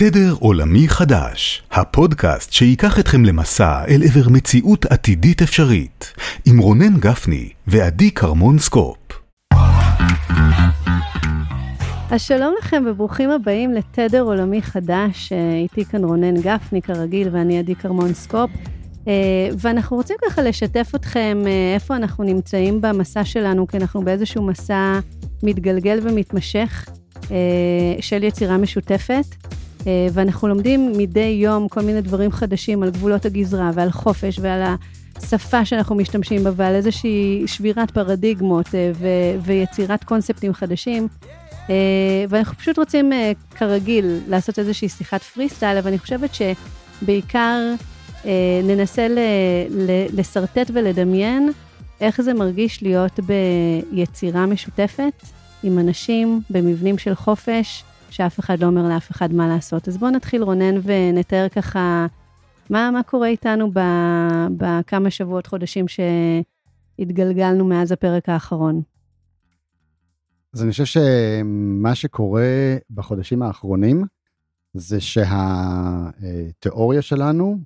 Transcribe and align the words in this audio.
תדר 0.00 0.34
עולמי 0.38 0.88
חדש, 0.88 1.62
הפודקאסט 1.72 2.52
שייקח 2.52 2.98
אתכם 2.98 3.24
למסע 3.24 3.84
אל 3.88 4.02
עבר 4.02 4.28
מציאות 4.28 4.86
עתידית 4.86 5.42
אפשרית, 5.42 6.12
עם 6.46 6.58
רונן 6.58 6.96
גפני 6.98 7.48
ועדי 7.66 8.10
קרמון 8.10 8.58
סקופ. 8.58 8.96
אז 12.10 12.22
שלום 12.22 12.54
לכם 12.58 12.82
וברוכים 12.86 13.30
הבאים 13.30 13.72
לתדר 13.72 14.22
עולמי 14.22 14.62
חדש, 14.62 15.32
אה, 15.32 15.56
איתי 15.62 15.84
כאן 15.84 16.04
רונן 16.04 16.40
גפני 16.40 16.82
כרגיל 16.82 17.28
ואני 17.32 17.58
עדי 17.58 17.74
כרמון 17.74 18.14
סקופ. 18.14 18.50
אה, 19.08 19.48
ואנחנו 19.58 19.96
רוצים 19.96 20.16
ככה 20.28 20.42
לשתף 20.42 20.92
אתכם 20.94 21.42
אה, 21.46 21.74
איפה 21.74 21.96
אנחנו 21.96 22.24
נמצאים 22.24 22.80
במסע 22.80 23.24
שלנו, 23.24 23.66
כי 23.66 23.76
אנחנו 23.76 24.04
באיזשהו 24.04 24.42
מסע 24.42 25.00
מתגלגל 25.42 25.98
ומתמשך 26.02 26.88
של 28.00 28.24
יצירה 28.24 28.58
משותפת. 28.58 29.24
אה, 29.86 30.06
ואנחנו 30.12 30.48
לומדים 30.48 30.92
מדי 30.96 31.38
יום 31.42 31.68
כל 31.68 31.80
מיני 31.80 32.00
דברים 32.00 32.32
חדשים 32.32 32.82
על 32.82 32.90
גבולות 32.90 33.26
הגזרה 33.26 33.70
ועל 33.74 33.90
חופש 33.90 34.38
ועל 34.38 34.62
השפה 35.16 35.64
שאנחנו 35.64 35.94
משתמשים 35.94 36.44
בה 36.44 36.50
ועל 36.56 36.74
איזושהי 36.74 37.42
שבירת 37.46 37.90
פרדיגמות 37.90 38.74
אה, 38.74 38.90
ו- 38.94 39.40
ויצירת 39.42 40.04
קונספטים 40.04 40.54
חדשים. 40.54 41.08
אה, 41.70 41.74
ואנחנו 42.28 42.56
פשוט 42.56 42.78
רוצים, 42.78 43.12
כרגיל, 43.54 44.18
לעשות 44.28 44.58
איזושהי 44.58 44.88
שיחת 44.88 45.22
פרי 45.22 45.48
סטייל, 45.48 45.78
אבל 45.78 45.88
אני 45.88 45.98
חושבת 45.98 46.30
שבעיקר 46.34 47.74
ננסה 48.64 49.06
לשרטט 50.12 50.70
ולדמיין 50.72 51.50
איך 52.00 52.20
זה 52.20 52.34
מרגיש 52.34 52.82
להיות 52.82 53.20
ביצירה 53.20 54.46
משותפת 54.46 55.12
עם 55.62 55.78
אנשים 55.78 56.40
במבנים 56.50 56.98
של 56.98 57.14
חופש. 57.14 57.84
שאף 58.10 58.40
אחד 58.40 58.58
לא 58.60 58.66
אומר 58.66 58.88
לאף 58.88 59.10
אחד 59.10 59.32
מה 59.32 59.48
לעשות. 59.48 59.88
אז 59.88 59.96
בואו 59.96 60.10
נתחיל, 60.10 60.42
רונן, 60.42 60.74
ונתאר 60.82 61.48
ככה 61.48 62.06
מה, 62.70 62.90
מה 62.90 63.02
קורה 63.02 63.28
איתנו 63.28 63.70
בכמה 64.56 65.10
שבועות, 65.10 65.46
חודשים 65.46 65.86
שהתגלגלנו 66.98 67.64
מאז 67.64 67.92
הפרק 67.92 68.28
האחרון. 68.28 68.82
אז 70.54 70.62
אני 70.62 70.70
חושב 70.70 70.84
שמה 70.84 71.94
שקורה 71.94 72.76
בחודשים 72.90 73.42
האחרונים, 73.42 74.04
זה 74.74 75.00
שהתיאוריה 75.80 77.02
שלנו 77.02 77.58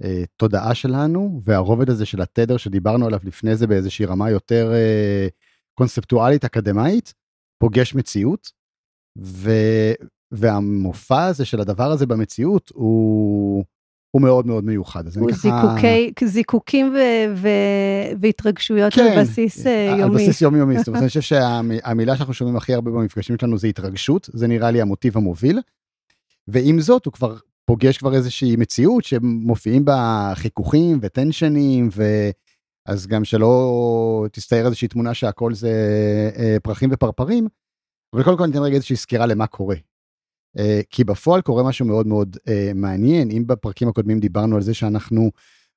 והתודעה 0.00 0.74
שלנו 0.74 1.40
והרובד 1.44 1.90
הזה 1.90 2.06
של 2.06 2.20
התדר 2.20 2.56
שדיברנו 2.56 3.06
עליו 3.06 3.20
לפני 3.24 3.56
זה 3.56 3.66
באיזושהי 3.66 4.06
רמה 4.06 4.30
יותר 4.30 4.72
אה, 4.74 5.28
קונספטואלית 5.74 6.44
אקדמאית, 6.44 7.14
פוגש 7.58 7.94
מציאות, 7.94 8.52
ו, 9.22 9.50
והמופע 10.32 11.24
הזה 11.24 11.44
של 11.44 11.60
הדבר 11.60 11.90
הזה 11.90 12.06
במציאות 12.06 12.72
הוא, 12.74 13.64
הוא 14.10 14.22
מאוד 14.22 14.46
מאוד 14.46 14.64
מיוחד. 14.64 15.04
הוא 15.16 15.30
ככה... 15.30 15.38
זיקוקי, 15.38 16.26
זיקוקים 16.26 16.94
ו, 16.94 16.98
ו, 17.36 17.48
והתרגשויות 18.20 18.94
כן, 18.94 19.02
על 19.02 19.22
בסיס 19.22 19.66
אה, 19.66 19.96
יומי. 19.98 20.02
על 20.02 20.10
בסיס 20.10 20.40
יומיומי, 20.40 20.78
זאת 20.78 20.88
אומרת, 20.88 21.00
אני 21.00 21.08
חושב 21.20 21.20
שהמילה 21.20 22.16
שאנחנו 22.16 22.34
שומעים 22.34 22.56
הכי 22.56 22.74
הרבה 22.74 22.90
במפגשים 22.90 23.36
שלנו 23.40 23.58
זה 23.58 23.66
התרגשות, 23.66 24.30
זה 24.32 24.46
נראה 24.46 24.70
לי 24.70 24.80
המוטיב 24.80 25.16
המוביל. 25.16 25.60
ועם 26.48 26.80
זאת, 26.80 27.06
הוא 27.06 27.12
כבר 27.12 27.36
פוגש 27.64 27.98
כבר 27.98 28.14
איזושהי 28.14 28.56
מציאות 28.56 29.04
שמופיעים 29.04 29.84
בה 29.84 30.32
חיכוכים 30.34 30.98
וטנשנים, 31.02 31.88
ו... 31.92 32.30
אז 32.86 33.06
גם 33.06 33.24
שלא 33.24 34.26
תסתער 34.32 34.66
איזושהי 34.66 34.88
תמונה 34.88 35.14
שהכל 35.14 35.54
זה 35.54 35.72
אה, 36.38 36.56
פרחים 36.62 36.90
ופרפרים, 36.92 37.48
אבל 38.14 38.22
קודם 38.24 38.38
כל 38.38 38.46
ניתן 38.46 38.62
רגע 38.62 38.74
איזושהי 38.74 38.96
סקירה 38.96 39.26
למה 39.26 39.46
קורה. 39.46 39.76
Uh, 40.58 40.60
כי 40.90 41.04
בפועל 41.04 41.40
קורה 41.40 41.62
משהו 41.62 41.86
מאוד 41.86 42.06
מאוד 42.06 42.36
uh, 42.36 42.50
מעניין, 42.74 43.30
אם 43.30 43.46
בפרקים 43.46 43.88
הקודמים 43.88 44.20
דיברנו 44.20 44.56
על 44.56 44.62
זה 44.62 44.74
שאנחנו 44.74 45.30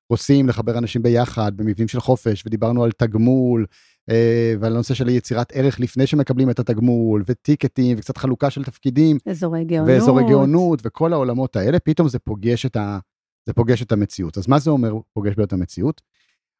רוצים 0.09 0.49
לחבר 0.49 0.77
אנשים 0.77 1.01
ביחד 1.01 1.57
במבנים 1.57 1.87
של 1.87 1.99
חופש, 1.99 2.43
ודיברנו 2.45 2.83
על 2.83 2.91
תגמול, 2.91 3.65
uh, 4.09 4.13
ועל 4.59 4.73
הנושא 4.73 4.93
של 4.93 5.09
יצירת 5.09 5.51
ערך 5.51 5.79
לפני 5.79 6.07
שמקבלים 6.07 6.49
את 6.49 6.59
התגמול, 6.59 7.23
וטיקטים, 7.27 7.97
וקצת 7.97 8.17
חלוקה 8.17 8.49
של 8.49 8.63
תפקידים. 8.63 9.17
אזורי 9.29 9.65
גאונות. 9.65 9.89
ואזורי 9.89 10.23
גאונות, 10.29 10.79
וכל 10.83 11.13
העולמות 11.13 11.55
האלה, 11.55 11.79
פתאום 11.79 12.09
זה 12.09 12.19
פוגש 12.19 12.65
את, 12.65 12.75
ה, 12.75 12.99
זה 13.45 13.53
פוגש 13.53 13.81
את 13.81 13.91
המציאות. 13.91 14.37
אז 14.37 14.47
מה 14.47 14.59
זה 14.59 14.69
אומר 14.69 14.93
פוגש 15.13 15.33
את 15.43 15.53
המציאות? 15.53 16.01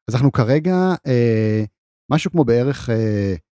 אז 0.08 0.14
אנחנו 0.14 0.32
כרגע, 0.32 0.94
uh, 0.94 1.66
משהו 2.10 2.30
כמו 2.30 2.44
בערך... 2.44 2.88
Uh, 2.88 3.49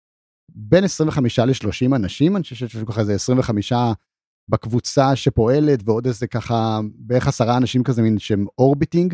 בין 0.50 0.84
25 0.84 1.40
ל-30 1.40 1.96
אנשים, 1.96 2.36
אני 2.36 2.44
חושב 2.44 2.56
שיש 2.56 2.78
ככה 2.78 3.02
איזה 3.02 3.14
25 3.14 3.74
בקבוצה 4.50 5.16
שפועלת, 5.16 5.80
ועוד 5.86 6.08
איזה 6.08 6.28
ככה 6.28 6.80
בערך 6.96 7.28
עשרה 7.28 7.58
אנשים 7.58 7.84
כזה 7.84 8.02
מין 8.02 8.20
שהם 8.20 8.46
אורביטינג 8.58 9.14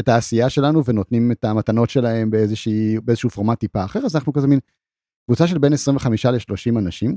את 0.00 0.08
העשייה 0.08 0.50
שלנו 0.50 0.84
ונותנים 0.84 1.32
את 1.32 1.44
המתנות 1.44 1.90
שלהם 1.90 2.30
באיזושהי, 2.30 3.00
באיזשהו 3.04 3.30
פורמט 3.30 3.60
טיפה 3.60 3.84
אחר, 3.84 4.00
אז 4.06 4.16
אנחנו 4.16 4.32
כזה 4.32 4.46
מין 4.46 4.58
קבוצה 5.26 5.46
של 5.46 5.58
בין 5.58 5.72
25 5.72 6.26
ל-30 6.26 6.78
אנשים, 6.78 7.16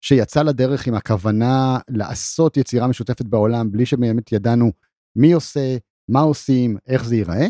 שיצא 0.00 0.42
לדרך 0.42 0.86
עם 0.86 0.94
הכוונה 0.94 1.78
לעשות 1.88 2.56
יצירה 2.56 2.86
משותפת 2.86 3.24
בעולם, 3.24 3.72
בלי 3.72 3.86
שבאמת 3.86 4.32
ידענו 4.32 4.72
מי 5.16 5.32
עושה, 5.32 5.76
מה 6.08 6.20
עושים, 6.20 6.76
איך 6.86 7.04
זה 7.04 7.16
ייראה. 7.16 7.46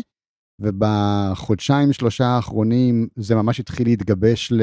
ובחודשיים 0.61 1.93
שלושה 1.93 2.25
האחרונים 2.25 3.07
זה 3.15 3.35
ממש 3.35 3.59
התחיל 3.59 3.87
להתגבש 3.87 4.51
ל... 4.51 4.61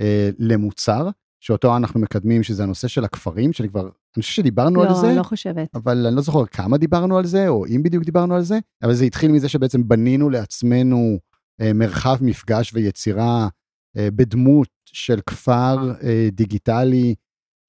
אה, 0.00 0.30
למוצר, 0.38 1.08
שאותו 1.40 1.76
אנחנו 1.76 2.00
מקדמים, 2.00 2.42
שזה 2.42 2.62
הנושא 2.62 2.88
של 2.88 3.04
הכפרים, 3.04 3.52
שאני 3.52 3.68
כבר, 3.68 3.80
אני 3.82 4.22
חושב 4.22 4.32
שדיברנו 4.32 4.84
לא, 4.84 4.88
על 4.88 4.94
זה. 4.94 5.06
לא, 5.06 5.14
לא 5.14 5.22
חושבת. 5.22 5.68
אבל 5.74 6.06
אני 6.06 6.16
לא 6.16 6.22
זוכר 6.22 6.46
כמה 6.46 6.78
דיברנו 6.78 7.18
על 7.18 7.26
זה, 7.26 7.48
או 7.48 7.66
אם 7.66 7.82
בדיוק 7.82 8.04
דיברנו 8.04 8.34
על 8.34 8.42
זה, 8.42 8.58
אבל 8.82 8.94
זה 8.94 9.04
התחיל 9.04 9.32
מזה 9.32 9.48
שבעצם 9.48 9.88
בנינו 9.88 10.30
לעצמנו 10.30 11.18
אה, 11.60 11.72
מרחב 11.72 12.16
מפגש 12.20 12.74
ויצירה 12.74 13.48
אה, 13.96 14.08
בדמות 14.10 14.68
של 14.86 15.20
כפר 15.26 15.92
אה, 16.02 16.28
דיגיטלי, 16.32 17.14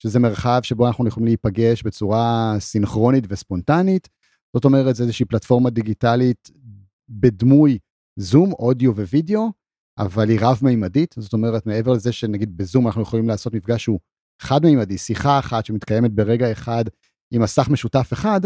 שזה 0.04 0.20
מרחב 0.20 0.60
שבו 0.64 0.88
אנחנו 0.88 1.08
יכולים 1.08 1.28
להיפגש 1.28 1.84
בצורה 1.84 2.56
סינכרונית 2.60 3.24
וספונטנית. 3.30 4.10
זאת 4.54 4.66
אומרת, 4.66 4.96
זה 4.96 5.04
איזושהי 5.04 5.26
פלטפורמה 5.26 5.70
דיגיטלית 5.70 6.50
בדמוי 7.10 7.78
זום, 8.20 8.54
אודיו 8.54 8.96
ווידאו, 8.96 9.52
אבל 10.00 10.30
היא 10.30 10.40
רב-מימדית, 10.42 11.16
זאת 11.20 11.34
אומרת, 11.34 11.66
מעבר 11.66 11.92
לזה 11.92 12.12
שנגיד 12.12 12.58
בזום 12.58 12.88
אנחנו 12.88 13.02
יכולים 13.02 13.28
לעשות 13.28 13.54
מפגש 13.54 13.84
שהוא 13.84 14.00
חד-מימדי, 14.42 14.98
שיחה 14.98 15.40
אחת 15.40 15.66
שמתקיימת 15.66 16.12
ברגע 16.12 16.52
אחד 16.52 16.86
עם 17.32 17.42
מסך 17.42 17.70
משותף 17.70 18.10
אחד, 18.14 18.42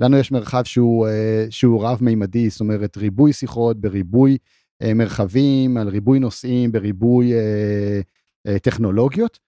לנו 0.00 0.16
יש 0.16 0.32
מרחב 0.32 0.64
שהוא, 0.64 1.06
אה, 1.06 1.46
שהוא 1.50 1.84
רב-מימדי, 1.84 2.50
זאת 2.50 2.60
אומרת, 2.60 2.96
ריבוי 2.96 3.32
שיחות 3.32 3.80
בריבוי 3.80 4.38
אה, 4.82 4.94
מרחבים, 4.94 5.76
על 5.76 5.88
ריבוי 5.88 6.18
נושאים, 6.18 6.72
בריבוי 6.72 7.32
אה, 7.32 8.58
טכנולוגיות, 8.58 9.38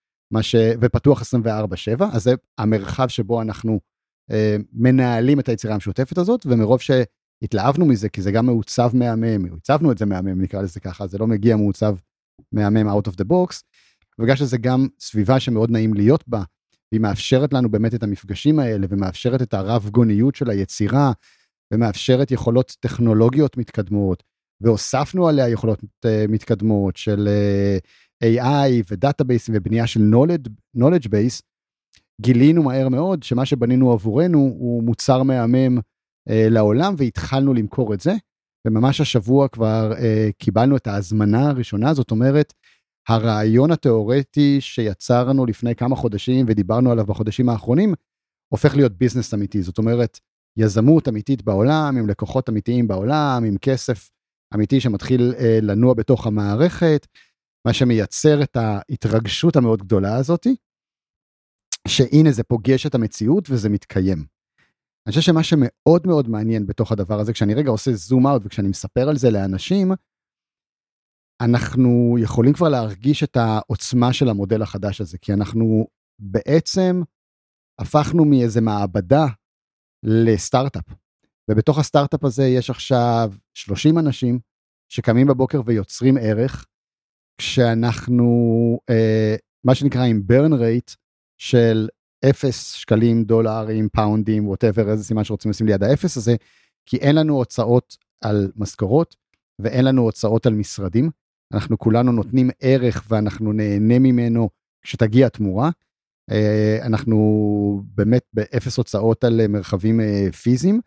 ש... 0.40 0.54
ופתוח 0.80 1.22
24/7, 1.22 2.04
אז 2.12 2.22
זה 2.22 2.34
המרחב 2.58 3.08
שבו 3.08 3.42
אנחנו 3.42 3.80
מנהלים 4.72 5.40
את 5.40 5.48
היצירה 5.48 5.74
המשותפת 5.74 6.18
הזאת, 6.18 6.46
ומרוב 6.46 6.80
ש... 6.80 6.90
התלהבנו 7.42 7.86
מזה, 7.86 8.08
כי 8.08 8.22
זה 8.22 8.32
גם 8.32 8.46
מעוצב 8.46 8.90
מהמם, 8.94 9.54
הצבנו 9.56 9.92
את 9.92 9.98
זה 9.98 10.06
מהמם, 10.06 10.42
נקרא 10.42 10.62
לזה 10.62 10.80
ככה, 10.80 11.06
זה 11.06 11.18
לא 11.18 11.26
מגיע 11.26 11.56
מעוצב 11.56 11.96
מהמם 12.52 12.88
out 12.88 13.08
of 13.08 13.12
the 13.12 13.24
box, 13.24 13.62
ובגלל 14.18 14.36
שזה 14.36 14.58
גם 14.58 14.86
סביבה 15.00 15.40
שמאוד 15.40 15.70
נעים 15.70 15.94
להיות 15.94 16.28
בה, 16.28 16.42
והיא 16.92 17.00
מאפשרת 17.00 17.52
לנו 17.52 17.70
באמת 17.70 17.94
את 17.94 18.02
המפגשים 18.02 18.58
האלה, 18.58 18.86
ומאפשרת 18.90 19.42
את 19.42 19.54
הרב 19.54 19.88
גוניות 19.90 20.34
של 20.34 20.50
היצירה, 20.50 21.12
ומאפשרת 21.72 22.30
יכולות 22.30 22.76
טכנולוגיות 22.80 23.56
מתקדמות, 23.56 24.22
והוספנו 24.60 25.28
עליה 25.28 25.48
יכולות 25.48 25.82
uh, 25.82 26.08
מתקדמות 26.28 26.96
של 26.96 27.28
uh, 27.28 28.26
אה, 28.38 28.68
AI 28.68 28.84
ודאטאבייסים 28.90 29.54
ובנייה 29.58 29.86
של 29.86 30.00
knowledge, 30.00 30.50
knowledge 30.78 31.06
base, 31.06 31.42
גילינו 32.20 32.62
מהר 32.62 32.88
מאוד 32.88 33.22
שמה 33.22 33.46
שבנינו 33.46 33.92
עבורנו 33.92 34.38
הוא 34.38 34.82
מוצר 34.82 35.22
מהמם 35.22 35.78
לעולם 36.26 36.94
והתחלנו 36.98 37.54
למכור 37.54 37.94
את 37.94 38.00
זה. 38.00 38.12
וממש 38.66 39.00
השבוע 39.00 39.48
כבר 39.48 39.92
אה, 39.98 40.30
קיבלנו 40.38 40.76
את 40.76 40.86
ההזמנה 40.86 41.48
הראשונה, 41.48 41.94
זאת 41.94 42.10
אומרת, 42.10 42.52
הרעיון 43.08 43.70
התיאורטי 43.70 44.60
שיצרנו 44.60 45.46
לפני 45.46 45.74
כמה 45.74 45.96
חודשים 45.96 46.46
ודיברנו 46.48 46.90
עליו 46.90 47.06
בחודשים 47.06 47.48
האחרונים, 47.48 47.94
הופך 48.52 48.74
להיות 48.76 48.92
ביזנס 48.92 49.34
אמיתי. 49.34 49.62
זאת 49.62 49.78
אומרת, 49.78 50.18
יזמות 50.58 51.08
אמיתית 51.08 51.42
בעולם, 51.42 51.96
עם 51.98 52.08
לקוחות 52.08 52.48
אמיתיים 52.48 52.88
בעולם, 52.88 53.44
עם 53.46 53.58
כסף 53.58 54.10
אמיתי 54.54 54.80
שמתחיל 54.80 55.34
אה, 55.38 55.58
לנוע 55.62 55.94
בתוך 55.94 56.26
המערכת, 56.26 57.06
מה 57.66 57.72
שמייצר 57.72 58.42
את 58.42 58.56
ההתרגשות 58.56 59.56
המאוד 59.56 59.82
גדולה 59.82 60.16
הזאתי, 60.16 60.56
שהנה 61.88 62.32
זה 62.32 62.42
פוגש 62.42 62.86
את 62.86 62.94
המציאות 62.94 63.50
וזה 63.50 63.68
מתקיים. 63.68 64.39
אני 65.06 65.10
חושב 65.12 65.20
שמה 65.20 65.42
שמאוד 65.42 66.06
מאוד 66.06 66.28
מעניין 66.28 66.66
בתוך 66.66 66.92
הדבר 66.92 67.20
הזה, 67.20 67.32
כשאני 67.32 67.54
רגע 67.54 67.70
עושה 67.70 67.92
זום 67.92 68.26
אאוט 68.26 68.42
וכשאני 68.44 68.68
מספר 68.68 69.08
על 69.08 69.16
זה 69.16 69.30
לאנשים, 69.30 69.92
אנחנו 71.40 72.16
יכולים 72.18 72.52
כבר 72.52 72.68
להרגיש 72.68 73.22
את 73.22 73.36
העוצמה 73.36 74.12
של 74.12 74.28
המודל 74.28 74.62
החדש 74.62 75.00
הזה, 75.00 75.18
כי 75.18 75.32
אנחנו 75.32 75.86
בעצם 76.18 77.02
הפכנו 77.78 78.24
מאיזה 78.24 78.60
מעבדה 78.60 79.26
לסטארט-אפ. 80.02 80.84
ובתוך 81.50 81.78
הסטארט-אפ 81.78 82.24
הזה 82.24 82.44
יש 82.44 82.70
עכשיו 82.70 83.32
30 83.54 83.98
אנשים 83.98 84.40
שקמים 84.92 85.26
בבוקר 85.26 85.60
ויוצרים 85.64 86.16
ערך, 86.20 86.66
כשאנחנו, 87.38 88.28
אה, 88.90 89.36
מה 89.64 89.74
שנקרא 89.74 90.04
עם 90.04 90.22
burn 90.32 90.52
rate 90.52 90.96
של 91.38 91.88
0 92.24 92.74
שקלים, 92.74 93.24
דולרים, 93.24 93.88
פאונדים, 93.88 94.48
ווטאבר, 94.48 94.90
איזה 94.90 95.04
סימן 95.04 95.24
שרוצים 95.24 95.50
לשים 95.50 95.66
ליד 95.66 95.82
האפס 95.82 96.16
הזה, 96.16 96.36
כי 96.86 96.96
אין 96.96 97.16
לנו 97.16 97.36
הוצאות 97.36 97.96
על 98.20 98.52
משכורות 98.56 99.16
ואין 99.58 99.84
לנו 99.84 100.02
הוצאות 100.02 100.46
על 100.46 100.54
משרדים. 100.54 101.10
אנחנו 101.54 101.78
כולנו 101.78 102.12
נותנים 102.12 102.50
ערך 102.60 103.04
ואנחנו 103.08 103.52
נהנה 103.52 103.98
ממנו 103.98 104.48
כשתגיע 104.82 105.26
התמורה. 105.26 105.70
אה, 106.30 106.78
אנחנו 106.82 107.82
באמת 107.94 108.22
באפס 108.32 108.76
הוצאות 108.76 109.24
על 109.24 109.46
מרחבים 109.46 110.00
אה, 110.00 110.32
פיזיים. 110.32 110.80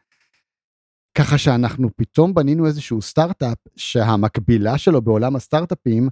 ככה 1.17 1.37
שאנחנו 1.37 1.89
פתאום 1.95 2.33
בנינו 2.33 2.67
איזשהו 2.67 3.01
סטארט-אפ 3.01 3.57
שהמקבילה 3.75 4.77
שלו 4.77 5.01
בעולם 5.01 5.35
הסטארט-אפים 5.35 6.09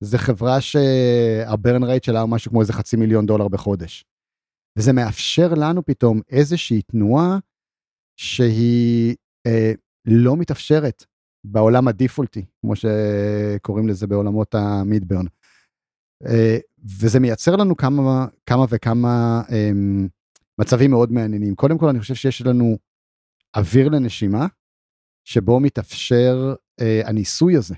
זה 0.00 0.18
חברה 0.18 0.60
שהברן 0.60 1.82
רייט 1.82 2.04
שלה 2.04 2.20
הוא 2.20 2.30
משהו 2.30 2.50
כמו 2.50 2.60
איזה 2.60 2.72
חצי 2.72 2.96
מיליון 2.96 3.26
דולר 3.26 3.48
בחודש. 3.48 4.04
וזה 4.78 4.92
מאפשר 4.92 5.54
לנו 5.56 5.84
פתאום 5.84 6.20
איזושהי 6.30 6.82
תנועה 6.82 7.38
שהיא 8.20 9.16
אה, 9.46 9.72
לא 10.06 10.36
מתאפשרת 10.36 11.04
בעולם 11.44 11.88
הדיפולטי, 11.88 12.44
כמו 12.60 12.72
שקוראים 12.76 13.88
לזה 13.88 14.06
בעולמות 14.06 14.54
המידברן. 14.54 15.26
אה, 16.26 16.58
וזה 17.00 17.20
מייצר 17.20 17.56
לנו 17.56 17.76
כמה, 17.76 18.26
כמה 18.46 18.64
וכמה 18.70 19.42
אה, 19.52 19.70
מצבים 20.60 20.90
מאוד 20.90 21.12
מעניינים. 21.12 21.54
קודם 21.54 21.78
כל, 21.78 21.88
אני 21.88 22.00
חושב 22.00 22.14
שיש 22.14 22.42
לנו 22.42 22.78
אוויר 23.56 23.88
לנשימה, 23.88 24.46
שבו 25.28 25.60
מתאפשר 25.60 26.54
אה, 26.80 27.00
הניסוי 27.04 27.56
הזה. 27.56 27.74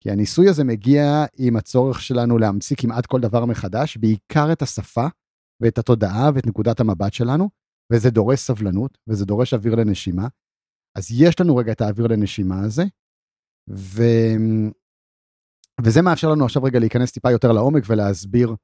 כי 0.00 0.10
הניסוי 0.10 0.48
הזה 0.48 0.64
מגיע 0.64 1.24
עם 1.38 1.56
הצורך 1.56 2.00
שלנו 2.00 2.38
להמציא 2.38 2.76
כמעט 2.80 3.06
כל 3.06 3.20
דבר 3.20 3.44
מחדש, 3.44 3.96
בעיקר 3.96 4.52
את 4.52 4.62
השפה 4.62 5.06
ואת 5.60 5.78
התודעה 5.78 6.30
ואת 6.34 6.46
נקודת 6.46 6.80
המבט 6.80 7.12
שלנו, 7.12 7.50
וזה 7.92 8.10
דורש 8.10 8.40
סבלנות, 8.40 8.98
וזה 9.08 9.24
דורש 9.24 9.54
אוויר 9.54 9.74
לנשימה. 9.74 10.28
אז 10.98 11.10
יש 11.10 11.40
לנו 11.40 11.56
רגע 11.56 11.72
את 11.72 11.80
האוויר 11.80 12.06
לנשימה 12.06 12.60
הזה, 12.64 12.82
ו... 13.70 14.02
וזה 15.84 16.02
מאפשר 16.02 16.28
לנו 16.30 16.44
עכשיו 16.44 16.62
רגע 16.62 16.78
להיכנס 16.78 17.12
טיפה 17.12 17.30
יותר 17.30 17.52
לעומק 17.52 17.82
ולהסביר 17.86 18.54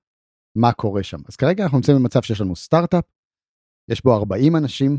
מה 0.56 0.72
קורה 0.72 1.02
שם. 1.02 1.19
אז 1.28 1.37
כרגע 1.37 1.64
אנחנו 1.64 1.78
נמצאים 1.78 1.96
במצב 1.96 2.22
שיש 2.22 2.40
לנו 2.40 2.56
סטארט-אפ, 2.56 3.04
יש 3.90 4.04
בו 4.04 4.14
40 4.14 4.56
אנשים, 4.56 4.98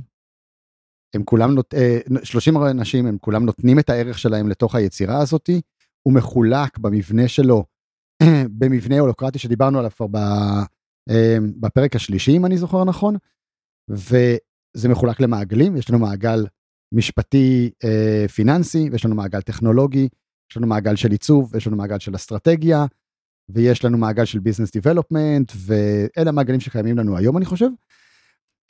הם 1.15 1.23
כולם, 1.23 1.55
נות... 1.55 1.73
30 2.23 2.57
אה, 2.57 2.71
אנשים, 2.71 3.05
הם 3.05 3.17
כולם 3.17 3.45
נותנים 3.45 3.79
את 3.79 3.89
הערך 3.89 4.19
שלהם 4.19 4.47
לתוך 4.47 4.75
היצירה 4.75 5.21
הזאתי, 5.21 5.61
הוא 6.07 6.13
מחולק 6.13 6.77
במבנה 6.77 7.27
שלו, 7.27 7.65
במבנה 8.59 8.99
הולוקרטי 8.99 9.39
שדיברנו 9.39 9.79
עליו 9.79 9.91
כבר 9.91 10.07
בפרק 11.59 11.95
השלישי, 11.95 12.38
אם 12.38 12.45
אני 12.45 12.57
זוכר 12.57 12.83
נכון, 12.83 13.15
וזה 13.89 14.89
מחולק 14.89 15.19
למעגלים, 15.19 15.77
יש 15.77 15.89
לנו 15.89 16.00
מעגל 16.00 16.45
משפטי 16.94 17.71
אה, 17.83 18.27
פיננסי, 18.27 18.89
ויש 18.92 19.06
לנו 19.06 19.15
מעגל 19.15 19.42
טכנולוגי, 19.42 20.07
יש 20.51 20.57
לנו 20.57 20.68
מעגל 20.68 20.95
של 20.95 21.12
עיצוב, 21.12 21.56
יש 21.56 21.68
לנו 21.68 21.77
מעגל 21.77 22.00
של 22.00 22.15
אסטרטגיה, 22.15 22.86
ויש 23.50 23.86
לנו 23.86 23.98
מעגל 23.98 24.25
של 24.25 24.39
ביזנס 24.39 24.71
דיבלופמנט, 24.71 25.51
ואלה 25.56 26.30
המעגלים 26.30 26.59
שקיימים 26.59 26.98
לנו 26.98 27.18
היום, 27.18 27.38
אני 27.38 27.45
חושב. 27.45 27.69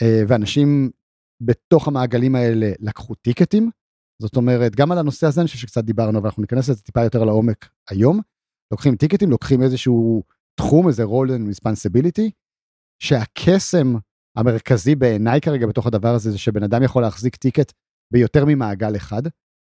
אה, 0.02 0.24
ואנשים 0.28 0.92
בתוך 1.42 1.88
המעגלים 1.88 2.36
האלה 2.36 2.72
לקחו 2.80 3.16
טיקטים, 3.16 3.70
זאת 4.22 4.36
אומרת, 4.36 4.76
גם 4.76 4.92
על 4.92 4.98
הנושא 4.98 5.28
הזה 5.28 5.42
אני 5.42 5.48
חושב 5.48 5.60
שקצת 5.60 5.84
דיברנו, 5.84 6.20
אבל 6.20 6.28
אנחנו 6.28 6.42
ניכנס 6.42 6.70
לזה 6.70 6.82
טיפה 6.82 7.04
יותר 7.04 7.24
לעומק 7.24 7.70
היום. 7.90 8.20
לוקחים 8.72 8.96
טיקטים, 8.96 9.30
לוקחים 9.30 9.64
איזשהו 9.64 10.24
תחום, 10.62 10.88
איזה 10.88 11.04
role 11.04 11.30
and 11.30 11.56
responsibility, 11.56 12.32
שהקסם 13.04 13.88
המרכזי 14.38 14.96
בעיניי 14.96 15.42
כרגע 15.42 15.68
בתוך 15.68 15.88
הדבר 15.88 16.14
הזה, 16.16 16.32
זה 16.32 16.38
שבן 16.38 16.64
אדם 16.64 16.84
יכול 16.84 17.02
להחזיק 17.02 17.36
טיקט 17.36 17.72
ביותר 18.14 18.46
ממעגל 18.48 18.96
אחד, 18.96 19.22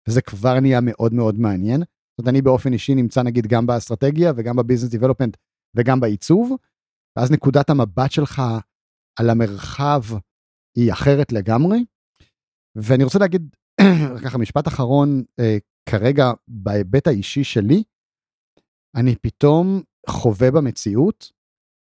וזה 0.08 0.22
כבר 0.22 0.60
נהיה 0.60 0.80
מאוד 0.82 1.12
מאוד 1.12 1.34
מעניין. 1.38 1.80
זאת 1.80 2.18
אומרת, 2.18 2.28
אני 2.28 2.42
באופן 2.42 2.72
אישי 2.72 2.94
נמצא 2.94 3.22
נגיד 3.22 3.46
גם 3.46 3.66
באסטרטגיה 3.66 4.32
וגם 4.36 4.56
בביזנס 4.56 4.90
דיבלופמנט 4.90 5.36
וגם 5.76 6.00
בעיצוב, 6.00 6.56
ואז 7.18 7.30
נקודת 7.30 7.70
המבט 7.70 8.10
שלך 8.10 8.42
על 9.20 9.30
המרחב 9.30 10.02
היא 10.76 10.92
אחרת 10.92 11.32
לגמרי. 11.32 11.84
ואני 12.76 13.04
רוצה 13.04 13.18
להגיד 13.18 13.56
ככה 14.24 14.38
משפט 14.38 14.68
אחרון 14.68 15.22
אה, 15.40 15.56
כרגע 15.88 16.32
בהיבט 16.48 17.06
האישי 17.06 17.44
שלי, 17.44 17.82
אני 18.96 19.16
פתאום 19.16 19.82
חווה 20.08 20.50
במציאות 20.50 21.32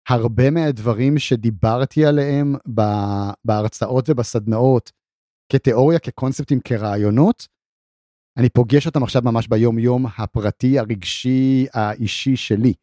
הרבה 0.09 0.51
מהדברים 0.51 1.19
שדיברתי 1.19 2.07
עליהם 2.07 2.55
בהרצאות 3.45 4.11
ובסדנאות 4.11 4.93
כתיאוריה, 5.53 5.99
כקונספטים, 5.99 6.61
כרעיונות, 6.65 7.49
אני 8.39 8.49
פוגש 8.49 8.87
אותם 8.87 9.03
עכשיו 9.03 9.23
ממש 9.25 9.49
ביום 9.49 9.79
יום 9.79 10.07
הפרטי, 10.19 10.79
הרגשי, 10.79 11.67
האישי 11.75 12.37
שלי. 12.37 12.75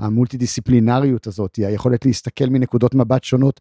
המולטי 0.00 0.36
דיסציפלינריות 0.36 1.26
הזאת, 1.26 1.56
היכולת 1.56 2.06
להסתכל 2.06 2.46
מנקודות 2.46 2.94
מבט 2.94 3.24
שונות 3.24 3.60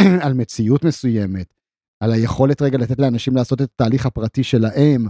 על 0.24 0.34
מציאות 0.34 0.84
מסוימת, 0.84 1.54
על 2.00 2.12
היכולת 2.12 2.62
רגע 2.62 2.78
לתת 2.78 2.98
לאנשים 2.98 3.36
לעשות 3.36 3.62
את 3.62 3.68
התהליך 3.74 4.06
הפרטי 4.06 4.44
שלהם. 4.44 5.06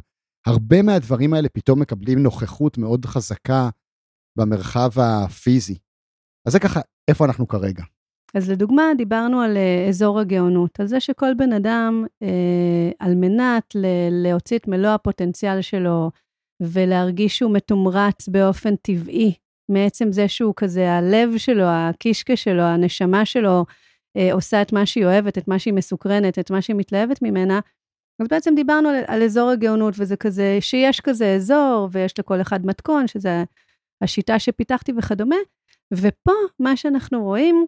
הרבה 0.46 0.82
מהדברים 0.82 1.34
האלה 1.34 1.48
פתאום 1.48 1.80
מקבלים 1.80 2.22
נוכחות 2.22 2.78
מאוד 2.78 3.06
חזקה 3.06 3.68
במרחב 4.36 4.90
הפיזי. 4.96 5.78
אז 6.46 6.52
זה 6.52 6.60
ככה, 6.60 6.80
איפה 7.08 7.24
אנחנו 7.24 7.48
כרגע? 7.48 7.82
אז 8.34 8.50
לדוגמה, 8.50 8.82
דיברנו 8.96 9.40
על 9.40 9.56
uh, 9.56 9.88
אזור 9.88 10.20
הגאונות, 10.20 10.80
על 10.80 10.86
זה 10.86 11.00
שכל 11.00 11.34
בן 11.34 11.52
אדם, 11.52 12.04
uh, 12.24 12.26
על 12.98 13.14
מנת 13.14 13.74
ל- 13.74 14.22
להוציא 14.22 14.58
את 14.58 14.68
מלוא 14.68 14.90
הפוטנציאל 14.90 15.62
שלו 15.62 16.10
ולהרגיש 16.60 17.38
שהוא 17.38 17.54
מתומרץ 17.54 18.28
באופן 18.28 18.76
טבעי, 18.76 19.34
מעצם 19.68 20.12
זה 20.12 20.28
שהוא 20.28 20.54
כזה, 20.56 20.92
הלב 20.92 21.36
שלו, 21.36 21.64
הקישקע 21.64 22.36
שלו, 22.36 22.62
הנשמה 22.62 23.24
שלו, 23.24 23.64
uh, 24.18 24.32
עושה 24.32 24.62
את 24.62 24.72
מה 24.72 24.86
שהיא 24.86 25.04
אוהבת, 25.04 25.38
את 25.38 25.48
מה 25.48 25.58
שהיא 25.58 25.74
מסוקרנת, 25.74 26.38
את 26.38 26.50
מה 26.50 26.62
שהיא 26.62 26.76
מתלהבת 26.76 27.22
ממנה, 27.22 27.60
אז 28.22 28.28
בעצם 28.28 28.54
דיברנו 28.54 28.88
על, 28.88 29.04
על 29.06 29.22
אזור 29.22 29.50
הגאונות, 29.50 29.94
וזה 29.98 30.16
כזה, 30.16 30.58
שיש 30.60 31.00
כזה 31.00 31.34
אזור, 31.34 31.88
ויש 31.92 32.18
לכל 32.18 32.40
אחד 32.40 32.66
מתכון, 32.66 33.06
שזה 33.06 33.44
השיטה 34.04 34.38
שפיתחתי 34.38 34.92
וכדומה, 34.96 35.36
ופה 35.92 36.32
מה 36.60 36.76
שאנחנו 36.76 37.22
רואים, 37.22 37.66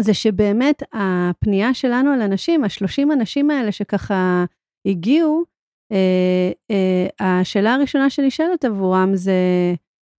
זה 0.00 0.14
שבאמת 0.14 0.82
הפנייה 0.92 1.74
שלנו 1.74 2.10
על 2.12 2.22
אנשים, 2.22 2.64
השלושים 2.64 3.12
אנשים 3.12 3.50
האלה 3.50 3.72
שככה 3.72 4.44
הגיעו, 4.86 5.44
אה, 5.92 6.50
אה, 6.70 7.40
השאלה 7.40 7.74
הראשונה 7.74 8.10
שנשאלת 8.10 8.64
עבורם 8.64 9.10
זה, 9.14 9.32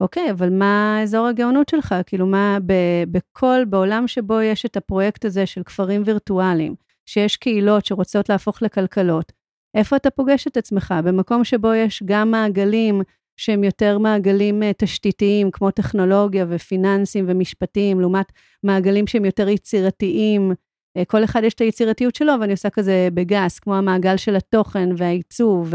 אוקיי, 0.01 0.31
אבל 0.31 0.49
מה 0.49 0.99
אזור 1.03 1.27
הגאונות 1.27 1.69
שלך? 1.69 1.95
כאילו, 2.05 2.25
מה 2.25 2.57
ב, 2.65 2.73
בכל, 3.11 3.65
בעולם 3.69 4.07
שבו 4.07 4.41
יש 4.41 4.65
את 4.65 4.77
הפרויקט 4.77 5.25
הזה 5.25 5.45
של 5.45 5.63
כפרים 5.63 6.01
וירטואליים, 6.05 6.75
שיש 7.05 7.37
קהילות 7.37 7.85
שרוצות 7.85 8.29
להפוך 8.29 8.61
לכלכלות, 8.61 9.31
איפה 9.75 9.95
אתה 9.95 10.09
פוגש 10.09 10.47
את 10.47 10.57
עצמך? 10.57 10.93
במקום 11.03 11.43
שבו 11.43 11.73
יש 11.73 12.03
גם 12.05 12.31
מעגלים 12.31 13.01
שהם 13.39 13.63
יותר 13.63 13.97
מעגלים 13.97 14.63
אה, 14.63 14.71
תשתיתיים, 14.77 15.51
כמו 15.51 15.71
טכנולוגיה 15.71 16.45
ופיננסים 16.49 17.25
ומשפטים, 17.27 17.99
לעומת 17.99 18.31
מעגלים 18.63 19.07
שהם 19.07 19.25
יותר 19.25 19.49
יצירתיים. 19.49 20.51
אה, 20.97 21.05
כל 21.05 21.23
אחד 21.23 21.43
יש 21.43 21.53
את 21.53 21.61
היצירתיות 21.61 22.15
שלו, 22.15 22.33
ואני 22.41 22.51
עושה 22.51 22.69
כזה 22.69 23.07
בגס, 23.13 23.59
כמו 23.59 23.75
המעגל 23.75 24.17
של 24.17 24.35
התוכן 24.35 24.89
והעיצוב 24.97 25.73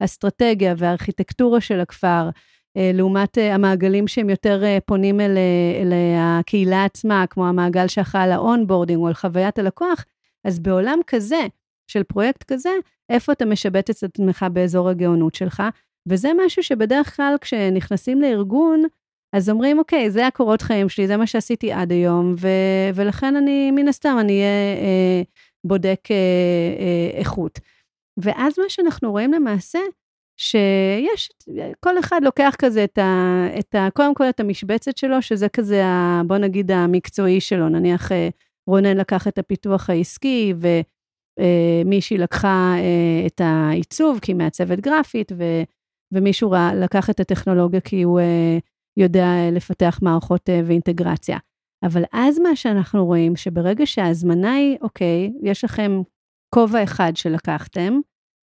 והאסטרטגיה 0.00 0.74
והארכיטקטורה 0.78 1.60
של 1.60 1.80
הכפר, 1.80 2.30
אה, 2.76 2.90
לעומת 2.94 3.38
המעגלים 3.38 4.08
שהם 4.08 4.30
יותר 4.30 4.62
פונים 4.86 5.20
אל, 5.20 5.38
אל 5.82 5.92
הקהילה 6.18 6.84
עצמה, 6.84 7.24
כמו 7.30 7.46
המעגל 7.46 7.88
שאחראי 7.88 8.24
על 8.24 8.32
ה 8.32 8.38
onboarding 8.38 9.00
או 9.00 9.06
על 9.06 9.14
חוויית 9.14 9.58
הלקוח, 9.58 10.04
אז 10.44 10.58
בעולם 10.58 10.98
כזה, 11.06 11.46
של 11.86 12.02
פרויקט 12.02 12.42
כזה, 12.42 12.70
איפה 13.08 13.32
אתה 13.32 13.44
משבץ 13.44 13.90
את 13.90 14.02
עצמך 14.02 14.46
באזור 14.52 14.88
הגאונות 14.88 15.34
שלך? 15.34 15.62
וזה 16.06 16.30
משהו 16.46 16.62
שבדרך 16.62 17.16
כלל 17.16 17.34
כשנכנסים 17.40 18.20
לארגון, 18.20 18.82
אז 19.32 19.50
אומרים, 19.50 19.78
אוקיי, 19.78 20.10
זה 20.10 20.26
הקורות 20.26 20.62
חיים 20.62 20.88
שלי, 20.88 21.06
זה 21.06 21.16
מה 21.16 21.26
שעשיתי 21.26 21.72
עד 21.72 21.92
היום, 21.92 22.34
ו- 22.38 22.90
ולכן 22.94 23.36
אני, 23.36 23.70
מן 23.70 23.88
הסתם, 23.88 24.16
אני 24.20 24.32
אהיה 24.32 24.76
אה, 24.80 25.22
בודק 25.64 26.00
אה, 26.10 26.16
אה, 26.78 27.18
איכות. 27.18 27.60
ואז 28.16 28.58
מה 28.58 28.64
שאנחנו 28.68 29.10
רואים 29.10 29.32
למעשה, 29.32 29.78
שיש, 30.40 31.30
כל 31.80 31.98
אחד 31.98 32.20
לוקח 32.22 32.54
כזה 32.58 32.84
את 32.84 32.98
ה, 32.98 33.46
את 33.58 33.74
ה... 33.74 33.88
קודם 33.94 34.14
כל 34.14 34.24
את 34.28 34.40
המשבצת 34.40 34.96
שלו, 34.96 35.22
שזה 35.22 35.48
כזה, 35.48 35.84
ה, 35.84 36.22
בוא 36.26 36.38
נגיד, 36.38 36.70
המקצועי 36.70 37.40
שלו, 37.40 37.68
נניח 37.68 38.12
אה, 38.12 38.28
רונן 38.66 38.96
לקח 38.96 39.28
את 39.28 39.38
הפיתוח 39.38 39.90
העסקי, 39.90 40.54
ומישהי 41.38 42.18
לקחה 42.18 42.74
את 43.26 43.40
העיצוב, 43.44 44.18
כי 44.22 44.32
היא 44.32 44.36
מעצבת 44.36 44.80
גרפית, 44.80 45.32
ו, 45.38 45.62
ומישהו 46.12 46.54
לקח 46.74 47.10
את 47.10 47.20
הטכנולוגיה 47.20 47.80
כי 47.80 48.02
הוא 48.02 48.20
יודע 48.96 49.26
לפתח 49.52 49.98
מערכות 50.02 50.50
ואינטגרציה. 50.66 51.38
אבל 51.82 52.02
אז 52.12 52.38
מה 52.38 52.56
שאנחנו 52.56 53.06
רואים, 53.06 53.36
שברגע 53.36 53.86
שההזמנה 53.86 54.52
היא, 54.54 54.78
אוקיי, 54.80 55.32
יש 55.42 55.64
לכם 55.64 56.02
כובע 56.54 56.82
אחד 56.82 57.12
שלקחתם, 57.16 58.00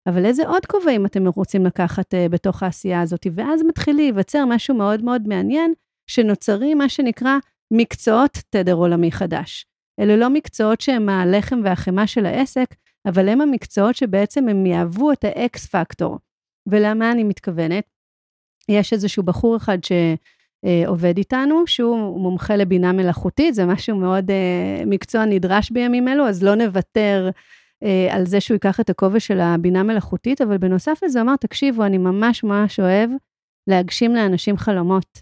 אבל 0.10 0.26
איזה 0.26 0.48
עוד 0.48 0.66
כובעים 0.66 1.06
אתם 1.06 1.28
רוצים 1.28 1.66
לקחת 1.66 2.14
בתוך 2.32 2.64
העשייה 2.64 3.02
הזאת? 3.02 3.28
ואז 3.36 3.62
מתחיל 3.64 3.96
להיווצר 3.96 4.46
משהו 4.46 4.76
מאוד 4.76 5.04
מאוד 5.04 5.28
מעניין, 5.28 5.74
שנוצרים 6.10 6.78
מה 6.78 6.90
שנקרא 6.90 7.38
מקצועות 7.74 8.38
תדר 8.50 8.74
עולמי 8.74 9.12
חדש. 9.12 9.66
אלה 10.00 10.16
לא 10.16 10.30
מקצועות 10.30 10.82
שהם 10.82 11.10
הלחם 11.10 11.60
והחמאה 11.64 12.08
של 12.08 12.26
העסק, 12.26 12.76
אבל 13.08 13.30
הם 13.30 13.42
המקצועות 13.42 13.96
שבעצם 13.96 14.48
הם 14.48 14.66
יהוו 14.66 15.12
את 15.12 15.24
האקס 15.24 15.68
פקטור. 15.68 16.20
ולמה 16.68 17.12
אני 17.12 17.24
מתכוונת? 17.24 17.84
יש 18.70 18.94
איזשהו 18.94 19.24
בחור 19.24 19.58
אחד 19.58 19.78
שעובד 19.84 21.18
איתנו, 21.18 21.68
שהוא 21.68 22.20
מומחה 22.20 22.56
לבינה 22.56 22.92
מלאכותית, 22.92 23.56
זה 23.56 23.66
משהו 23.66 23.96
מאוד 23.98 24.30
uh, 24.30 24.86
מקצוע 24.86 25.26
נדרש 25.26 25.72
בימים 25.72 26.08
אלו, 26.08 26.28
אז 26.28 26.44
לא 26.44 26.56
נוותר 26.56 27.30
אה, 27.84 28.16
על 28.16 28.26
זה 28.26 28.42
שהוא 28.42 28.56
ייקח 28.56 28.80
את 28.80 28.90
הכובע 28.90 29.20
של 29.20 29.40
הבינה 29.40 29.84
מלאכותית, 29.84 30.42
אבל 30.42 30.58
בנוסף 30.58 31.00
לזה 31.04 31.22
אמר, 31.22 31.36
תקשיבו, 31.36 31.84
אני 31.86 31.98
ממש 31.98 32.44
ממש 32.44 32.80
אוהב 32.80 33.10
להגשים 33.68 34.16
לאנשים 34.16 34.58
חלומות. 34.58 35.22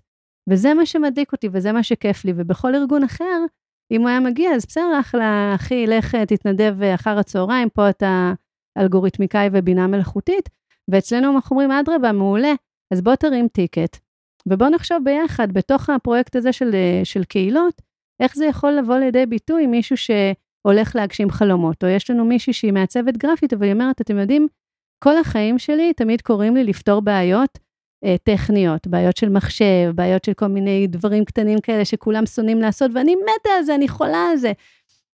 וזה 0.49 0.73
מה 0.73 0.85
שמדליק 0.85 1.31
אותי 1.31 1.49
וזה 1.51 1.71
מה 1.71 1.83
שכיף 1.83 2.25
לי, 2.25 2.33
ובכל 2.35 2.75
ארגון 2.75 3.03
אחר, 3.03 3.45
אם 3.91 4.01
הוא 4.01 4.09
היה 4.09 4.19
מגיע, 4.19 4.51
אז 4.51 4.65
בסדר, 4.65 4.99
אחלה, 4.99 5.51
אחי, 5.55 5.87
לך 5.87 6.15
תתנדב 6.15 6.83
אחר 6.95 7.19
הצהריים, 7.19 7.69
פה 7.69 7.89
אתה 7.89 8.33
אלגוריתמיקאי 8.77 9.49
ובינה 9.51 9.87
מלאכותית, 9.87 10.49
ואצלנו 10.91 11.35
אנחנו 11.35 11.53
אומרים, 11.53 11.71
אדרבה, 11.71 12.11
מעולה, 12.11 12.53
אז 12.93 13.01
בוא 13.01 13.15
תרים 13.15 13.47
טיקט, 13.47 13.97
ובוא 14.47 14.69
נחשוב 14.69 14.97
ביחד, 15.03 15.51
בתוך 15.51 15.89
הפרויקט 15.89 16.35
הזה 16.35 16.53
של, 16.53 16.71
של 17.03 17.23
קהילות, 17.23 17.81
איך 18.19 18.35
זה 18.35 18.45
יכול 18.45 18.71
לבוא 18.71 18.95
לידי 18.95 19.25
ביטוי 19.25 19.67
מישהו 19.67 19.97
ש... 19.97 20.11
הולך 20.61 20.95
להגשים 20.95 21.29
חלומות, 21.29 21.83
או 21.83 21.89
יש 21.89 22.09
לנו 22.09 22.25
מישהי 22.25 22.53
שהיא 22.53 22.73
מעצבת 22.73 23.17
גרפית, 23.17 23.53
אבל 23.53 23.63
היא 23.63 23.73
אומרת, 23.73 24.01
אתם 24.01 24.17
יודעים, 24.17 24.47
כל 25.03 25.17
החיים 25.17 25.59
שלי 25.59 25.93
תמיד 25.93 26.21
קוראים 26.21 26.55
לי 26.55 26.63
לפתור 26.63 27.01
בעיות 27.01 27.59
אה, 28.05 28.15
טכניות, 28.23 28.87
בעיות 28.87 29.17
של 29.17 29.29
מחשב, 29.29 29.91
בעיות 29.95 30.23
של 30.23 30.33
כל 30.33 30.47
מיני 30.47 30.87
דברים 30.87 31.25
קטנים 31.25 31.59
כאלה 31.59 31.85
שכולם 31.85 32.25
שונאים 32.25 32.61
לעשות, 32.61 32.91
ואני 32.93 33.15
מתה 33.15 33.49
על 33.57 33.63
זה, 33.63 33.75
אני 33.75 33.87
חולה 33.87 34.27
על 34.31 34.37
זה. 34.37 34.51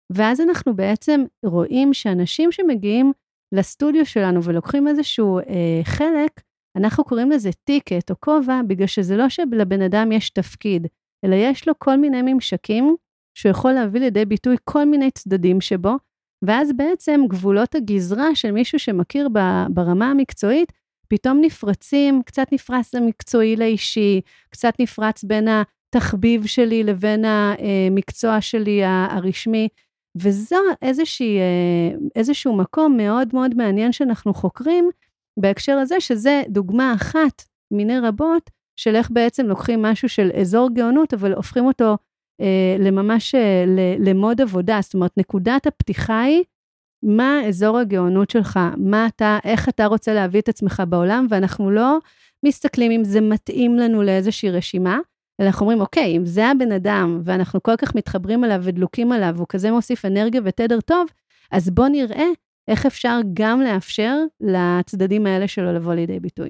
ואז 0.10 0.42
אנחנו 0.42 0.76
בעצם 0.76 1.24
רואים 1.46 1.94
שאנשים 1.94 2.52
שמגיעים 2.52 3.12
לסטודיו 3.52 4.06
שלנו 4.06 4.44
ולוקחים 4.44 4.88
איזשהו 4.88 5.40
אה, 5.40 5.44
חלק, 5.84 6.42
אנחנו 6.78 7.04
קוראים 7.04 7.32
לזה 7.32 7.50
טיקט 7.64 8.12
או 8.12 8.16
כובע, 8.20 8.62
בגלל 8.68 8.88
שזה 8.88 9.18
לא 9.18 9.30
שלבן 9.30 9.82
אדם 9.82 10.12
יש 10.12 10.30
תפקיד, 10.30 10.88
אלא 11.26 11.36
יש 11.36 11.68
לו 11.68 11.74
כל 11.80 11.98
מיני 11.98 12.22
ממשקים 12.22 12.96
שהוא 13.38 13.50
יכול 13.50 13.72
להביא 13.72 14.00
לידי 14.00 14.26
ביטוי 14.26 14.56
כל 14.64 14.86
מיני 14.86 15.12
צדדים 15.12 15.62
שבו, 15.62 15.96
ואז 16.42 16.72
בעצם 16.78 17.22
גבולות 17.30 17.76
הגזרה 17.76 18.36
של 18.36 18.52
מישהו 18.52 18.80
שמכיר 18.80 19.30
ברמה 19.70 20.12
המקצועית, 20.12 20.72
פתאום 21.08 21.42
נפרצים, 21.42 22.22
קצת 22.26 22.48
נפרץ 22.52 22.96
המקצועי 22.96 23.56
לאישי, 23.56 24.22
קצת 24.50 24.74
נפרץ 24.80 25.24
בין 25.24 25.48
התחביב 25.48 26.46
שלי 26.46 26.84
לבין 26.84 27.26
המקצוע 27.26 28.42
שלי 28.42 28.82
הרשמי, 28.84 29.68
וזו 30.22 30.60
איזושהי, 30.82 31.38
אה, 31.38 31.98
איזשהו 32.16 32.56
מקום 32.56 32.98
מאוד 32.98 33.28
מאוד 33.34 33.56
מעניין 33.56 33.92
שאנחנו 33.92 34.34
חוקרים 34.34 34.90
בהקשר 35.40 35.78
הזה, 35.78 36.00
שזה 36.00 36.44
דוגמה 36.50 36.94
אחת 36.96 37.44
מיני 37.72 38.00
רבות 38.00 38.50
של 38.76 38.96
איך 38.96 39.12
בעצם 39.12 39.46
לוקחים 39.46 39.82
משהו 39.82 40.10
של 40.10 40.30
אזור 40.42 40.70
גאונות, 40.74 41.14
אבל 41.14 41.34
הופכים 41.34 41.66
אותו 41.66 41.98
אה, 42.42 42.76
לממש 42.80 43.36
אה, 43.36 43.66
למוד 44.00 44.42
עבודה, 44.42 44.80
זאת 44.82 44.94
אומרת, 44.94 45.18
נקודת 45.18 45.68
הפתיחה 45.68 46.22
היא, 46.22 46.44
מה 47.04 47.42
אזור 47.48 47.78
הגאונות 47.78 48.30
שלך, 48.30 48.60
מה 48.78 49.08
אתה, 49.08 49.40
איך 49.44 49.70
אתה 49.70 49.86
רוצה 49.86 50.14
להביא 50.14 50.42
את 50.42 50.50
עצמך 50.50 50.84
בעולם, 50.90 51.28
ואנחנו 51.30 51.72
לא 51.72 51.98
מסתכלים 52.46 52.92
אם 52.92 53.04
זה 53.04 53.22
מתאים 53.22 53.76
לנו 53.76 54.04
לאיזושהי 54.04 54.52
רשימה, 54.52 55.00
אנחנו 55.40 55.62
אומרים, 55.62 55.82
אוקיי, 55.82 56.18
אם 56.18 56.26
זה 56.26 56.48
הבן 56.48 56.72
אדם, 56.72 57.22
ואנחנו 57.24 57.64
כל 57.64 57.76
כך 57.78 57.96
מתחברים 57.96 58.44
אליו 58.44 58.62
ודלוקים 58.64 59.12
עליו, 59.12 59.34
והוא 59.36 59.48
כזה 59.50 59.72
מוסיף 59.72 60.06
אנרגיה 60.06 60.42
ותדר 60.46 60.82
טוב, 60.82 61.08
אז 61.52 61.70
בוא 61.70 61.88
נראה 61.88 62.26
איך 62.68 62.86
אפשר 62.86 63.20
גם 63.34 63.62
לאפשר 63.62 64.16
לצדדים 64.42 65.26
האלה 65.26 65.48
שלו 65.48 65.74
לבוא 65.74 65.94
לידי 65.94 66.20
ביטוי. 66.20 66.50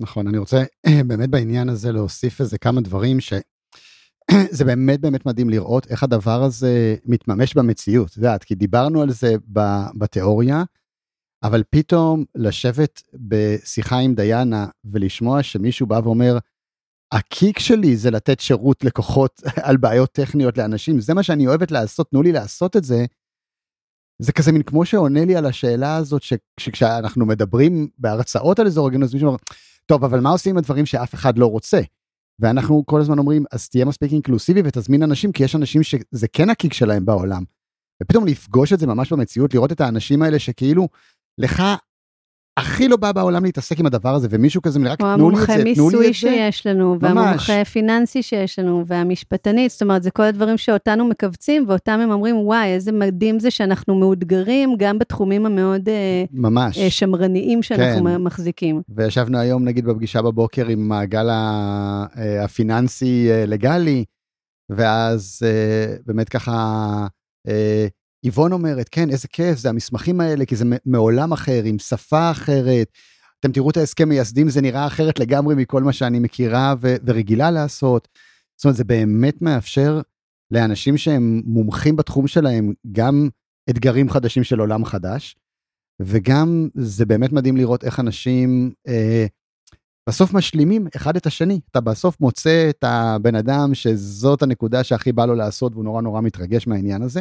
נכון, 0.00 0.28
אני 0.28 0.38
רוצה 0.38 0.64
באמת 1.08 1.28
בעניין 1.28 1.68
הזה 1.68 1.92
להוסיף 1.92 2.40
איזה 2.40 2.58
כמה 2.58 2.80
דברים 2.80 3.20
ש... 3.20 3.32
זה 4.56 4.64
באמת 4.64 5.00
באמת 5.00 5.26
מדהים 5.26 5.50
לראות 5.50 5.86
איך 5.90 6.02
הדבר 6.02 6.42
הזה 6.42 6.96
מתממש 7.04 7.54
במציאות, 7.54 8.10
את 8.10 8.16
יודעת, 8.16 8.44
כי 8.44 8.54
דיברנו 8.54 9.02
על 9.02 9.10
זה 9.10 9.34
בתיאוריה, 9.98 10.64
אבל 11.42 11.62
פתאום 11.70 12.24
לשבת 12.34 13.02
בשיחה 13.14 13.98
עם 13.98 14.14
דיאנה 14.14 14.66
ולשמוע 14.84 15.42
שמישהו 15.42 15.86
בא 15.86 16.00
ואומר, 16.04 16.38
הקיק 17.12 17.58
שלי 17.58 17.96
זה 17.96 18.10
לתת 18.10 18.40
שירות 18.40 18.84
לקוחות 18.84 19.42
על 19.66 19.76
בעיות 19.76 20.12
טכניות 20.12 20.58
לאנשים, 20.58 21.00
זה 21.00 21.14
מה 21.14 21.22
שאני 21.22 21.46
אוהבת 21.46 21.70
לעשות, 21.70 22.10
תנו 22.10 22.22
לי 22.22 22.32
לעשות 22.32 22.76
את 22.76 22.84
זה. 22.84 23.04
זה 24.22 24.32
כזה 24.32 24.52
מין 24.52 24.62
כמו 24.62 24.84
שעונה 24.84 25.24
לי 25.24 25.36
על 25.36 25.46
השאלה 25.46 25.96
הזאת 25.96 26.22
שכשאנחנו 26.60 27.26
מדברים 27.26 27.88
בהרצאות 27.98 28.58
על 28.58 28.66
אזור 28.66 28.86
הגנות, 28.86 29.12
מישהו 29.12 29.26
אומר, 29.26 29.38
טוב, 29.86 30.04
אבל 30.04 30.20
מה 30.20 30.30
עושים 30.30 30.50
עם 30.50 30.58
הדברים 30.58 30.86
שאף 30.86 31.14
אחד 31.14 31.38
לא 31.38 31.46
רוצה? 31.46 31.80
ואנחנו 32.40 32.86
כל 32.86 33.00
הזמן 33.00 33.18
אומרים, 33.18 33.44
אז 33.52 33.68
תהיה 33.68 33.84
מספיק 33.84 34.12
אינקלוסיבי 34.12 34.62
ותזמין 34.64 35.02
אנשים, 35.02 35.32
כי 35.32 35.44
יש 35.44 35.56
אנשים 35.56 35.82
שזה 35.82 36.28
כן 36.32 36.50
הקיק 36.50 36.72
שלהם 36.72 37.04
בעולם. 37.04 37.44
ופתאום 38.02 38.26
לפגוש 38.26 38.72
את 38.72 38.78
זה 38.78 38.86
ממש 38.86 39.12
במציאות, 39.12 39.54
לראות 39.54 39.72
את 39.72 39.80
האנשים 39.80 40.22
האלה 40.22 40.38
שכאילו, 40.38 40.88
לך 41.38 41.62
הכי 42.58 42.88
לא 42.88 42.96
בא 42.96 43.12
בעולם 43.12 43.44
להתעסק 43.44 43.80
עם 43.80 43.86
הדבר 43.86 44.14
הזה, 44.14 44.28
ומישהו 44.30 44.62
כזה, 44.62 44.80
רק 44.84 44.98
תנו 44.98 45.30
לי 45.30 45.36
את 45.36 45.46
זה, 45.46 45.46
תנו 45.46 45.64
לי 45.64 45.70
את 45.70 45.76
זה. 45.76 45.82
או 45.82 45.86
המומחה 45.86 46.02
מיסוי 46.02 46.14
שיש 46.14 46.66
לנו, 46.66 46.96
והמומחה 47.00 47.64
פיננסי 47.64 48.22
שיש 48.22 48.58
לנו, 48.58 48.84
והמשפטנית, 48.86 49.70
זאת 49.70 49.82
אומרת, 49.82 50.02
זה 50.02 50.10
כל 50.10 50.22
הדברים 50.22 50.56
שאותנו 50.56 51.04
מכווצים, 51.04 51.64
ואותם 51.68 52.00
הם 52.00 52.10
אומרים, 52.10 52.36
וואי, 52.36 52.68
איזה 52.68 52.92
מדהים 52.92 53.38
זה 53.38 53.50
שאנחנו 53.50 53.94
מאותגרים, 53.94 54.74
גם 54.78 54.98
בתחומים 54.98 55.46
המאוד 55.46 55.88
אה, 55.88 56.24
ממש. 56.32 56.78
אה, 56.78 56.90
שמרניים 56.90 57.62
שאנחנו 57.62 58.04
כן. 58.04 58.16
מחזיקים. 58.16 58.82
וישבנו 58.88 59.38
היום, 59.38 59.64
נגיד, 59.64 59.84
בפגישה 59.84 60.22
בבוקר 60.22 60.66
עם 60.68 60.88
מעגל 60.88 61.30
אה, 61.30 62.44
הפיננסי 62.44 63.28
לגלי, 63.46 64.04
ואז 64.70 65.42
באמת 66.06 66.28
ככה, 66.28 67.06
איבון 68.24 68.52
אומרת, 68.52 68.88
כן, 68.88 69.10
איזה 69.10 69.28
כיף, 69.28 69.58
זה 69.58 69.68
המסמכים 69.68 70.20
האלה, 70.20 70.46
כי 70.46 70.56
זה 70.56 70.64
מעולם 70.86 71.32
אחר, 71.32 71.62
עם 71.64 71.78
שפה 71.78 72.30
אחרת. 72.30 72.92
אתם 73.40 73.52
תראו 73.52 73.70
את 73.70 73.76
ההסכם 73.76 74.08
מייסדים, 74.08 74.50
זה 74.50 74.60
נראה 74.60 74.86
אחרת 74.86 75.18
לגמרי 75.18 75.54
מכל 75.54 75.82
מה 75.82 75.92
שאני 75.92 76.18
מכירה 76.18 76.74
ו- 76.80 76.96
ורגילה 77.04 77.50
לעשות. 77.50 78.08
זאת 78.56 78.64
אומרת, 78.64 78.76
זה 78.76 78.84
באמת 78.84 79.42
מאפשר 79.42 80.00
לאנשים 80.50 80.96
שהם 80.96 81.42
מומחים 81.44 81.96
בתחום 81.96 82.26
שלהם, 82.26 82.72
גם 82.92 83.28
אתגרים 83.70 84.10
חדשים 84.10 84.44
של 84.44 84.60
עולם 84.60 84.84
חדש, 84.84 85.36
וגם 86.00 86.68
זה 86.74 87.06
באמת 87.06 87.32
מדהים 87.32 87.56
לראות 87.56 87.84
איך 87.84 88.00
אנשים 88.00 88.72
אה, 88.88 89.26
בסוף 90.08 90.34
משלימים 90.34 90.86
אחד 90.96 91.16
את 91.16 91.26
השני. 91.26 91.60
אתה 91.70 91.80
בסוף 91.80 92.20
מוצא 92.20 92.70
את 92.70 92.84
הבן 92.84 93.34
אדם 93.34 93.74
שזאת 93.74 94.42
הנקודה 94.42 94.84
שהכי 94.84 95.12
בא 95.12 95.26
לו 95.26 95.34
לעשות, 95.34 95.72
והוא 95.72 95.84
נורא 95.84 96.02
נורא 96.02 96.20
מתרגש 96.20 96.66
מהעניין 96.66 97.02
הזה. 97.02 97.20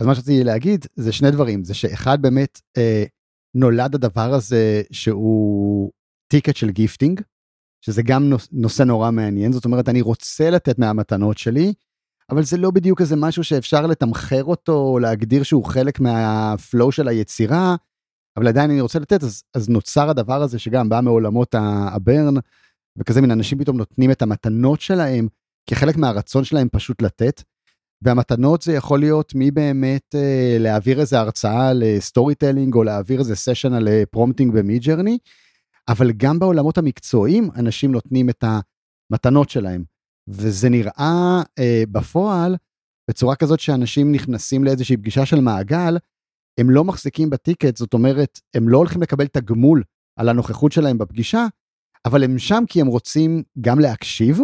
אז 0.00 0.06
מה 0.06 0.14
שרציתי 0.14 0.44
להגיד 0.44 0.86
זה 0.96 1.12
שני 1.12 1.30
דברים, 1.30 1.64
זה 1.64 1.74
שאחד 1.74 2.22
באמת 2.22 2.60
אה, 2.76 3.04
נולד 3.54 3.94
הדבר 3.94 4.34
הזה 4.34 4.82
שהוא 4.92 5.90
ticket 6.28 6.56
של 6.56 6.70
gifting, 6.70 7.20
שזה 7.84 8.02
גם 8.02 8.32
נושא 8.52 8.82
נורא 8.82 9.10
מעניין, 9.10 9.52
זאת 9.52 9.64
אומרת 9.64 9.88
אני 9.88 10.00
רוצה 10.00 10.50
לתת 10.50 10.78
מהמתנות 10.78 11.38
שלי, 11.38 11.72
אבל 12.30 12.42
זה 12.42 12.56
לא 12.56 12.70
בדיוק 12.70 13.00
איזה 13.00 13.16
משהו 13.16 13.44
שאפשר 13.44 13.86
לתמחר 13.86 14.44
אותו, 14.44 14.72
או 14.72 14.98
להגדיר 14.98 15.42
שהוא 15.42 15.64
חלק 15.64 16.00
מה 16.00 16.31
flow 16.31 16.92
של 16.92 17.08
היצירה, 17.08 17.76
אבל 18.36 18.48
עדיין 18.48 18.70
אני 18.70 18.80
רוצה 18.80 18.98
לתת, 18.98 19.22
אז, 19.22 19.42
אז 19.54 19.68
נוצר 19.68 20.10
הדבר 20.10 20.42
הזה 20.42 20.58
שגם 20.58 20.88
בא 20.88 21.00
מעולמות 21.00 21.54
ה 21.58 21.71
Burn, 21.71 22.34
וכזה 22.98 23.20
מין 23.20 23.30
אנשים 23.30 23.58
פתאום 23.58 23.76
נותנים 23.76 24.10
את 24.10 24.22
המתנות 24.22 24.80
שלהם 24.80 25.28
כחלק 25.66 25.96
מהרצון 25.96 26.44
שלהם 26.44 26.68
פשוט 26.72 27.02
לתת. 27.02 27.42
והמתנות 28.02 28.62
זה 28.62 28.72
יכול 28.72 29.00
להיות 29.00 29.34
מי 29.34 29.50
באמת 29.50 30.14
אה, 30.14 30.56
להעביר 30.58 31.00
איזה 31.00 31.20
הרצאה 31.20 31.72
ל 31.74 32.34
storytelling 32.34 32.74
או 32.74 32.84
להעביר 32.84 33.18
איזה 33.18 33.36
session 33.36 33.72
על 33.72 33.88
prompting 34.10 34.54
ב 34.54 34.59
Midjourney, 34.59 35.18
אבל 35.88 36.12
גם 36.12 36.38
בעולמות 36.38 36.78
המקצועיים 36.78 37.50
אנשים 37.56 37.92
נותנים 37.92 38.30
את 38.30 38.44
המתנות 39.12 39.50
שלהם. 39.50 39.84
וזה 40.28 40.68
נראה 40.68 41.42
אה, 41.58 41.82
בפועל 41.92 42.56
בצורה 43.10 43.36
כזאת 43.36 43.60
שאנשים 43.60 44.12
נכנסים 44.12 44.64
לאיזושהי 44.64 44.96
פגישה 44.96 45.26
של 45.26 45.40
מעגל, 45.40 45.96
הם 46.60 46.70
לא 46.70 46.84
מחזיקים 46.84 47.30
בטיקט, 47.30 47.76
זאת 47.76 47.94
אומרת, 47.94 48.40
הם 48.54 48.68
לא 48.68 48.78
הולכים 48.78 49.02
לקבל 49.02 49.26
תגמול 49.26 49.82
על 50.16 50.28
הנוכחות 50.28 50.72
שלהם 50.72 50.98
בפגישה, 50.98 51.46
אבל 52.04 52.24
הם 52.24 52.38
שם 52.38 52.64
כי 52.68 52.80
הם 52.80 52.86
רוצים 52.86 53.42
גם 53.60 53.80
להקשיב, 53.80 54.40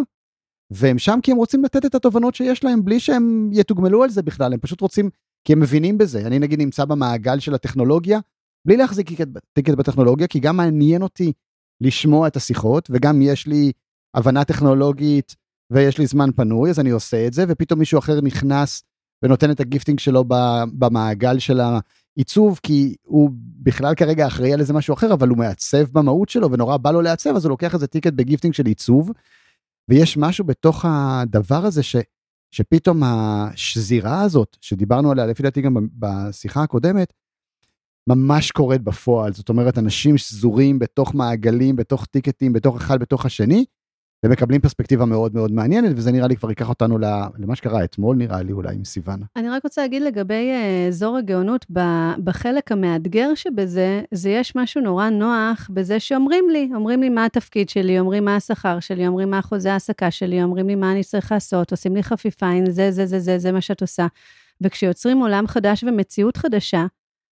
והם 0.71 0.99
שם 0.99 1.19
כי 1.23 1.31
הם 1.31 1.37
רוצים 1.37 1.65
לתת 1.65 1.85
את 1.87 1.95
התובנות 1.95 2.35
שיש 2.35 2.65
להם 2.65 2.85
בלי 2.85 3.01
שהם 3.01 3.51
יתוגמלו 3.53 4.03
על 4.03 4.11
זה 4.11 4.23
בכלל, 4.23 4.53
הם 4.53 4.59
פשוט 4.59 4.81
רוצים, 4.81 5.11
כי 5.45 5.53
הם 5.53 5.61
מבינים 5.61 5.99
בזה. 5.99 6.27
אני 6.27 6.39
נגיד 6.39 6.59
נמצא 6.59 6.85
במעגל 6.85 7.39
של 7.39 7.55
הטכנולוגיה, 7.55 8.19
בלי 8.65 8.77
להחזיק 8.77 9.11
טיקט 9.53 9.75
בטכנולוגיה, 9.75 10.27
כי 10.27 10.41
גם 10.41 10.57
מעניין 10.57 11.03
אותי 11.03 11.33
לשמוע 11.81 12.27
את 12.27 12.37
השיחות, 12.37 12.89
וגם 12.91 13.23
יש 13.23 13.47
לי 13.47 13.73
הבנה 14.15 14.45
טכנולוגית 14.45 15.37
ויש 15.71 15.99
לי 15.99 16.07
זמן 16.07 16.31
פנוי, 16.37 16.71
אז 16.71 16.81
אני 16.81 16.91
עושה 16.91 17.27
את 17.27 17.33
זה, 17.33 17.45
ופתאום 17.49 17.79
מישהו 17.79 17.99
אחר 17.99 18.21
נכנס 18.21 18.83
ונותן 19.23 19.51
את 19.51 19.61
ה 19.61 19.65
gifting 19.65 19.99
שלו 19.99 20.25
במעגל 20.73 21.39
של 21.39 21.61
העיצוב, 21.61 22.61
כי 22.63 22.97
הוא 23.03 23.31
בכלל 23.63 23.95
כרגע 23.95 24.27
אחראי 24.27 24.53
על 24.53 24.61
איזה 24.61 24.73
משהו 24.73 24.95
אחר, 24.95 25.13
אבל 25.13 25.29
הוא 25.29 25.39
מעצב 25.39 25.85
במהות 25.93 26.29
שלו, 26.29 26.53
ונורא 26.53 26.77
בא 26.77 26.91
לו 26.91 27.03
לעצב, 27.03 27.37
אז 27.37 27.45
הוא 27.45 27.51
לוקח 27.51 27.75
איזה 27.75 27.87
ticket 27.87 28.13
ב 28.13 28.18
gifting 28.18 28.55
של 28.55 28.67
עיצוב, 28.67 29.11
ויש 29.89 30.17
משהו 30.17 30.45
בתוך 30.45 30.85
הדבר 30.89 31.65
הזה 31.65 31.83
ש, 31.83 31.97
שפתאום 32.51 33.03
השזירה 33.05 34.23
הזאת, 34.23 34.57
שדיברנו 34.61 35.11
עליה 35.11 35.27
לפי 35.27 35.43
דעתי 35.43 35.63
גם 35.63 35.77
בשיחה 35.99 36.63
הקודמת, 36.63 37.13
ממש 38.09 38.51
קורית 38.51 38.83
בפועל. 38.83 39.33
זאת 39.33 39.49
אומרת, 39.49 39.79
אנשים 39.79 40.19
שזורים 40.19 40.79
בתוך 40.79 41.15
מעגלים, 41.15 41.77
בתוך 41.77 42.07
tickets, 42.07 42.53
בתוך 42.53 42.77
אחד, 42.77 43.01
בתוך 43.01 43.27
השני, 43.27 43.65
ומקבלים 44.25 44.61
פרספקטיבה 44.61 45.05
מאוד 45.05 45.35
מאוד 45.35 45.53
מעניינת, 45.53 45.93
וזה 45.97 46.13
נראה 46.13 46.29
לי 46.29 46.37
כבר 46.37 46.49
ייקח 46.49 46.69
אותנו 46.69 46.99
למה 47.39 47.57
שקרה 47.57 47.85
אתמול, 47.85 48.17
נראה 48.17 48.43
לי 48.43 48.53
אולי 48.53 48.75
עם 48.75 48.85
סיוון. 48.85 49.21
אני 49.37 49.49
רק 49.49 49.65
רוצה 49.65 49.83
להגיד 49.83 50.03
לגבי 50.03 50.51
אה, 50.51 50.87
אזור 50.89 51.17
הגאונות, 51.17 51.67
בחלק 52.25 52.73
המאתגר 52.73 53.35
שבזה, 53.35 54.03
זה 54.15 54.31
יש 54.31 54.57
משהו 54.57 54.81
נורא 54.81 55.09
נוח 55.09 55.71
בזה 55.73 56.01
שאומרים 56.01 56.51
לי, 56.51 56.71
אומרים 56.75 57.01
לי 57.01 57.09
מה 57.09 57.25
התפקיד 57.25 57.69
שלי, 57.69 58.01
אומרים 58.01 58.25
מה 58.25 58.37
השכר 58.37 58.81
שלי, 58.81 59.07
אומרים 59.07 59.31
מה 59.31 59.39
אחוזי 59.39 59.69
ההעסקה 59.69 60.11
שלי, 60.11 60.43
אומרים 60.43 60.69
לי 60.69 60.75
מה 60.75 60.93
אני 60.93 61.05
צריך 61.05 61.33
לעשות, 61.33 61.71
עושים 61.71 61.97
לי 61.97 62.03
חפיפה, 62.03 62.47
הנה 62.47 62.71
זה, 62.71 62.91
זה, 62.91 63.07
זה, 63.07 63.21
זה, 63.21 63.39
זה 63.39 63.53
מה 63.53 63.61
שאת 63.61 63.81
עושה. 63.81 64.07
וכשיוצרים 64.61 65.19
עולם 65.19 65.47
חדש 65.47 65.85
ומציאות 65.85 66.37
חדשה, 66.37 66.87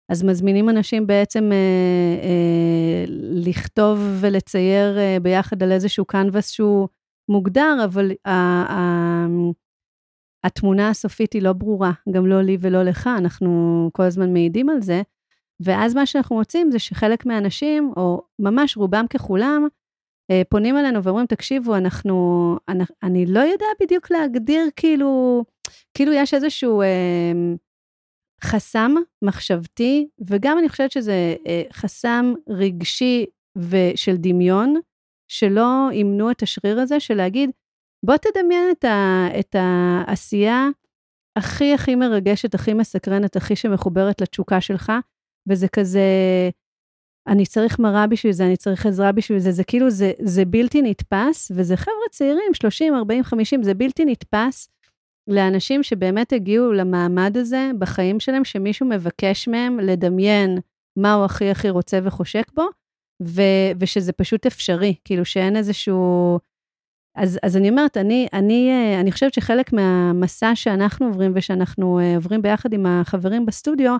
אז 0.09 0.23
מזמינים 0.23 0.69
אנשים 0.69 1.07
בעצם 1.07 1.51
אה, 1.51 2.23
אה, 2.23 3.05
לכתוב 3.45 3.99
ולצייר 4.21 4.97
אה, 4.97 5.17
ביחד 5.21 5.63
על 5.63 5.71
איזשהו 5.71 6.05
קנבס 6.05 6.49
שהוא 6.49 6.87
מוגדר, 7.29 7.77
אבל 7.85 8.11
ה, 8.25 8.31
ה, 8.71 9.25
התמונה 10.43 10.89
הסופית 10.89 11.33
היא 11.33 11.41
לא 11.41 11.53
ברורה, 11.53 11.91
גם 12.11 12.27
לא 12.27 12.41
לי 12.41 12.57
ולא 12.59 12.83
לך, 12.83 13.09
אנחנו 13.17 13.89
כל 13.93 14.03
הזמן 14.03 14.33
מעידים 14.33 14.69
על 14.69 14.81
זה. 14.81 15.01
ואז 15.59 15.95
מה 15.95 16.05
שאנחנו 16.05 16.35
מוצאים 16.35 16.71
זה 16.71 16.79
שחלק 16.79 17.25
מהאנשים, 17.25 17.93
או 17.97 18.21
ממש 18.39 18.77
רובם 18.77 19.05
ככולם, 19.09 19.67
אה, 20.31 20.41
פונים 20.49 20.77
אלינו 20.77 21.03
ואומרים, 21.03 21.25
תקשיבו, 21.25 21.75
אנחנו, 21.75 22.55
אני, 22.69 22.83
אני 23.03 23.25
לא 23.25 23.39
יודע 23.39 23.65
בדיוק 23.81 24.11
להגדיר 24.11 24.61
כאילו, 24.75 25.43
כאילו 25.93 26.13
יש 26.13 26.33
איזשהו... 26.33 26.81
אה, 26.81 27.31
חסם 28.43 28.95
מחשבתי, 29.21 30.07
וגם 30.27 30.57
אני 30.57 30.69
חושבת 30.69 30.91
שזה 30.91 31.35
אה, 31.47 31.63
חסם 31.73 32.33
רגשי 32.49 33.25
ושל 33.55 34.15
דמיון, 34.17 34.75
שלא 35.31 35.89
ימנו 35.93 36.31
את 36.31 36.43
השריר 36.43 36.79
הזה 36.79 36.99
של 36.99 37.13
להגיד, 37.13 37.49
בוא 38.05 38.17
תדמיין 38.17 38.71
את, 38.71 38.83
ה, 38.83 39.27
את 39.39 39.55
העשייה 39.59 40.67
הכי 41.35 41.73
הכי 41.73 41.95
מרגשת, 41.95 42.55
הכי 42.55 42.73
מסקרנת, 42.73 43.35
הכי 43.35 43.55
שמחוברת 43.55 44.21
לתשוקה 44.21 44.61
שלך, 44.61 44.91
וזה 45.49 45.67
כזה, 45.67 46.01
אני 47.27 47.45
צריך 47.45 47.79
מראה 47.79 48.07
בשביל 48.07 48.33
זה, 48.33 48.45
אני 48.45 48.57
צריך 48.57 48.85
עזרה 48.85 49.11
בשביל 49.11 49.39
זה, 49.39 49.51
זה 49.51 49.63
כאילו, 49.63 49.89
זה, 49.89 50.11
זה 50.19 50.45
בלתי 50.45 50.81
נתפס, 50.81 51.51
וזה 51.55 51.77
חבר'ה 51.77 52.09
צעירים, 52.11 52.53
30, 52.53 52.95
40, 52.95 53.23
50, 53.23 53.63
זה 53.63 53.73
בלתי 53.73 54.05
נתפס. 54.05 54.69
לאנשים 55.29 55.83
שבאמת 55.83 56.33
הגיעו 56.33 56.71
למעמד 56.71 57.37
הזה 57.37 57.71
בחיים 57.79 58.19
שלהם, 58.19 58.45
שמישהו 58.45 58.87
מבקש 58.87 59.47
מהם 59.47 59.79
לדמיין 59.79 60.57
מה 60.97 61.13
הוא 61.13 61.25
הכי 61.25 61.49
הכי 61.49 61.69
רוצה 61.69 61.99
וחושק 62.03 62.51
בו, 62.53 62.63
ו- 63.23 63.71
ושזה 63.79 64.13
פשוט 64.13 64.45
אפשרי, 64.45 64.95
כאילו 65.05 65.25
שאין 65.25 65.55
איזשהו... 65.55 66.39
אז, 67.15 67.39
אז 67.43 67.57
אני 67.57 67.69
אומרת, 67.69 67.97
אני, 67.97 68.27
אני, 68.33 68.69
אה, 68.71 68.99
אני 69.01 69.11
חושבת 69.11 69.33
שחלק 69.33 69.73
מהמסע 69.73 70.51
שאנחנו 70.55 71.05
עוברים 71.05 71.31
ושאנחנו 71.35 71.99
אה, 71.99 72.15
עוברים 72.15 72.41
ביחד 72.41 72.73
עם 72.73 72.85
החברים 72.85 73.45
בסטודיו, 73.45 73.97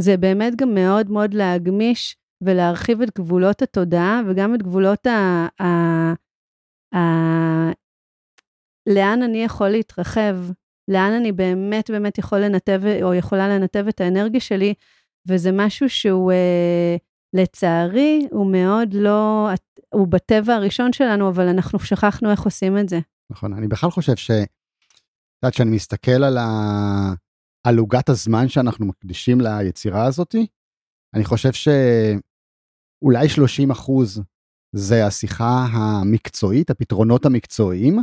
זה 0.00 0.16
באמת 0.16 0.56
גם 0.56 0.74
מאוד 0.74 1.10
מאוד 1.10 1.34
להגמיש 1.34 2.16
ולהרחיב 2.40 3.02
את 3.02 3.18
גבולות 3.18 3.62
התודעה 3.62 4.22
וגם 4.26 4.54
את 4.54 4.62
גבולות 4.62 5.06
ה... 5.06 5.46
ה, 5.60 5.66
ה 6.96 7.00
לאן 8.86 9.22
אני 9.22 9.44
יכול 9.44 9.68
להתרחב, 9.68 10.36
לאן 10.88 11.12
אני 11.12 11.32
באמת 11.32 11.90
באמת 11.90 12.18
יכול 12.18 12.38
לנתב 12.38 12.80
או 13.02 13.14
יכולה 13.14 13.48
לנתב 13.48 13.84
את 13.88 14.00
האנרגיה 14.00 14.40
שלי, 14.40 14.74
וזה 15.28 15.50
משהו 15.52 15.88
שהוא 15.88 16.32
אה, 16.32 16.96
לצערי, 17.32 18.26
הוא 18.30 18.52
מאוד 18.52 18.94
לא, 18.94 19.48
הוא 19.94 20.08
בטבע 20.08 20.54
הראשון 20.54 20.92
שלנו, 20.92 21.28
אבל 21.28 21.48
אנחנו 21.48 21.78
שכחנו 21.78 22.30
איך 22.30 22.42
עושים 22.42 22.78
את 22.78 22.88
זה. 22.88 23.00
נכון, 23.30 23.52
אני 23.52 23.68
בכלל 23.68 23.90
חושב 23.90 24.16
ש... 24.16 24.30
את 24.30 25.42
יודעת, 25.42 25.54
כשאני 25.54 25.70
מסתכל 25.70 26.24
על, 26.24 26.38
ה... 26.38 26.46
על 27.66 27.78
עוגת 27.78 28.08
הזמן 28.08 28.48
שאנחנו 28.48 28.86
מקדישים 28.86 29.40
ליצירה 29.40 30.04
הזאתי, 30.04 30.46
אני 31.14 31.24
חושב 31.24 31.52
שאולי 31.52 33.28
30 33.28 33.70
אחוז 33.70 34.22
זה 34.72 35.06
השיחה 35.06 35.66
המקצועית, 35.72 36.70
הפתרונות 36.70 37.26
המקצועיים, 37.26 37.98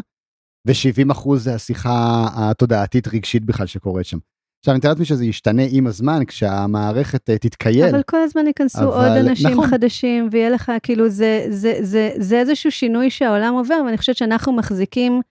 ו-70 0.68 1.12
אחוז 1.12 1.44
זה 1.44 1.56
השיחה 1.56 2.26
התודעתית 2.34 3.08
רגשית 3.08 3.46
בכלל 3.46 3.66
שקורית 3.66 4.06
שם. 4.06 4.18
עכשיו 4.64 4.74
אני 4.74 4.78
מתאר 4.78 4.90
לעצמי 4.90 5.06
שזה 5.06 5.26
ישתנה 5.26 5.62
עם 5.72 5.88
הזמן 5.88 6.26
כשהמערכת 6.28 7.30
uh, 7.30 7.38
תתקייל. 7.38 7.86
אבל 7.90 8.04
כל 8.04 8.22
הזמן 8.22 8.48
ייכנסו 8.48 8.80
אבל... 8.80 9.08
עוד 9.08 9.18
אנשים 9.28 9.52
נכון. 9.52 9.68
חדשים 9.68 10.30
ויהיה 10.32 10.50
לך 10.50 10.72
כאילו 10.84 11.10
זה, 11.10 11.46
זה, 11.50 11.78
זה, 11.82 12.12
זה 12.18 12.40
איזשהו 12.40 12.72
שינוי 12.72 13.10
שהעולם 13.10 13.54
עובר 13.54 13.82
ואני 13.86 13.98
חושבת 13.98 14.16
שאנחנו 14.16 14.54
מחזיקים 14.54 15.22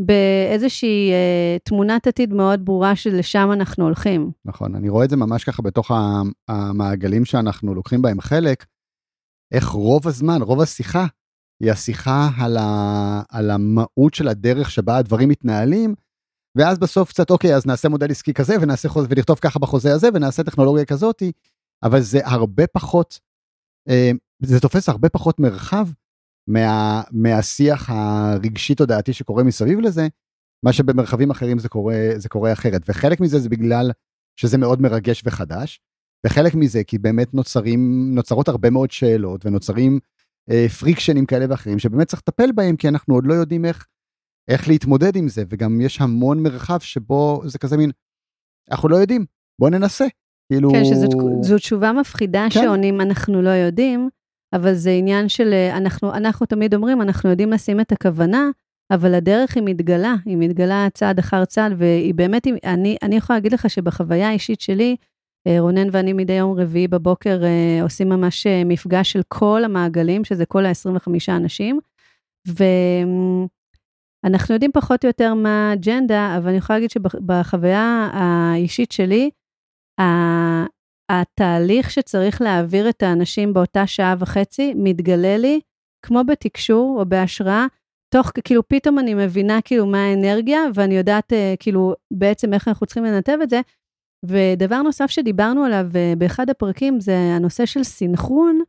באיזושהי 0.00 1.10
uh, 1.10 1.62
תמונת 1.64 2.06
עתיד 2.06 2.32
מאוד 2.32 2.64
ברורה 2.64 2.96
שלשם 2.96 3.48
אנחנו 3.52 3.84
הולכים. 3.84 4.30
נכון, 4.44 4.74
אני 4.74 4.88
רואה 4.88 5.04
את 5.04 5.10
זה 5.10 5.16
ממש 5.16 5.44
ככה 5.44 5.62
בתוך 5.62 5.90
המעגלים 6.48 7.24
שאנחנו 7.24 7.74
לוקחים 7.74 8.02
בהם 8.02 8.20
חלק, 8.20 8.64
איך 9.52 9.68
רוב 9.68 10.08
הזמן, 10.08 10.42
רוב 10.42 10.60
השיחה 10.60 11.06
היא 11.62 11.72
השיחה 11.72 12.28
על, 12.38 12.56
ה, 12.56 13.22
על 13.28 13.50
המהות 13.50 14.14
של 14.14 14.28
הדרך 14.28 14.70
שבה 14.70 14.98
הדברים 14.98 15.28
מתנהלים, 15.28 15.94
ואז 16.56 16.78
בסוף 16.78 17.08
קצת, 17.08 17.30
אוקיי, 17.30 17.56
אז 17.56 17.66
נעשה 17.66 17.88
מודל 17.88 18.10
עסקי 18.10 18.34
כזה, 18.34 18.54
ונעשה 18.60 18.88
חוזה, 18.88 19.06
ונכתוב 19.10 19.38
ככה 19.38 19.58
בחוזה 19.58 19.92
הזה, 19.92 20.08
ונעשה 20.14 20.42
טכנולוגיה 20.42 20.84
כזאתי, 20.84 21.32
אבל 21.82 22.00
זה 22.00 22.20
הרבה 22.24 22.66
פחות, 22.66 23.20
אה, 23.88 24.10
זה 24.42 24.60
תופס 24.60 24.88
הרבה 24.88 25.08
פחות 25.08 25.40
מרחב 25.40 25.86
מה, 26.48 27.02
מהשיח 27.10 27.90
הרגשי-תודעתי 27.90 29.12
שקורה 29.12 29.42
מסביב 29.42 29.80
לזה, 29.80 30.08
מה 30.64 30.72
שבמרחבים 30.72 31.30
אחרים 31.30 31.58
זה 31.58 31.68
קורה, 31.68 31.96
זה 32.16 32.28
קורה 32.28 32.52
אחרת. 32.52 32.82
וחלק 32.88 33.20
מזה 33.20 33.38
זה 33.38 33.48
בגלל 33.48 33.90
שזה 34.36 34.58
מאוד 34.58 34.82
מרגש 34.82 35.22
וחדש, 35.24 35.80
וחלק 36.26 36.54
מזה 36.54 36.84
כי 36.84 36.98
באמת 36.98 37.34
נוצרים, 37.34 38.10
נוצרות 38.14 38.48
הרבה 38.48 38.70
מאוד 38.70 38.90
שאלות, 38.90 39.46
ונוצרים 39.46 39.98
פריקשנים 40.80 41.26
כאלה 41.26 41.46
ואחרים 41.48 41.78
שבאמת 41.78 42.06
צריך 42.06 42.22
לטפל 42.28 42.52
בהם 42.52 42.76
כי 42.76 42.88
אנחנו 42.88 43.14
עוד 43.14 43.26
לא 43.26 43.34
יודעים 43.34 43.64
איך, 43.64 43.86
איך 44.48 44.68
להתמודד 44.68 45.16
עם 45.16 45.28
זה 45.28 45.44
וגם 45.48 45.80
יש 45.80 46.00
המון 46.00 46.42
מרחב 46.42 46.80
שבו 46.80 47.42
זה 47.44 47.58
כזה 47.58 47.76
מין 47.76 47.90
אנחנו 48.70 48.88
לא 48.88 48.96
יודעים 48.96 49.24
בוא 49.60 49.70
ננסה 49.70 50.06
כאילו 50.52 50.70
כן 50.70 50.84
שזו 50.84 51.58
תשובה 51.58 51.92
מפחידה 51.92 52.46
כן. 52.50 52.60
שעונים 52.60 53.00
אנחנו 53.00 53.42
לא 53.42 53.50
יודעים 53.50 54.08
אבל 54.54 54.74
זה 54.74 54.90
עניין 54.90 55.28
של 55.28 55.52
אה, 55.52 55.76
אנחנו 55.76 56.14
אנחנו 56.14 56.46
תמיד 56.46 56.74
אומרים 56.74 57.02
אנחנו 57.02 57.30
יודעים 57.30 57.50
לשים 57.50 57.80
את 57.80 57.92
הכוונה 57.92 58.50
אבל 58.90 59.14
הדרך 59.14 59.56
היא 59.56 59.62
מתגלה 59.66 60.14
היא 60.24 60.36
מתגלה 60.36 60.88
צעד 60.94 61.18
אחר 61.18 61.44
צעד 61.44 61.72
והיא 61.78 62.14
באמת 62.14 62.46
אני 62.64 62.96
אני 63.02 63.16
יכולה 63.16 63.36
להגיד 63.36 63.52
לך 63.52 63.70
שבחוויה 63.70 64.28
האישית 64.28 64.60
שלי 64.60 64.90
אה, 64.90 65.15
רונן 65.58 65.88
ואני 65.92 66.12
מדי 66.12 66.32
יום 66.32 66.60
רביעי 66.60 66.88
בבוקר 66.88 67.44
אה, 67.44 67.82
עושים 67.82 68.08
ממש 68.08 68.46
אה, 68.46 68.62
מפגש 68.64 69.12
של 69.12 69.20
כל 69.28 69.64
המעגלים, 69.64 70.24
שזה 70.24 70.46
כל 70.46 70.66
ה-25 70.66 71.10
אנשים, 71.28 71.78
ואנחנו 72.46 74.54
יודעים 74.54 74.72
פחות 74.72 75.04
או 75.04 75.08
יותר 75.08 75.34
מה 75.34 75.70
האג'נדה, 75.70 76.36
אבל 76.36 76.48
אני 76.48 76.56
יכולה 76.56 76.78
להגיד 76.78 76.90
שבחוויה 76.90 78.10
האישית 78.12 78.92
שלי, 78.92 79.30
התהליך 81.10 81.90
שצריך 81.90 82.42
להעביר 82.42 82.88
את 82.88 83.02
האנשים 83.02 83.54
באותה 83.54 83.86
שעה 83.86 84.14
וחצי 84.18 84.74
מתגלה 84.76 85.36
לי, 85.36 85.60
כמו 86.02 86.24
בתקשור 86.24 86.96
או 87.00 87.06
בהשראה, 87.06 87.66
תוך, 88.14 88.32
כאילו, 88.44 88.68
פתאום 88.68 88.98
אני 88.98 89.14
מבינה 89.14 89.58
כאילו 89.64 89.86
מה 89.86 90.04
האנרגיה, 90.04 90.60
ואני 90.74 90.96
יודעת 90.96 91.32
אה, 91.32 91.54
כאילו 91.58 91.94
בעצם 92.10 92.54
איך 92.54 92.68
אנחנו 92.68 92.86
צריכים 92.86 93.04
לנתב 93.04 93.38
את 93.42 93.50
זה. 93.50 93.60
ודבר 94.24 94.82
נוסף 94.82 95.06
שדיברנו 95.06 95.64
עליו 95.64 95.86
אה, 95.94 96.12
באחד 96.18 96.50
הפרקים 96.50 97.00
זה 97.00 97.16
הנושא 97.16 97.66
של 97.66 97.84
סינכרון, 97.84 98.60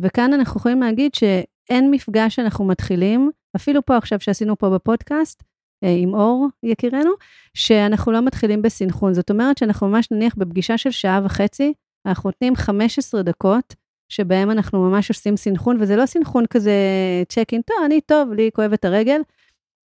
וכאן 0.00 0.32
אנחנו 0.32 0.58
יכולים 0.58 0.80
להגיד 0.80 1.14
שאין 1.14 1.90
מפגש 1.90 2.34
שאנחנו 2.34 2.64
מתחילים, 2.64 3.30
אפילו 3.56 3.86
פה 3.86 3.96
עכשיו 3.96 4.20
שעשינו 4.20 4.58
פה 4.58 4.70
בפודקאסט, 4.70 5.42
אה, 5.84 5.94
עם 5.98 6.14
אור 6.14 6.48
יקירנו, 6.62 7.10
שאנחנו 7.54 8.12
לא 8.12 8.22
מתחילים 8.22 8.62
בסינכרון. 8.62 9.14
זאת 9.14 9.30
אומרת 9.30 9.58
שאנחנו 9.58 9.88
ממש 9.88 10.10
נניח 10.10 10.34
בפגישה 10.36 10.78
של 10.78 10.90
שעה 10.90 11.20
וחצי, 11.24 11.72
אנחנו 12.06 12.30
נותנים 12.30 12.56
15 12.56 13.22
דקות, 13.22 13.74
שבהם 14.08 14.50
אנחנו 14.50 14.90
ממש 14.90 15.08
עושים 15.08 15.36
סינכרון, 15.36 15.76
וזה 15.80 15.96
לא 15.96 16.06
סינכרון 16.06 16.44
כזה 16.50 16.72
צ'ק 17.28 17.48
אין, 17.52 17.62
טוב, 17.62 17.76
אני 17.86 18.00
טוב, 18.00 18.32
לי 18.32 18.50
כואבת 18.54 18.84
הרגל, 18.84 19.20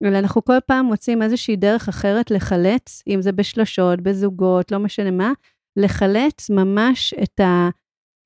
אלא 0.04 0.20
אנחנו 0.20 0.46
כל 0.46 0.58
פעם 0.66 0.86
מוצאים 0.86 1.22
איזושהי 1.22 1.56
דרך 1.56 1.88
אחרת 1.88 2.32
לחלץ, 2.32 3.04
אם 3.08 3.22
זה 3.22 3.32
בשלשות, 3.32 4.02
בזוגות, 4.02 4.72
לא 4.72 4.80
משנה 4.80 5.12
מה, 5.12 5.32
לחלץ 5.78 6.50
ממש 6.50 7.14
את 7.14 7.40
ה... 7.40 7.70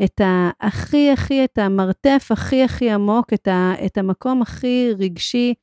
את 0.03 0.21
הכי 0.61 1.11
הכי, 1.11 1.43
את 1.43 1.57
המרתף 1.57 2.27
הכי 2.31 2.63
הכי 2.63 2.91
עמוק, 2.91 3.33
את, 3.33 3.47
ה, 3.47 3.73
את 3.85 3.97
המקום 3.97 4.41
הכי 4.41 4.89
רגשי, 4.99 5.53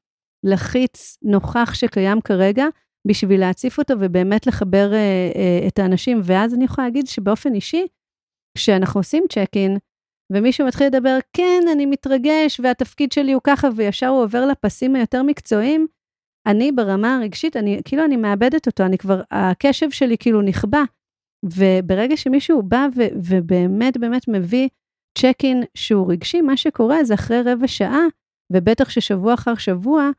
לחיץ, 0.45 1.17
נוכח 1.23 1.75
שקיים 1.75 2.21
כרגע, 2.21 2.67
בשביל 3.09 3.41
להציף 3.41 3.79
אותו 3.79 3.95
ובאמת 4.01 4.47
לחבר 4.47 4.93
אה, 4.93 5.31
אה, 5.37 5.69
את 5.69 5.79
האנשים. 5.79 6.21
ואז 6.25 6.55
אני 6.55 6.65
יכולה 6.65 6.87
להגיד 6.87 7.07
שבאופן 7.07 7.55
אישי, 7.55 7.87
כשאנחנו 8.59 9.01
עושים 9.01 9.25
צ'ק 9.33 9.51
אין, 9.57 9.79
ומישהו 10.33 10.67
מתחיל 10.67 10.87
לדבר, 10.87 11.19
כן, 11.33 11.61
אני 11.73 11.87
מתרגש, 11.87 12.61
והתפקיד 12.61 13.13
שלי 13.13 13.33
הוא 13.33 13.41
ככה, 13.45 13.69
וישר 13.77 14.09
הוא 14.09 14.23
עובר 14.23 14.47
לפסים 14.47 14.97
היותר 14.97 15.23
מקצועיים, 15.23 15.87
אני 16.47 16.73
ברמה 16.73 17.17
הרגשית, 17.17 17.57
אני, 17.57 17.81
כאילו 17.85 18.05
אני 18.05 18.17
מאבדת 18.17 18.67
אותו, 18.67 18.85
אני 18.85 18.99
כבר, 18.99 19.21
הקשב 19.31 19.91
שלי 19.91 20.17
כאילו 20.19 20.43
נכבה. 20.43 20.83
וברגע 21.45 22.17
שמישהו 22.17 22.63
בא 22.63 22.87
ו, 22.97 23.03
ובאמת 23.17 23.97
באמת 23.97 24.29
מביא 24.29 24.69
צ'ק 25.19 25.39
אין 25.45 25.63
שהוא 25.75 26.13
רגשי, 26.13 26.41
מה 26.41 26.57
שקורה 26.57 27.05
זה 27.05 27.15
אחרי 27.15 27.43
רבע 27.43 27.69
שעה, 27.69 28.07
ובטח 28.53 28.91
ששבוע 28.91 29.35
אחר 29.35 29.55
שבוע, 29.55 30.11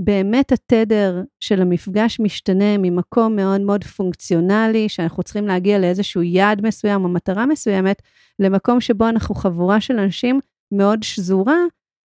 באמת 0.00 0.52
התדר 0.52 1.22
של 1.40 1.62
המפגש 1.62 2.20
משתנה 2.20 2.78
ממקום 2.78 3.36
מאוד 3.36 3.60
מאוד 3.60 3.84
פונקציונלי, 3.84 4.88
שאנחנו 4.88 5.22
צריכים 5.22 5.46
להגיע 5.46 5.78
לאיזשהו 5.78 6.22
יעד 6.22 6.66
מסוים 6.66 7.04
או 7.04 7.08
מטרה 7.08 7.46
מסוימת, 7.46 8.02
למקום 8.38 8.80
שבו 8.80 9.08
אנחנו 9.08 9.34
חבורה 9.34 9.80
של 9.80 9.98
אנשים 9.98 10.40
מאוד 10.72 11.02
שזורה, 11.02 11.56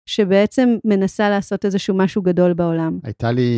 שבעצם 0.06 0.76
מנסה 0.84 1.30
לעשות 1.30 1.64
איזשהו 1.64 1.96
משהו 1.96 2.22
גדול 2.22 2.52
בעולם. 2.54 2.98
הייתה 3.04 3.32
לי, 3.32 3.50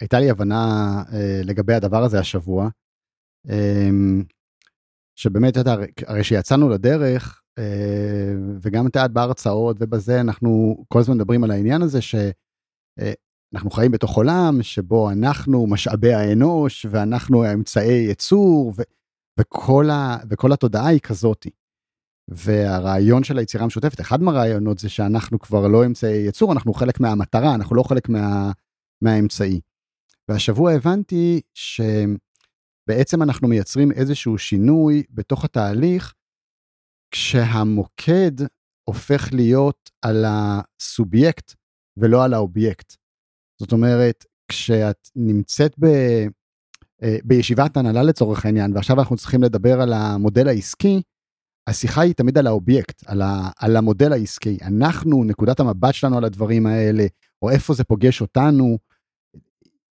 הייתה 0.00 0.20
לי 0.20 0.30
הבנה 0.30 1.02
אה, 1.12 1.40
לגבי 1.44 1.74
הדבר 1.74 2.02
הזה 2.04 2.18
השבוע, 2.18 2.68
אה, 3.50 3.88
שבאמת, 5.16 5.58
אתה, 5.58 5.74
הרי 6.06 6.24
שיצאנו 6.24 6.68
לדרך, 6.68 7.42
אה, 7.58 8.34
וגם 8.60 8.86
את 8.86 8.96
יודעת 8.96 9.10
בהרצאות 9.10 9.76
ובזה, 9.80 10.20
אנחנו 10.20 10.84
כל 10.88 10.98
הזמן 10.98 11.14
מדברים 11.14 11.44
על 11.44 11.50
העניין 11.50 11.82
הזה 11.82 12.00
ש... 12.02 12.14
אה, 13.00 13.12
אנחנו 13.54 13.70
חיים 13.70 13.90
בתוך 13.90 14.16
עולם 14.16 14.62
שבו 14.62 15.10
אנחנו 15.10 15.66
משאבי 15.66 16.12
האנוש 16.14 16.86
ואנחנו 16.90 17.44
האמצעי 17.44 18.06
ייצור 18.08 18.72
ו- 18.76 18.82
וכל, 19.40 19.90
ה- 19.90 20.16
וכל 20.30 20.52
התודעה 20.52 20.86
היא 20.86 21.00
כזאתי. 21.00 21.50
והרעיון 22.28 23.24
של 23.24 23.38
היצירה 23.38 23.64
המשותפת, 23.64 24.00
אחד 24.00 24.22
מהרעיונות 24.22 24.78
זה 24.78 24.88
שאנחנו 24.88 25.38
כבר 25.38 25.68
לא 25.68 25.86
אמצעי 25.86 26.16
ייצור, 26.16 26.52
אנחנו 26.52 26.74
חלק 26.74 27.00
מהמטרה, 27.00 27.54
אנחנו 27.54 27.76
לא 27.76 27.82
חלק 27.82 28.08
מה, 28.08 28.52
מהאמצעי. 29.02 29.60
והשבוע 30.28 30.72
הבנתי 30.72 31.40
שבעצם 31.54 33.22
אנחנו 33.22 33.48
מייצרים 33.48 33.92
איזשהו 33.92 34.38
שינוי 34.38 35.02
בתוך 35.10 35.44
התהליך, 35.44 36.14
כשהמוקד 37.10 38.32
הופך 38.88 39.28
להיות 39.32 39.90
על 40.02 40.24
הסובייקט 40.26 41.54
ולא 41.96 42.24
על 42.24 42.34
האובייקט. 42.34 42.94
זאת 43.60 43.72
אומרת, 43.72 44.24
כשאת 44.48 45.08
נמצאת 45.16 45.74
ב, 45.78 45.84
אה, 47.02 47.16
בישיבת 47.24 47.76
הנהלה 47.76 48.02
לצורך 48.02 48.44
העניין, 48.46 48.72
ועכשיו 48.74 48.98
אנחנו 48.98 49.16
צריכים 49.16 49.42
לדבר 49.42 49.80
על 49.80 49.92
המודל 49.92 50.48
העסקי, 50.48 51.02
השיחה 51.66 52.00
היא 52.00 52.14
תמיד 52.14 52.38
על 52.38 52.46
האובייקט, 52.46 53.02
על, 53.06 53.22
ה, 53.22 53.50
על 53.58 53.76
המודל 53.76 54.12
העסקי. 54.12 54.58
אנחנו, 54.62 55.24
נקודת 55.24 55.60
המבט 55.60 55.94
שלנו 55.94 56.18
על 56.18 56.24
הדברים 56.24 56.66
האלה, 56.66 57.06
או 57.42 57.50
איפה 57.50 57.74
זה 57.74 57.84
פוגש 57.84 58.20
אותנו, 58.20 58.78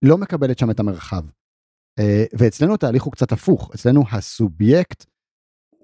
לא 0.02 0.18
מקבלת 0.18 0.60
שם 0.60 0.72
את 0.72 0.80
המרחב. 0.80 1.24
אה, 2.00 2.26
ואצלנו 2.34 2.74
התהליך 2.74 3.04
הוא 3.04 3.12
קצת 3.12 3.32
הפוך, 3.32 3.72
אצלנו 3.76 4.04
הסובייקט 4.12 5.06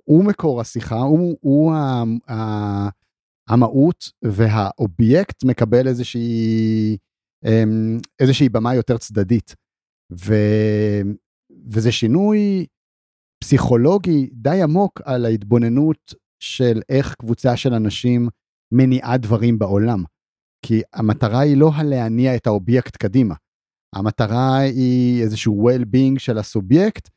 הוא 0.03 0.25
מקור 0.25 0.61
השיחה, 0.61 0.99
הוא, 0.99 1.37
הוא 1.41 1.73
ה, 1.73 2.03
ה, 2.31 2.89
המהות, 3.49 4.11
והאובייקט 4.23 5.43
מקבל 5.43 5.87
איזושהי, 5.87 6.97
אמ, 7.45 7.99
איזושהי 8.19 8.49
במה 8.49 8.75
יותר 8.75 8.97
צדדית. 8.97 9.55
ו, 10.11 10.33
וזה 11.67 11.91
שינוי 11.91 12.65
פסיכולוגי 13.43 14.29
די 14.33 14.61
עמוק 14.61 15.01
על 15.05 15.25
ההתבוננות 15.25 16.13
של 16.39 16.81
איך 16.89 17.15
קבוצה 17.15 17.57
של 17.57 17.73
אנשים 17.73 18.29
מניעה 18.71 19.17
דברים 19.17 19.59
בעולם. 19.59 20.03
כי 20.65 20.81
המטרה 20.93 21.39
היא 21.39 21.57
לא 21.57 21.71
הלהניע 21.75 22.35
את 22.35 22.47
האובייקט 22.47 22.95
קדימה. 22.95 23.35
המטרה 23.95 24.57
היא 24.57 25.23
איזשהו 25.23 25.69
well-being 25.69 26.19
של 26.19 26.37
הסובייקט, 26.37 27.09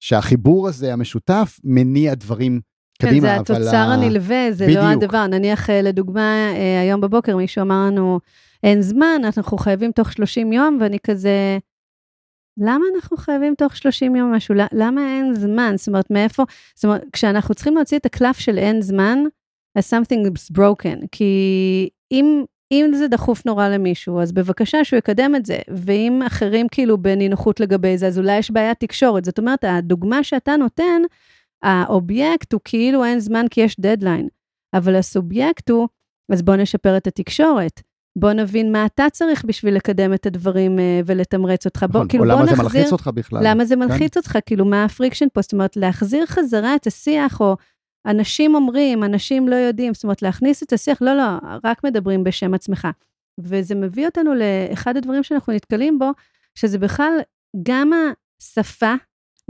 שהחיבור 0.00 0.68
הזה 0.68 0.92
המשותף 0.92 1.60
מניע 1.64 2.14
דברים 2.14 2.60
קדימה. 3.02 3.28
כן, 3.28 3.44
זה 3.44 3.54
התוצר 3.54 3.84
אבל... 3.86 3.92
הנלווה, 3.92 4.52
זה 4.52 4.66
לא 4.66 4.70
בדיוק. 4.70 4.84
לא 4.84 5.04
הדבר. 5.04 5.26
נניח, 5.26 5.70
אה, 5.70 5.82
לדוגמה, 5.82 6.52
אה, 6.56 6.80
היום 6.80 7.00
בבוקר 7.00 7.36
מישהו 7.36 7.62
אמר 7.62 7.86
לנו, 7.86 8.20
אין 8.62 8.82
זמן, 8.82 9.20
אנחנו 9.24 9.58
חייבים 9.58 9.92
תוך 9.92 10.12
30 10.12 10.52
יום, 10.52 10.78
ואני 10.80 10.98
כזה, 11.06 11.58
למה 12.58 12.84
אנחנו 12.94 13.16
חייבים 13.16 13.54
תוך 13.54 13.76
30 13.76 14.16
יום 14.16 14.32
משהו? 14.32 14.54
למה 14.72 15.00
אין 15.00 15.34
זמן? 15.34 15.74
זאת 15.76 15.86
אומרת, 15.86 16.10
מאיפה? 16.10 16.44
זאת 16.74 16.84
אומרת, 16.84 17.02
כשאנחנו 17.12 17.54
צריכים 17.54 17.76
להוציא 17.76 17.98
את 17.98 18.06
הקלף 18.06 18.38
של 18.38 18.58
אין 18.58 18.80
זמן, 18.80 19.18
אז 19.78 19.94
something 19.94 20.26
is 20.26 20.58
broken. 20.58 21.06
כי 21.12 21.88
אם, 22.12 22.44
אם 22.72 22.90
זה 22.94 23.08
דחוף 23.08 23.46
נורא 23.46 23.68
למישהו, 23.68 24.20
אז 24.20 24.32
בבקשה 24.32 24.84
שהוא 24.84 24.98
יקדם 24.98 25.32
את 25.36 25.46
זה. 25.46 25.58
ואם 25.68 26.22
אחרים 26.26 26.66
כאילו 26.70 26.98
בנינוחות 26.98 27.60
לגבי 27.60 27.98
זה, 27.98 28.06
אז 28.06 28.18
אולי 28.18 28.38
יש 28.38 28.50
בעיית 28.50 28.80
תקשורת. 28.80 29.24
זאת 29.24 29.38
אומרת, 29.38 29.64
הדוגמה 29.64 30.24
שאתה 30.24 30.56
נותן, 30.56 31.02
האובייקט 31.62 32.52
הוא 32.52 32.60
כאילו 32.64 33.04
אין 33.04 33.20
זמן 33.20 33.46
כי 33.50 33.60
יש 33.60 33.80
דדליין. 33.80 34.28
אבל 34.74 34.96
הסובייקט 34.96 35.70
הוא, 35.70 35.88
אז 36.32 36.42
בוא 36.42 36.56
נשפר 36.56 36.96
את 36.96 37.06
התקשורת. 37.06 37.82
בוא 38.16 38.32
נבין 38.32 38.72
מה 38.72 38.86
אתה 38.86 39.06
צריך 39.12 39.44
בשביל 39.44 39.74
לקדם 39.74 40.14
את 40.14 40.26
הדברים 40.26 40.78
אה, 40.78 41.00
ולתמרץ 41.06 41.66
אותך. 41.66 41.82
בוא, 41.82 41.88
נכון, 41.88 42.08
כאילו, 42.08 42.24
או 42.24 42.28
למה 42.28 42.42
נחזיר, 42.42 42.56
זה 42.56 42.62
מלחיץ 42.62 42.92
אותך 42.92 43.10
בכלל. 43.14 43.40
למה 43.42 43.64
זה 43.64 43.74
כן. 43.74 43.80
מלחיץ 43.80 44.14
כן? 44.14 44.20
אותך, 44.20 44.38
כאילו, 44.46 44.64
מה 44.64 44.84
ה 44.84 44.89
friction 44.89 45.26
פה? 45.32 45.42
זאת 45.42 45.52
אומרת, 45.52 45.76
להחזיר 45.76 46.26
חזרה 46.26 46.74
את 46.74 46.86
השיח, 46.86 47.40
או 47.40 47.56
אנשים 48.06 48.54
אומרים, 48.54 49.04
אנשים 49.04 49.48
לא 49.48 49.54
יודעים, 49.54 49.94
זאת 49.94 50.04
אומרת, 50.04 50.22
להכניס 50.22 50.62
את 50.62 50.72
השיח, 50.72 51.02
לא, 51.02 51.16
לא, 51.16 51.22
רק 51.64 51.84
מדברים 51.84 52.24
בשם 52.24 52.54
עצמך. 52.54 52.88
וזה 53.40 53.74
מביא 53.74 54.06
אותנו 54.06 54.32
לאחד 54.34 54.96
הדברים 54.96 55.22
שאנחנו 55.22 55.52
נתקלים 55.52 55.98
בו, 55.98 56.10
שזה 56.54 56.78
בכלל 56.78 57.12
גם 57.62 57.90
השפה 58.40 58.94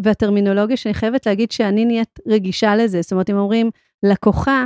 והטרמינולוגיה, 0.01 0.77
שאני 0.77 0.95
חייבת 0.95 1.27
להגיד 1.27 1.53
שאני 1.53 1.85
נהיית 1.85 2.19
רגישה 2.27 2.77
לזה. 2.77 3.03
זאת 3.03 3.13
אומרת, 3.13 3.31
אם 3.31 3.37
אומרים 3.37 3.71
לקוחה, 4.03 4.65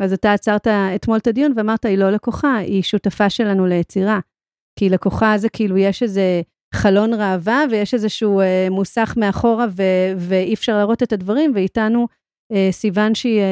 אז 0.00 0.12
אתה 0.12 0.32
עצרת 0.32 0.66
אתמול 0.66 1.16
את 1.16 1.26
הדיון 1.26 1.52
ואמרת, 1.56 1.84
היא 1.84 1.98
לא 1.98 2.10
לקוחה, 2.10 2.56
היא 2.56 2.82
שותפה 2.82 3.30
שלנו 3.30 3.66
ליצירה. 3.66 4.20
כי 4.78 4.88
לקוחה 4.88 5.38
זה 5.38 5.48
כאילו, 5.48 5.78
יש 5.78 6.02
איזה 6.02 6.42
חלון 6.74 7.14
ראווה 7.14 7.64
ויש 7.70 7.94
איזשהו 7.94 8.40
אה, 8.40 8.68
מוסך 8.70 9.14
מאחורה 9.16 9.66
ו- 9.70 10.12
ואי 10.16 10.54
אפשר 10.54 10.76
להראות 10.76 11.02
את 11.02 11.12
הדברים, 11.12 11.52
ואיתנו 11.54 12.06
אה, 12.52 12.68
סיוון 12.70 13.14
שהיא 13.14 13.40
אה, 13.40 13.44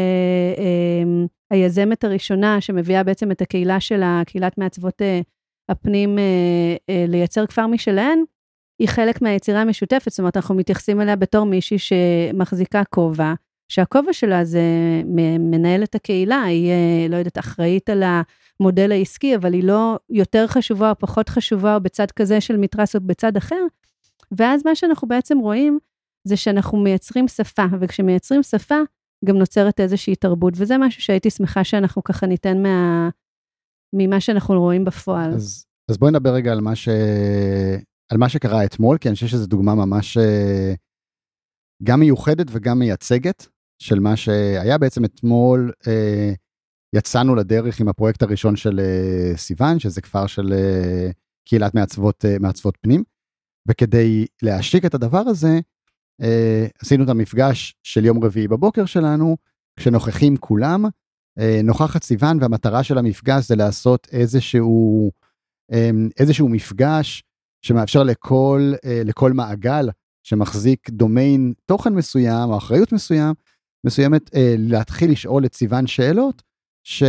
אה, 0.59 1.27
היזמת 1.51 2.05
הראשונה 2.05 2.61
שמביאה 2.61 3.03
בעצם 3.03 3.31
את 3.31 3.43
הקהילה 3.43 3.81
שלה, 3.81 4.23
קהילת 4.27 4.59
מעצבות 4.59 5.03
אה, 5.03 5.21
הפנים, 5.69 6.19
אה, 6.19 6.77
אה, 6.91 7.05
לייצר 7.09 7.47
כפר 7.47 7.67
משלהן, 7.67 8.19
היא 8.79 8.89
חלק 8.89 9.23
מהיצירה 9.23 9.61
המשותפת, 9.61 10.11
זאת 10.11 10.19
אומרת, 10.19 10.37
אנחנו 10.37 10.55
מתייחסים 10.55 11.01
אליה 11.01 11.17
בתור 11.17 11.45
מישהי 11.47 11.79
שמחזיקה 11.79 12.83
כובע. 12.91 13.35
שהכובע 13.69 14.13
שלה 14.13 14.45
זה 14.45 14.63
מנהלת 15.39 15.95
הקהילה, 15.95 16.43
היא, 16.43 16.71
אה, 16.71 17.07
לא 17.09 17.17
יודעת, 17.17 17.39
אחראית 17.39 17.91
על 17.91 18.03
המודל 18.61 18.93
העסקי, 18.93 19.37
אבל 19.37 19.53
היא 19.53 19.65
לא 19.65 19.99
יותר 20.11 20.47
חשובה 20.47 20.91
או 20.91 20.99
פחות 20.99 21.29
חשובה, 21.29 21.75
או 21.75 21.81
בצד 21.81 22.11
כזה 22.11 22.41
של 22.41 22.57
מתרס 22.57 22.97
או 22.97 23.01
בצד 23.01 23.37
אחר. 23.37 23.67
ואז 24.33 24.63
מה 24.65 24.75
שאנחנו 24.75 25.09
בעצם 25.09 25.39
רואים, 25.39 25.79
זה 26.25 26.37
שאנחנו 26.37 26.79
מייצרים 26.79 27.29
שפה, 27.29 27.65
וכשמייצרים 27.81 28.43
שפה, 28.43 28.79
גם 29.25 29.39
נוצרת 29.39 29.81
איזושהי 29.81 30.17
תרבות, 30.17 30.55
וזה 30.57 30.79
משהו 30.79 31.03
שהייתי 31.03 31.31
שמחה 31.31 31.65
שאנחנו 31.65 32.05
ככה 32.05 32.27
ניתן 32.27 32.63
מה... 32.63 33.09
ממה 33.93 34.21
שאנחנו 34.21 34.61
רואים 34.61 34.85
בפועל. 34.85 35.35
אז 35.35 35.65
אז 35.91 35.99
בואי 35.99 36.11
נדבר 36.11 36.35
רגע 36.35 36.53
על 36.53 36.61
מה, 36.61 36.75
ש... 36.75 36.89
על 38.13 38.19
מה 38.19 38.29
שקרה 38.29 38.65
אתמול, 38.65 38.99
כי 38.99 39.09
אני 39.09 39.15
חושב 39.15 39.27
שזו 39.27 39.47
דוגמה 39.47 39.75
ממש 39.75 40.17
אה, 40.17 40.75
גם 41.83 42.01
מיוחדת 42.01 42.47
וגם 42.51 42.79
מייצגת 42.79 43.49
של 43.79 44.01
מה 44.01 44.17
שהיה 44.17 44.79
בעצם 44.79 45.05
אתמול. 45.05 45.73
אה, 45.87 46.33
יצאנו 46.93 47.35
לדרך 47.35 47.81
עם 47.81 47.89
הפרויקט 47.89 48.23
הראשון 48.23 48.57
של 48.57 48.81
אה, 48.81 49.37
סיוון, 49.37 49.79
שזה 49.79 50.01
כפר 50.01 50.27
של 50.27 50.53
אה, 50.53 51.11
קהילת 51.45 51.75
מעצבות, 51.75 52.25
אה, 52.25 52.37
מעצבות 52.41 52.79
פנים, 52.81 53.05
וכדי 53.69 54.27
להשיק 54.43 54.85
את 54.85 54.95
הדבר 54.95 55.19
הזה, 55.27 55.61
עשינו 56.83 57.05
את 57.05 57.09
המפגש 57.09 57.75
של 57.83 58.05
יום 58.05 58.25
רביעי 58.25 58.49
בבוקר 58.49 58.85
שלנו, 58.85 59.37
כשנוכחים 59.77 60.37
כולם, 60.37 60.85
נוכחת 61.65 62.03
סיוון, 62.03 62.39
והמטרה 62.41 62.83
של 62.83 62.99
המפגש 62.99 63.49
זה 63.49 63.57
לעשות 63.57 64.09
איזשהו, 64.13 65.11
איזשהו 66.19 66.49
מפגש 66.49 67.23
שמאפשר 67.63 68.03
לכל, 68.03 68.73
לכל 69.05 69.33
מעגל 69.33 69.89
שמחזיק 70.23 70.91
דומיין 70.91 71.53
תוכן 71.67 71.95
מסוים 71.95 72.51
או 72.51 72.59
אחריות 72.59 72.93
מסוים, 72.93 73.35
מסוימת, 73.87 74.31
להתחיל 74.59 75.11
לשאול 75.11 75.45
את 75.45 75.55
סיוון 75.55 75.87
שאלות, 75.87 76.43
ש... 76.85 77.03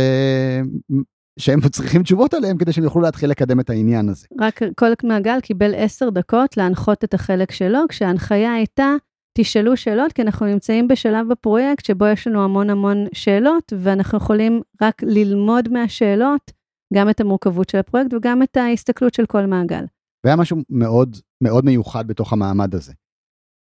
שהם 1.38 1.60
צריכים 1.74 2.02
תשובות 2.02 2.34
עליהם 2.34 2.58
כדי 2.58 2.72
שהם 2.72 2.84
יוכלו 2.84 3.02
להתחיל 3.02 3.30
לקדם 3.30 3.60
את 3.60 3.70
העניין 3.70 4.08
הזה. 4.08 4.26
רק 4.40 4.60
כל 4.76 4.92
מעגל 5.04 5.40
קיבל 5.40 5.74
עשר 5.76 6.10
דקות 6.10 6.56
להנחות 6.56 7.04
את 7.04 7.14
החלק 7.14 7.52
שלו, 7.52 7.78
כשההנחיה 7.88 8.54
הייתה, 8.54 8.94
תשאלו 9.38 9.76
שאלות, 9.76 10.12
כי 10.12 10.22
אנחנו 10.22 10.46
נמצאים 10.46 10.88
בשלב 10.88 11.28
בפרויקט 11.28 11.84
שבו 11.84 12.06
יש 12.06 12.26
לנו 12.26 12.44
המון 12.44 12.70
המון 12.70 13.06
שאלות, 13.12 13.72
ואנחנו 13.78 14.18
יכולים 14.18 14.60
רק 14.82 15.02
ללמוד 15.02 15.68
מהשאלות, 15.68 16.50
גם 16.94 17.10
את 17.10 17.20
המורכבות 17.20 17.68
של 17.68 17.78
הפרויקט 17.78 18.14
וגם 18.14 18.42
את 18.42 18.56
ההסתכלות 18.56 19.14
של 19.14 19.26
כל 19.26 19.46
מעגל. 19.46 19.84
והיה 20.24 20.36
משהו 20.36 20.56
מאוד 20.70 21.16
מאוד 21.42 21.64
מיוחד 21.64 22.06
בתוך 22.06 22.32
המעמד 22.32 22.74
הזה. 22.74 22.92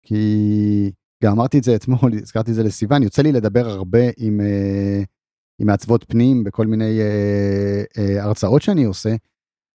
כי 0.07 0.92
גם 1.24 1.33
אמרתי 1.33 1.59
את 1.59 1.64
זה 1.64 1.74
אתמול, 1.74 2.12
הזכרתי 2.22 2.50
את 2.50 2.57
זה 2.57 2.62
לסיוון, 2.62 3.02
יוצא 3.02 3.22
לי 3.22 3.33
לדבר 3.33 3.68
הרבה 3.68 4.02
עם... 4.16 4.40
Uh, 4.40 5.04
עם 5.59 5.66
מעצבות 5.66 6.04
פנים 6.09 6.44
בכל 6.44 6.66
מיני 6.66 7.00
אה, 7.00 7.83
אה, 7.98 8.24
הרצאות 8.24 8.62
שאני 8.62 8.85
עושה. 8.85 9.14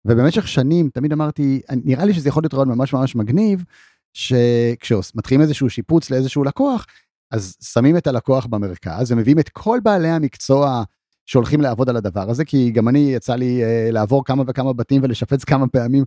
ובמשך 0.05 0.49
שנים 0.49 0.91
תמיד 0.91 1.13
אמרתי, 1.13 1.61
נראה 1.85 2.05
לי 2.05 2.15
שזה 2.15 2.29
יכול 2.29 2.43
להיות 2.43 2.55
רעיון 2.55 2.69
ממש 2.69 2.93
ממש 2.93 3.17
מגניב, 3.17 3.65
שכשמתחילים 4.13 5.41
איזשהו 5.41 5.71
שיפוץ 5.71 6.11
לאיזשהו 6.11 6.45
לקוח, 6.45 6.87
אז 7.31 7.57
שמים 7.61 7.97
את 7.97 8.07
הלקוח 8.07 8.47
במרכז 8.47 9.13
ומביאים 9.13 9.39
את 9.39 9.49
כל 9.49 9.79
בעלי 9.83 10.09
המקצוע 10.09 10.83
שהולכים 11.27 11.61
לעבוד 11.61 11.89
על 11.89 11.97
הדבר 11.97 12.31
הזה, 12.31 12.45
כי 12.45 12.71
גם 12.71 12.89
אני 12.89 12.99
יצא 12.99 13.35
לי 13.35 13.65
אה, 13.65 13.89
לעבור 13.91 14.25
כמה 14.25 14.43
וכמה 14.47 14.73
בתים 14.73 15.03
ולשפץ 15.03 15.45
כמה 15.45 15.69
פעמים, 15.69 16.05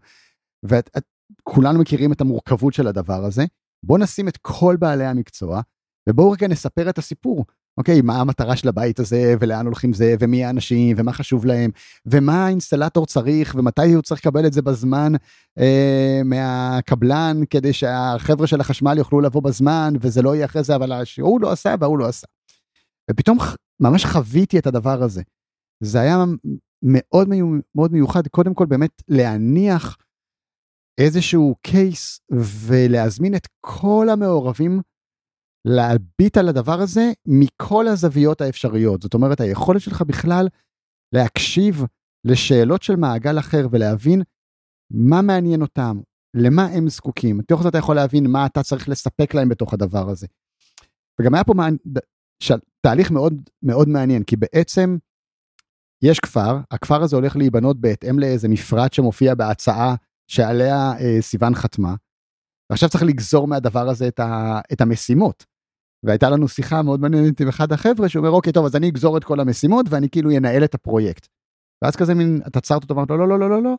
וכולנו 0.63 1.79
מכירים 1.79 2.11
את 2.11 2.21
המורכבות 2.21 2.73
של 2.73 2.87
הדבר 2.87 3.25
הזה. 3.25 3.45
בואו 3.83 3.97
נשים 3.97 4.27
את 4.27 4.37
כל 4.37 4.75
בעלי 4.79 5.05
המקצוע, 5.05 5.61
ובואו 6.09 6.31
רגע 6.31 6.47
נספר 6.47 6.89
את 6.89 6.97
הסיפור. 6.97 7.45
אוקיי, 7.77 8.01
מה 8.01 8.21
המטרה 8.21 8.55
של 8.55 8.67
הבית 8.67 8.99
הזה, 8.99 9.35
ולאן 9.39 9.65
הולכים 9.65 9.93
זה, 9.93 10.15
ומי 10.19 10.43
האנשים, 10.43 10.95
ומה 10.99 11.13
חשוב 11.13 11.45
להם, 11.45 11.71
ומה 12.05 12.45
האינסטלטור 12.45 13.05
צריך, 13.05 13.55
ומתי 13.57 13.93
הוא 13.93 14.01
צריך 14.01 14.25
לקבל 14.25 14.45
את 14.45 14.53
זה 14.53 14.61
בזמן 14.61 15.13
אה, 15.59 16.21
מהקבלן, 16.25 17.41
כדי 17.49 17.73
שהחבר'ה 17.73 18.47
של 18.47 18.61
החשמל 18.61 18.97
יוכלו 18.97 19.21
לבוא 19.21 19.41
בזמן, 19.41 19.93
וזה 20.01 20.21
לא 20.21 20.35
יהיה 20.35 20.45
אחרי 20.45 20.63
זה, 20.63 20.75
אבל 20.75 20.91
הוא 21.19 21.41
לא 21.41 21.51
עשה 21.51 21.75
והוא 21.79 21.99
לא 21.99 22.07
עשה. 22.07 22.27
ופתאום 23.11 23.37
ממש 23.79 24.05
חוויתי 24.05 24.59
את 24.59 24.67
הדבר 24.67 25.03
הזה. 25.03 25.21
זה 25.83 25.99
היה 25.99 26.23
מאוד 26.83 27.91
מיוחד, 27.91 28.27
קודם 28.27 28.53
כל 28.53 28.65
באמת 28.65 29.01
להניח 29.07 29.97
איזשהו 30.97 31.55
קייס 31.61 32.19
ולהזמין 32.67 33.35
את 33.35 33.47
כל 33.61 34.07
המעורבים 34.11 34.81
להביט 35.67 36.37
על 36.37 36.49
הדבר 36.49 36.79
הזה 36.81 37.11
מכל 37.27 37.87
הזוויות 37.87 38.41
האפשריות. 38.41 39.01
זאת 39.01 39.13
אומרת, 39.13 39.41
היכולת 39.41 39.81
שלך 39.81 40.01
בכלל 40.01 40.47
להקשיב 41.15 41.83
לשאלות 42.27 42.83
של 42.83 42.95
מעגל 42.95 43.39
אחר 43.39 43.67
ולהבין 43.71 44.21
מה 44.91 45.21
מעניין 45.21 45.61
אותם, 45.61 45.99
למה 46.35 46.65
הם 46.65 46.89
זקוקים. 46.89 47.41
תוך 47.41 47.63
זה 47.63 47.69
אתה 47.69 47.77
יכול 47.77 47.95
להבין 47.95 48.31
מה 48.31 48.45
אתה 48.45 48.63
צריך 48.63 48.89
לספק 48.89 49.33
להם 49.33 49.49
בתוך 49.49 49.73
הדבר 49.73 50.09
הזה. 50.09 50.27
וגם 51.21 51.33
היה 51.33 51.43
פה 51.43 51.53
מעניין, 51.53 51.77
תהליך 52.81 53.11
מאוד 53.11 53.49
מאוד 53.63 53.89
מעניין, 53.89 54.23
כי 54.23 54.35
בעצם 54.35 54.97
יש 56.03 56.19
כפר, 56.19 56.57
הכפר 56.71 57.03
הזה 57.03 57.15
הולך 57.15 57.35
להיבנות 57.35 57.81
בהתאם 57.81 58.19
לאיזה 58.19 58.49
מפרט 58.49 58.93
שמופיע 58.93 59.35
בהצעה 59.35 59.95
שעליה 60.27 60.93
אה, 60.99 61.17
סיוון 61.21 61.55
חתמה, 61.55 61.95
ועכשיו 62.69 62.89
צריך 62.89 63.03
לגזור 63.03 63.47
מהדבר 63.47 63.89
הזה 63.89 64.07
את, 64.07 64.19
ה, 64.19 64.59
את 64.73 64.81
המשימות. 64.81 65.45
והייתה 66.05 66.29
לנו 66.29 66.47
שיחה 66.47 66.81
מאוד 66.81 66.99
מעניינת 66.99 67.41
עם 67.41 67.47
אחד 67.47 67.71
החבר'ה 67.71 68.09
שאומר 68.09 68.29
אוקיי 68.29 68.53
טוב 68.53 68.65
אז 68.65 68.75
אני 68.75 68.89
אגזור 68.89 69.17
את 69.17 69.23
כל 69.23 69.39
המשימות 69.39 69.85
ואני 69.89 70.09
כאילו 70.09 70.31
ינהל 70.31 70.63
את 70.63 70.73
הפרויקט. 70.73 71.27
ואז 71.83 71.95
כזה 71.95 72.13
מין 72.13 72.41
אתה 72.47 72.59
עצרת 72.59 72.83
אותו 72.83 72.95
ואמרת 72.95 73.09
לו 73.09 73.17
לא 73.17 73.27
לא 73.27 73.39
לא 73.39 73.49
לא 73.49 73.63
לא. 73.63 73.75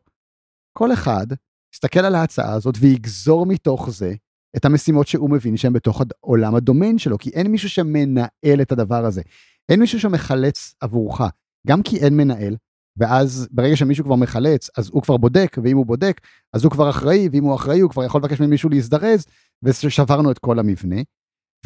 כל 0.79 0.93
אחד 0.93 1.27
יסתכל 1.75 2.01
על 2.01 2.15
ההצעה 2.15 2.53
הזאת 2.53 2.75
ויגזור 2.81 3.47
מתוך 3.47 3.91
זה 3.91 4.15
את 4.57 4.65
המשימות 4.65 5.07
שהוא 5.07 5.31
מבין 5.31 5.57
שהן 5.57 5.73
בתוך 5.73 6.03
עולם 6.21 6.55
הדומיין 6.55 6.99
שלו 6.99 7.19
כי 7.19 7.31
אין 7.31 7.47
מישהו 7.47 7.69
שמנהל 7.69 8.63
את 8.63 8.73
הדבר 8.73 9.05
הזה. 9.05 9.23
אין 9.69 9.81
מישהו 9.81 10.01
שמחלץ 10.01 10.75
עבורך 10.81 11.21
גם 11.67 11.83
כי 11.83 11.99
אין 11.99 12.17
מנהל 12.17 12.57
ואז 12.97 13.49
ברגע 13.51 13.77
שמישהו 13.77 14.05
כבר 14.05 14.15
מחלץ 14.15 14.71
אז 14.79 14.91
הוא 14.93 15.03
כבר 15.03 15.17
בודק 15.17 15.57
ואם 15.63 15.77
הוא 15.77 15.87
בודק 15.87 16.21
אז 16.53 16.65
הוא 16.65 16.73
כבר 16.73 16.91
אחראי 16.91 17.29
ואם 17.33 17.45
הוא 17.45 17.55
אחראי 17.55 17.81
הוא 17.81 17.91
כבר 17.91 18.05
יכול 18.05 18.21
לבקש 18.21 18.41
ממישהו 18.41 18.71
להזדרז 18.71 19.27
ושברנו 19.63 20.31
את 20.31 20.39
כל 20.39 20.59
המבנה. 20.59 21.01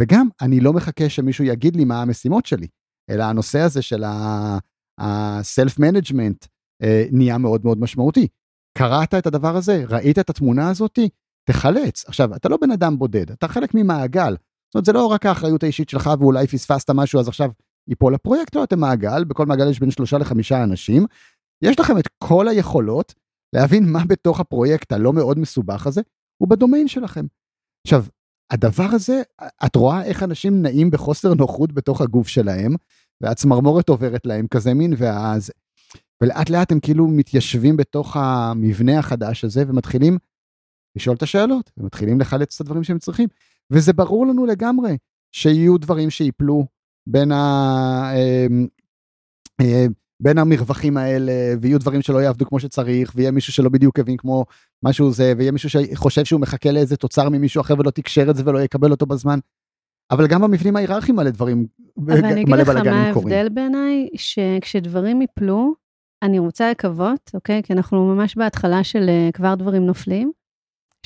וגם, 0.00 0.28
אני 0.40 0.60
לא 0.60 0.72
מחכה 0.72 1.08
שמישהו 1.08 1.44
יגיד 1.44 1.76
לי 1.76 1.84
מה 1.84 2.02
המשימות 2.02 2.46
שלי, 2.46 2.66
אלא 3.10 3.24
הנושא 3.24 3.60
הזה 3.60 3.82
של 3.82 4.04
ה-self-management 4.04 6.46
אה, 6.82 7.04
נהיה 7.12 7.38
מאוד 7.38 7.64
מאוד 7.64 7.80
משמעותי. 7.80 8.28
קראת 8.78 9.14
את 9.14 9.26
הדבר 9.26 9.56
הזה? 9.56 9.84
ראית 9.88 10.18
את 10.18 10.30
התמונה 10.30 10.70
הזאתי? 10.70 11.08
תחלץ. 11.50 12.04
עכשיו, 12.08 12.36
אתה 12.36 12.48
לא 12.48 12.58
בן 12.60 12.70
אדם 12.70 12.98
בודד, 12.98 13.30
אתה 13.30 13.48
חלק 13.48 13.74
ממעגל. 13.74 14.32
זאת 14.32 14.74
אומרת, 14.74 14.84
זה 14.84 14.92
לא 14.92 15.06
רק 15.06 15.26
האחריות 15.26 15.62
האישית 15.62 15.88
שלך 15.88 16.10
ואולי 16.18 16.46
פספסת 16.46 16.90
משהו 16.90 17.20
אז 17.20 17.28
עכשיו 17.28 17.50
ייפול 17.88 18.14
הפרויקט, 18.14 18.56
לא, 18.56 18.64
אתם 18.64 18.80
מעגל, 18.80 19.24
בכל 19.24 19.46
מעגל 19.46 19.70
יש 19.70 19.80
בין 19.80 19.90
שלושה 19.90 20.18
לחמישה 20.18 20.64
אנשים. 20.64 21.06
יש 21.62 21.80
לכם 21.80 21.98
את 21.98 22.08
כל 22.18 22.48
היכולות 22.48 23.14
להבין 23.52 23.92
מה 23.92 24.04
בתוך 24.04 24.40
הפרויקט 24.40 24.92
הלא 24.92 25.12
מאוד 25.12 25.38
מסובך 25.38 25.86
הזה, 25.86 26.00
הוא 26.38 26.48
בדומיין 26.48 26.88
שלכם. 26.88 27.26
עכשיו, 27.86 28.04
הדבר 28.50 28.88
הזה, 28.92 29.22
את 29.66 29.76
רואה 29.76 30.04
איך 30.04 30.22
אנשים 30.22 30.62
נעים 30.62 30.90
בחוסר 30.90 31.34
נוחות 31.34 31.72
בתוך 31.72 32.00
הגוף 32.00 32.28
שלהם, 32.28 32.74
והצמרמורת 33.20 33.88
עוברת 33.88 34.26
להם 34.26 34.46
כזה 34.46 34.74
מין, 34.74 34.94
ואז... 34.98 35.50
ולאט 36.22 36.50
לאט 36.50 36.72
הם 36.72 36.80
כאילו 36.80 37.08
מתיישבים 37.08 37.76
בתוך 37.76 38.16
המבנה 38.16 38.98
החדש 38.98 39.44
הזה 39.44 39.64
ומתחילים 39.68 40.18
לשאול 40.96 41.16
את 41.16 41.22
השאלות, 41.22 41.70
ומתחילים 41.76 42.20
לחלץ 42.20 42.54
את 42.54 42.60
הדברים 42.60 42.84
שהם 42.84 42.98
צריכים. 42.98 43.28
וזה 43.70 43.92
ברור 43.92 44.26
לנו 44.26 44.46
לגמרי 44.46 44.96
שיהיו 45.32 45.78
דברים 45.78 46.10
שיפלו 46.10 46.66
בין 47.10 47.32
ה... 47.32 48.12
אמ, 48.16 48.66
אה, 49.60 49.86
בין 50.20 50.38
המרווחים 50.38 50.96
האלה, 50.96 51.32
ויהיו 51.60 51.78
דברים 51.78 52.02
שלא 52.02 52.18
יעבדו 52.18 52.46
כמו 52.46 52.60
שצריך, 52.60 53.12
ויהיה 53.14 53.30
מישהו 53.30 53.52
שלא 53.52 53.68
בדיוק 53.68 53.98
הבין 53.98 54.16
כמו 54.16 54.44
משהו 54.82 55.10
זה, 55.12 55.32
ויהיה 55.36 55.52
מישהו 55.52 55.70
שחושב 55.70 56.24
שהוא 56.24 56.40
מחכה 56.40 56.70
לאיזה 56.70 56.96
תוצר 56.96 57.28
ממישהו 57.28 57.60
אחר 57.60 57.74
ולא 57.78 57.90
תקשר 57.90 58.30
את 58.30 58.36
זה 58.36 58.42
ולא 58.46 58.58
יקבל 58.58 58.90
אותו 58.90 59.06
בזמן. 59.06 59.38
אבל 60.10 60.26
גם 60.26 60.42
במבנים 60.42 60.76
ההיררכיים 60.76 61.16
מלא 61.16 61.30
דברים, 61.30 61.66
מלא 61.96 62.14
בלאגנים 62.14 62.24
קורים. 62.24 62.24
אבל 62.24 62.32
אני 62.32 62.42
אגיד 62.42 62.54
לך 62.54 62.68
מה 62.68 63.06
ההבדל 63.06 63.48
בעיניי, 63.48 64.08
שכשדברים 64.16 65.22
יפלו, 65.22 65.74
אני 66.22 66.38
רוצה 66.38 66.70
לקוות, 66.70 67.30
אוקיי? 67.34 67.62
כי 67.62 67.72
אנחנו 67.72 68.14
ממש 68.14 68.36
בהתחלה 68.36 68.84
של 68.84 69.08
אה, 69.08 69.28
כבר 69.32 69.54
דברים 69.54 69.86
נופלים, 69.86 70.32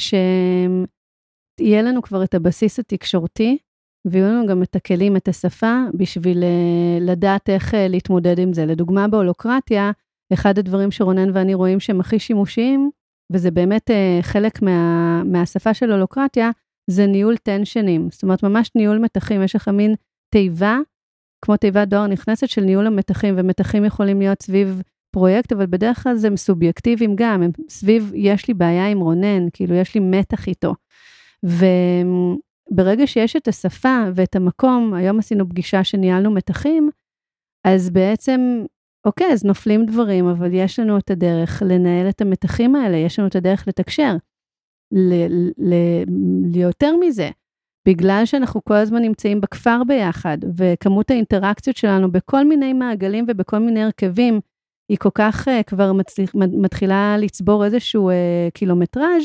שיהיה 0.00 1.82
לנו 1.82 2.02
כבר 2.02 2.24
את 2.24 2.34
הבסיס 2.34 2.78
התקשורתי, 2.78 3.58
ויהיו 4.04 4.26
לנו 4.26 4.46
גם 4.46 4.62
את 4.62 4.76
הכלים, 4.76 5.16
את 5.16 5.28
השפה, 5.28 5.84
בשביל 5.94 6.42
אה, 6.44 6.98
לדעת 7.00 7.50
איך 7.50 7.74
אה, 7.74 7.88
להתמודד 7.88 8.38
עם 8.38 8.52
זה. 8.52 8.66
לדוגמה, 8.66 9.08
בהולוקרטיה, 9.08 9.90
אחד 10.32 10.58
הדברים 10.58 10.90
שרונן 10.90 11.30
ואני 11.34 11.54
רואים 11.54 11.80
שהם 11.80 12.00
הכי 12.00 12.18
שימושיים, 12.18 12.90
וזה 13.32 13.50
באמת 13.50 13.90
אה, 13.90 14.18
חלק 14.22 14.62
מה, 14.62 15.22
מהשפה 15.24 15.74
של 15.74 15.92
הולוקרטיה, 15.92 16.50
זה 16.90 17.06
ניהול 17.06 17.36
טנשנים. 17.36 18.08
זאת 18.10 18.22
אומרת, 18.22 18.42
ממש 18.42 18.70
ניהול 18.74 18.98
מתחים. 18.98 19.42
יש 19.42 19.56
לך 19.56 19.68
מין 19.68 19.94
תיבה, 20.30 20.78
כמו 21.44 21.56
תיבת 21.56 21.88
דואר 21.88 22.06
נכנסת 22.06 22.48
של 22.48 22.64
ניהול 22.64 22.86
המתחים, 22.86 23.34
ומתחים 23.38 23.84
יכולים 23.84 24.18
להיות 24.18 24.42
סביב 24.42 24.82
פרויקט, 25.10 25.52
אבל 25.52 25.66
בדרך 25.66 26.02
כלל 26.02 26.14
זה 26.14 26.28
סובייקטיביים 26.36 27.16
גם, 27.16 27.42
הם 27.42 27.50
סביב, 27.68 28.12
יש 28.14 28.48
לי 28.48 28.54
בעיה 28.54 28.88
עם 28.88 29.00
רונן, 29.00 29.46
כאילו, 29.52 29.74
יש 29.74 29.94
לי 29.94 30.00
מתח 30.00 30.48
איתו. 30.48 30.74
ו... 31.46 31.66
ברגע 32.70 33.06
שיש 33.06 33.36
את 33.36 33.48
השפה 33.48 33.98
ואת 34.14 34.36
המקום, 34.36 34.94
היום 34.94 35.18
עשינו 35.18 35.48
פגישה 35.48 35.84
שניהלנו 35.84 36.30
מתחים, 36.30 36.90
אז 37.66 37.90
בעצם 37.90 38.64
אוקיי, 39.04 39.32
אז 39.32 39.44
נופלים 39.44 39.86
דברים, 39.86 40.26
אבל 40.26 40.54
יש 40.54 40.78
לנו 40.78 40.98
את 40.98 41.10
הדרך 41.10 41.62
לנהל 41.66 42.08
את 42.08 42.20
המתחים 42.20 42.76
האלה, 42.76 42.96
יש 42.96 43.18
לנו 43.18 43.28
את 43.28 43.36
הדרך 43.36 43.68
לתקשר. 43.68 44.16
ליותר 46.52 46.96
מזה, 47.00 47.30
בגלל 47.88 48.22
שאנחנו 48.24 48.64
כל 48.64 48.74
הזמן 48.74 49.02
נמצאים 49.02 49.40
בכפר 49.40 49.82
ביחד, 49.86 50.38
וכמות 50.56 51.10
האינטראקציות 51.10 51.76
שלנו 51.76 52.12
בכל 52.12 52.44
מיני 52.44 52.72
מעגלים 52.72 53.24
ובכל 53.28 53.58
מיני 53.58 53.82
הרכבים, 53.82 54.40
היא 54.88 54.98
כל 54.98 55.10
כך 55.14 55.48
uh, 55.48 55.62
כבר 55.66 55.92
מצליח, 55.92 56.30
מתחילה 56.34 57.16
לצבור 57.18 57.64
איזשהו 57.64 58.10
uh, 58.10 58.14
קילומטראז', 58.54 59.22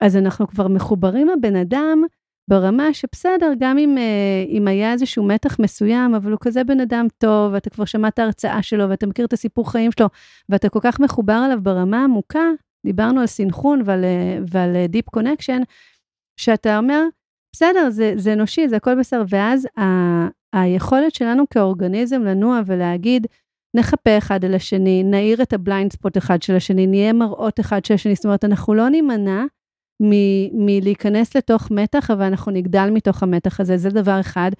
אז 0.00 0.16
אנחנו 0.16 0.48
כבר 0.48 0.68
מחוברים 0.68 1.28
לבן 1.28 1.56
אדם 1.56 2.04
ברמה 2.48 2.94
שבסדר, 2.94 3.52
גם 3.58 3.78
אם, 3.78 3.96
uh, 3.96 4.50
אם 4.50 4.68
היה 4.68 4.92
איזשהו 4.92 5.24
מתח 5.24 5.58
מסוים, 5.60 6.14
אבל 6.14 6.30
הוא 6.30 6.38
כזה 6.40 6.64
בן 6.64 6.80
אדם 6.80 7.06
טוב, 7.18 7.52
ואתה 7.52 7.70
כבר 7.70 7.84
שמעת 7.84 8.18
הרצאה 8.18 8.62
שלו, 8.62 8.88
ואתה 8.90 9.06
מכיר 9.06 9.24
את 9.24 9.32
הסיפור 9.32 9.70
חיים 9.70 9.92
שלו, 9.92 10.06
ואתה 10.48 10.68
כל 10.68 10.78
כך 10.82 11.00
מחובר 11.00 11.42
אליו 11.46 11.58
ברמה 11.62 12.04
עמוקה, 12.04 12.44
דיברנו 12.86 13.20
על 13.20 13.26
סינכרון 13.26 13.82
ועל, 13.84 14.04
ועל 14.50 14.76
Deep 14.92 15.18
Connection, 15.18 15.62
שאתה 16.40 16.78
אומר, 16.78 17.04
בסדר, 17.52 17.90
זה, 17.90 18.12
זה 18.16 18.32
אנושי, 18.32 18.68
זה 18.68 18.76
הכל 18.76 18.94
בסדר, 18.94 19.24
ואז 19.28 19.66
ה, 19.78 19.82
היכולת 20.52 21.14
שלנו 21.14 21.48
כאורגניזם 21.50 22.22
לנוע 22.22 22.60
ולהגיד, 22.66 23.26
נחפה 23.76 24.18
אחד 24.18 24.44
על 24.44 24.54
השני, 24.54 25.02
נאיר 25.02 25.42
את 25.42 25.52
ה 25.52 25.59
blind 25.59 25.92
spot 25.92 26.16
אחד 26.16 26.42
של 26.42 26.56
השני, 26.56 26.86
נהיה 26.86 27.12
מראות 27.12 27.60
אחד 27.60 27.84
של 27.84 27.94
השני, 27.94 28.14
זאת 28.14 28.24
אומרת, 28.24 28.44
אנחנו 28.44 28.74
לא 28.74 28.88
נימנע 28.88 29.44
מלהיכנס 30.52 31.36
לתוך 31.36 31.70
מתח, 31.70 32.10
אבל 32.10 32.22
אנחנו 32.22 32.52
נגדל 32.52 32.90
מתוך 32.92 33.22
המתח 33.22 33.60
הזה, 33.60 33.76
זה 33.76 33.90
דבר 33.90 34.20
אחד. 34.20 34.50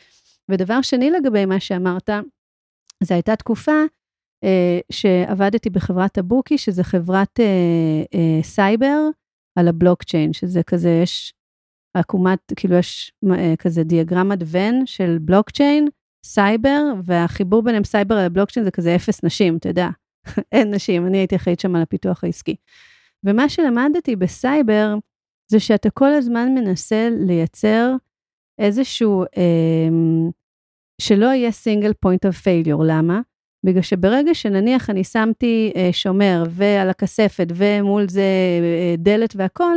ודבר 0.51 0.83
שני 0.83 1.11
לגבי 1.11 1.45
מה 1.45 1.61
שאמרת, 1.61 2.11
זו 3.03 3.15
הייתה 3.15 3.37
תקופה 3.37 3.83
אה, 4.45 4.79
שעבדתי 4.93 5.71
בחברת 5.71 6.19
הבוקי, 6.19 6.59
שזה 6.59 6.85
חברת 6.85 7.41
אה, 7.41 7.45
אה, 8.15 8.43
סייבר 8.43 8.99
על 9.59 9.69
הבלוקצ'יין, 9.69 10.33
שזה 10.33 10.63
כזה, 10.63 11.01
יש 11.03 11.35
עקומת, 11.95 12.53
כאילו 12.57 12.77
יש 12.77 13.13
אה, 13.31 13.55
כזה 13.59 13.85
דיאגרמת 13.85 14.39
ון 14.47 14.87
של 14.87 15.19
בלוקצ'יין, 15.21 15.89
סייבר, 16.25 16.81
והחיבור 17.05 17.63
ביניהם 17.63 17.85
סייבר 17.85 18.25
לבלוקצ'יין 18.27 18.65
זה 18.65 18.71
כזה 18.71 18.97
אפס 18.97 19.25
נשים, 19.25 19.57
אתה 19.57 19.69
יודע, 19.69 19.89
אין 20.53 20.75
נשים, 20.75 21.07
אני 21.07 21.19
הייתי 21.19 21.37
אחראית 21.37 21.61
שם 21.61 21.77
על 21.77 21.83
הפיתוח 21.83 22.25
העסקי. 22.25 22.57
ומה 23.25 23.49
שלמדתי 23.49 24.17
בסייבר, 24.17 24.95
זה 25.49 25.61
שאתה 25.61 25.91
כל 25.91 26.13
הזמן 26.13 26.55
מנסה 26.55 27.09
לייצר 27.27 27.93
איזשהו, 28.59 29.23
אה, 29.23 29.89
שלא 31.01 31.27
יהיה 31.27 31.51
single 31.51 31.93
point 32.01 32.27
of 32.27 32.37
failure, 32.37 32.83
למה? 32.87 33.21
בגלל 33.65 33.83
שברגע 33.83 34.35
שנניח 34.35 34.91
אני 34.91 35.05
שמתי 35.05 35.73
אה, 35.77 35.89
שומר 35.93 36.43
ועל 36.51 36.91
הכספת 36.91 37.47
ומול 37.55 38.09
זה 38.09 38.23
אה, 38.63 38.95
דלת 38.99 39.35
והכל, 39.37 39.77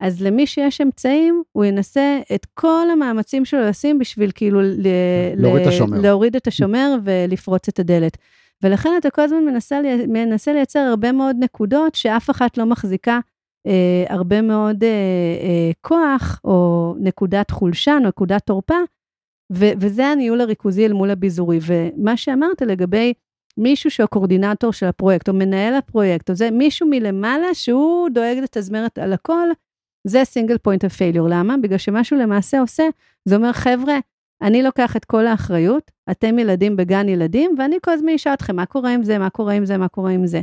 אז 0.00 0.22
למי 0.22 0.46
שיש 0.46 0.80
אמצעים, 0.80 1.42
הוא 1.52 1.64
ינסה 1.64 2.20
את 2.34 2.46
כל 2.54 2.86
המאמצים 2.92 3.44
שלו 3.44 3.60
לשים 3.60 3.98
בשביל 3.98 4.30
כאילו 4.34 4.60
להוריד, 5.36 5.62
ל- 5.62 5.68
את, 5.68 5.72
השומר. 5.72 6.00
להוריד 6.00 6.36
את 6.36 6.46
השומר 6.46 6.96
ולפרוץ 7.04 7.68
את 7.68 7.78
הדלת. 7.78 8.16
ולכן 8.62 8.90
אתה 8.98 9.10
כל 9.10 9.22
הזמן 9.22 9.44
מנסה, 9.44 9.80
מנסה 10.08 10.52
לייצר 10.52 10.78
הרבה 10.80 11.12
מאוד 11.12 11.36
נקודות 11.40 11.94
שאף 11.94 12.30
אחת 12.30 12.58
לא 12.58 12.66
מחזיקה 12.66 13.20
הרבה 14.08 14.42
מאוד 14.42 14.84
אה, 14.84 14.88
אה, 15.42 15.70
כוח, 15.80 16.40
או 16.44 16.94
נקודת 16.98 17.50
חולשה, 17.50 17.98
נקודת 17.98 18.42
תורפה, 18.46 18.78
וזה 19.52 20.06
הניהול 20.06 20.40
הריכוזי 20.40 20.86
אל 20.86 20.92
מול 20.92 21.10
הביזורי. 21.10 21.58
ומה 21.62 22.16
שאמרת 22.16 22.62
לגבי 22.62 23.12
מישהו 23.58 23.90
שהוא 23.90 24.04
ה 24.04 24.10
coordinator 24.10 24.72
של 24.72 24.86
הפרויקט, 24.86 25.28
או 25.28 25.34
מנהל 25.34 25.74
הפרויקט, 25.74 26.30
או 26.30 26.34
זה 26.34 26.50
מישהו 26.50 26.86
מלמעלה 26.90 27.54
שהוא 27.54 28.08
דואג 28.08 28.38
לתזמרת 28.42 28.98
על 28.98 29.12
הכל, 29.12 29.48
זה 30.06 30.24
single 30.24 30.58
point 30.58 30.84
of. 30.84 31.02
למה? 31.28 31.56
בגלל 31.56 31.78
שמה 31.78 32.04
שהוא 32.04 32.18
למעשה 32.18 32.60
עושה, 32.60 32.84
זה 33.24 33.36
אומר, 33.36 33.52
חבר'ה, 33.52 33.98
אני 34.42 34.62
לוקח 34.62 34.96
את 34.96 35.04
כל 35.04 35.26
האחריות, 35.26 35.90
אתם 36.10 36.38
ילדים 36.38 36.76
בגן 36.76 37.08
ילדים, 37.08 37.54
ואני 37.58 37.76
כל 37.84 37.90
הזמן 37.90 38.12
אשאל 38.12 38.34
אתכם, 38.34 38.56
מה 38.56 38.66
קורה 38.66 38.94
עם 38.94 39.02
זה, 39.02 39.18
מה 39.18 39.30
קורה 39.30 39.52
עם 39.52 39.66
זה, 39.66 39.78
מה 39.78 39.88
קורה 39.88 40.10
עם 40.10 40.26
זה. 40.26 40.40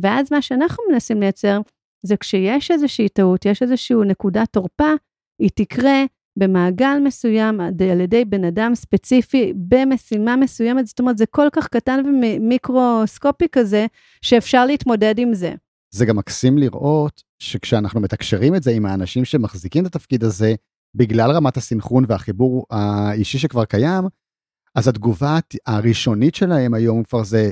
ואז 0.00 0.32
מה 0.32 0.42
שאנחנו 0.42 0.84
מנסים 0.90 1.20
לייצר, 1.20 1.60
זה 2.06 2.16
כשיש 2.16 2.70
איזושהי 2.70 3.08
טעות, 3.08 3.46
יש 3.46 3.62
איזושהי 3.62 3.96
נקודת 4.06 4.48
תורפה, 4.50 4.90
היא 5.38 5.50
תקרה 5.54 6.04
במעגל 6.36 6.98
מסוים 7.04 7.60
על 7.60 8.00
ידי 8.00 8.24
בן 8.24 8.44
אדם 8.44 8.74
ספציפי 8.74 9.52
במשימה 9.56 10.36
מסוימת, 10.36 10.86
זאת 10.86 11.00
אומרת, 11.00 11.18
זה 11.18 11.26
כל 11.26 11.48
כך 11.52 11.68
קטן 11.68 12.00
ומיקרוסקופי 12.06 13.44
כזה, 13.52 13.86
שאפשר 14.22 14.66
להתמודד 14.66 15.18
עם 15.18 15.34
זה. 15.34 15.54
זה 15.90 16.06
גם 16.06 16.16
מקסים 16.16 16.58
לראות 16.58 17.22
שכשאנחנו 17.38 18.00
מתקשרים 18.00 18.54
את 18.54 18.62
זה 18.62 18.70
עם 18.70 18.86
האנשים 18.86 19.24
שמחזיקים 19.24 19.86
את 19.86 19.96
התפקיד 19.96 20.24
הזה, 20.24 20.54
בגלל 20.94 21.30
רמת 21.30 21.56
הסינכרון 21.56 22.04
והחיבור 22.08 22.66
האישי 22.70 23.38
שכבר 23.38 23.64
קיים, 23.64 24.04
אז 24.74 24.88
התגובה 24.88 25.38
הראשונית 25.66 26.34
שלהם 26.34 26.74
היום 26.74 27.04
כבר 27.04 27.24
זה, 27.24 27.50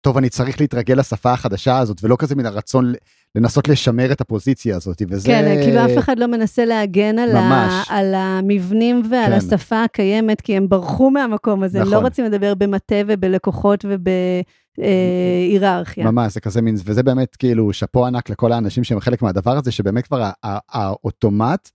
טוב, 0.00 0.16
אני 0.16 0.30
צריך 0.30 0.60
להתרגל 0.60 0.98
לשפה 0.98 1.32
החדשה 1.32 1.78
הזאת, 1.78 2.04
ולא 2.04 2.16
כזה 2.18 2.34
מן 2.34 2.46
הרצון 2.46 2.92
לנסות 3.34 3.68
לשמר 3.68 4.12
את 4.12 4.20
הפוזיציה 4.20 4.76
הזאת, 4.76 5.02
וזה... 5.08 5.28
כן, 5.28 5.62
כאילו 5.64 5.84
אף 5.84 5.98
אחד 5.98 6.18
לא 6.18 6.26
מנסה 6.26 6.64
להגן 6.64 7.18
על, 7.18 7.36
ה... 7.36 7.82
על 7.88 8.14
המבנים 8.14 9.02
ועל 9.10 9.26
כן. 9.26 9.32
השפה 9.32 9.84
הקיימת, 9.84 10.40
כי 10.40 10.56
הם 10.56 10.68
ברחו 10.68 11.10
מהמקום 11.10 11.62
הזה, 11.62 11.78
נכון. 11.78 11.86
הם 11.86 11.92
לא 11.92 11.98
נכון. 11.98 12.10
רוצים 12.10 12.24
לדבר 12.24 12.54
במטה 12.54 12.94
ובלקוחות 13.06 13.84
ובהיררכיה. 14.78 16.10
ממש, 16.10 16.34
זה 16.34 16.40
כזה 16.40 16.62
מין, 16.62 16.74
וזה 16.84 17.02
באמת 17.02 17.36
כאילו 17.36 17.72
שאפו 17.72 18.06
ענק 18.06 18.30
לכל 18.30 18.52
האנשים 18.52 18.84
שהם 18.84 19.00
חלק 19.00 19.22
מהדבר 19.22 19.56
הזה, 19.56 19.72
שבאמת 19.72 20.06
כבר 20.06 20.30
האוטומט 20.68 21.70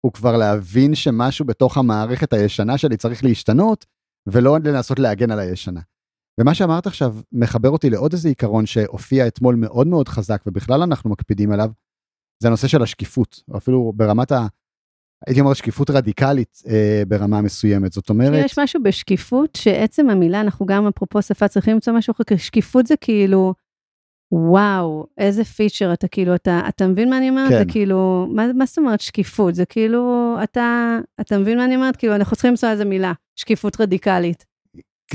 הוא 0.00 0.12
כבר 0.12 0.36
להבין 0.36 0.94
שמשהו 0.94 1.44
בתוך 1.44 1.78
המערכת 1.78 2.32
הישנה 2.32 2.78
שלי 2.78 2.96
צריך 2.96 3.24
להשתנות, 3.24 3.86
ולא 4.26 4.58
לנסות 4.64 4.98
להגן 4.98 5.30
על 5.30 5.38
הישנה. 5.38 5.80
ומה 6.40 6.54
שאמרת 6.54 6.86
עכשיו 6.86 7.16
מחבר 7.32 7.70
אותי 7.70 7.90
לעוד 7.90 8.12
איזה 8.12 8.28
עיקרון 8.28 8.66
שהופיע 8.66 9.26
אתמול 9.26 9.54
מאוד 9.54 9.86
מאוד 9.86 10.08
חזק 10.08 10.42
ובכלל 10.46 10.82
אנחנו 10.82 11.10
מקפידים 11.10 11.52
עליו, 11.52 11.70
זה 12.42 12.48
הנושא 12.48 12.68
של 12.68 12.82
השקיפות, 12.82 13.42
או 13.50 13.56
אפילו 13.56 13.92
ברמת 13.96 14.32
ה... 14.32 14.46
הייתי 15.26 15.40
אומר 15.40 15.54
שקיפות 15.54 15.90
רדיקלית 15.90 16.62
אה, 16.68 17.02
ברמה 17.08 17.40
מסוימת, 17.40 17.92
זאת 17.92 18.10
אומרת... 18.10 18.44
יש 18.44 18.58
משהו 18.58 18.82
בשקיפות 18.82 19.56
שעצם 19.56 20.10
המילה, 20.10 20.40
אנחנו 20.40 20.66
גם 20.66 20.86
אפרופו 20.86 21.22
שפה 21.22 21.48
צריכים 21.48 21.74
למצוא 21.74 21.92
משהו 21.92 22.12
אחר, 22.12 22.36
שקיפות 22.36 22.86
זה 22.86 22.94
כאילו, 23.00 23.54
וואו, 24.32 25.06
איזה 25.18 25.44
פיצ'ר 25.44 25.92
אתה 25.92 26.08
כאילו, 26.08 26.34
אתה, 26.34 26.60
אתה 26.68 26.86
מבין 26.86 27.10
מה 27.10 27.18
אני 27.18 27.30
אומרת? 27.30 27.50
כן. 27.50 27.58
זה 27.58 27.64
כאילו, 27.68 28.26
מה, 28.34 28.52
מה 28.52 28.66
זאת 28.66 28.78
אומרת 28.78 29.00
שקיפות? 29.00 29.54
זה 29.54 29.64
כאילו, 29.64 30.36
אתה, 30.42 30.98
אתה 31.20 31.38
מבין 31.38 31.58
מה 31.58 31.64
אני 31.64 31.76
אומרת? 31.76 31.96
כאילו, 31.96 32.14
אנחנו 32.14 32.36
צריכים 32.36 32.50
למצוא 32.50 32.68
איזה 32.68 32.84
מילה, 32.84 33.12
שקיפות 33.36 33.80
רדיקלית. 33.80 34.49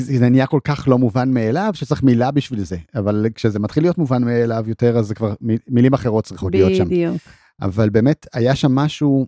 זה 0.01 0.29
נהיה 0.29 0.47
כל 0.47 0.59
כך 0.63 0.87
לא 0.87 0.97
מובן 0.97 1.31
מאליו 1.31 1.69
שצריך 1.73 2.03
מילה 2.03 2.31
בשביל 2.31 2.63
זה 2.63 2.77
אבל 2.95 3.27
כשזה 3.35 3.59
מתחיל 3.59 3.83
להיות 3.83 3.97
מובן 3.97 4.23
מאליו 4.23 4.63
יותר 4.67 4.97
אז 4.97 5.07
זה 5.07 5.15
כבר 5.15 5.33
מילים 5.67 5.93
אחרות 5.93 6.23
צריכות 6.23 6.55
להיות 6.55 6.75
שם. 6.75 6.85
בדיוק. 6.85 7.21
אבל 7.61 7.89
באמת 7.89 8.27
היה 8.33 8.55
שם 8.55 8.75
משהו 8.75 9.27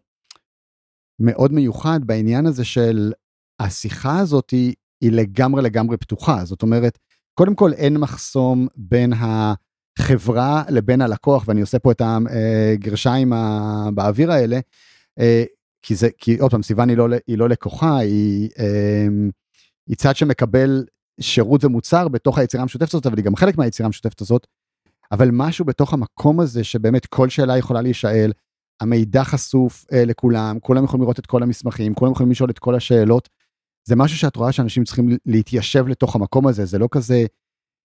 מאוד 1.19 1.53
מיוחד 1.53 1.99
בעניין 2.03 2.45
הזה 2.45 2.65
של 2.65 3.13
השיחה 3.59 4.19
הזאת 4.19 4.49
היא, 4.49 4.73
היא 5.01 5.11
לגמרי 5.11 5.61
לגמרי 5.61 5.97
פתוחה 5.97 6.45
זאת 6.45 6.61
אומרת 6.61 6.97
קודם 7.33 7.55
כל 7.55 7.73
אין 7.73 7.97
מחסום 7.97 8.67
בין 8.75 9.13
החברה 9.13 10.63
לבין 10.69 11.01
הלקוח 11.01 11.47
ואני 11.47 11.61
עושה 11.61 11.79
פה 11.79 11.91
את 11.91 12.01
הגרשיים 12.05 13.33
באוויר 13.93 14.31
האלה 14.31 14.59
אה, 15.19 15.43
כי 15.81 15.95
זה 15.95 16.09
כי 16.17 16.37
עוד 16.37 16.51
פעם 16.51 16.63
סיוון 16.63 16.89
היא 16.89 16.97
לא, 16.97 17.07
היא 17.27 17.37
לא 17.37 17.49
לקוחה 17.49 17.97
היא. 17.97 18.49
היא 19.87 19.95
צד 19.97 20.15
שמקבל 20.15 20.85
שירות 21.21 21.63
ומוצר 21.63 22.07
בתוך 22.07 22.37
היצירה 22.37 22.63
המשותפת 22.63 22.93
הזאת, 22.93 23.05
אבל 23.05 23.17
היא 23.17 23.25
גם 23.25 23.35
חלק 23.35 23.57
מהיצירה 23.57 23.85
המשותפת 23.85 24.21
הזאת. 24.21 24.47
אבל 25.11 25.29
משהו 25.31 25.65
בתוך 25.65 25.93
המקום 25.93 26.39
הזה 26.39 26.63
שבאמת 26.63 27.05
כל 27.05 27.29
שאלה 27.29 27.57
יכולה 27.57 27.81
להישאל, 27.81 28.31
המידע 28.81 29.23
חשוף 29.23 29.85
אה, 29.93 30.05
לכולם, 30.05 30.59
כולם 30.59 30.83
יכולים 30.83 31.01
לראות 31.01 31.19
את 31.19 31.25
כל 31.25 31.43
המסמכים, 31.43 31.93
כולם 31.93 32.11
יכולים 32.11 32.31
לשאול 32.31 32.49
את 32.49 32.59
כל 32.59 32.75
השאלות. 32.75 33.29
זה 33.87 33.95
משהו 33.95 34.17
שאת 34.17 34.35
רואה 34.35 34.51
שאנשים 34.51 34.83
צריכים 34.83 35.17
להתיישב 35.25 35.87
לתוך 35.87 36.15
המקום 36.15 36.47
הזה, 36.47 36.65
זה 36.65 36.79
לא 36.79 36.87
כזה 36.91 37.25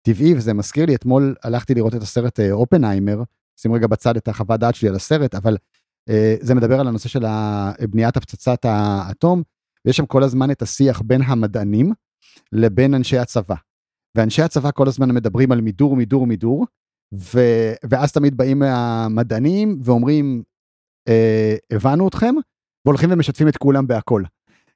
טבעי, 0.01 0.35
וזה 0.35 0.53
מזכיר 0.53 0.85
לי, 0.85 0.95
אתמול 0.95 1.35
הלכתי 1.43 1.73
לראות 1.73 1.95
את 1.95 2.01
הסרט 2.01 2.39
אה, 2.39 2.51
אופנהיימר, 2.51 3.23
שים 3.59 3.73
רגע 3.73 3.87
בצד 3.87 4.17
את 4.17 4.27
החוות 4.27 4.59
דעת 4.59 4.75
שלי 4.75 4.89
על 4.89 4.95
הסרט, 4.95 5.35
אבל 5.35 5.57
אה, 6.09 6.35
זה 6.41 6.55
מדבר 6.55 6.79
על 6.79 6.87
הנושא 6.87 7.09
של 7.09 7.25
בניית 7.89 8.17
הפצצת 8.17 8.65
האטום, 8.65 9.43
ויש 9.85 9.97
שם 9.97 10.05
כל 10.05 10.23
הזמן 10.23 10.51
את 10.51 10.61
השיח 10.61 11.01
בין 11.01 11.21
המדענים 11.21 11.93
לבין 12.51 12.93
אנשי 12.93 13.17
הצבא. 13.17 13.55
ואנשי 14.15 14.41
הצבא 14.41 14.71
כל 14.71 14.87
הזמן 14.87 15.11
מדברים 15.11 15.51
על 15.51 15.61
מידור, 15.61 15.95
מידור, 15.95 16.27
מידור, 16.27 16.65
ו... 17.13 17.39
ואז 17.89 18.11
תמיד 18.11 18.37
באים 18.37 18.61
המדענים 18.63 19.79
ואומרים, 19.83 20.43
אה, 21.07 21.55
הבנו 21.71 22.07
אתכם, 22.07 22.35
והולכים 22.85 23.09
ומשתפים 23.11 23.47
את 23.47 23.57
כולם 23.57 23.87
בהכל. 23.87 24.23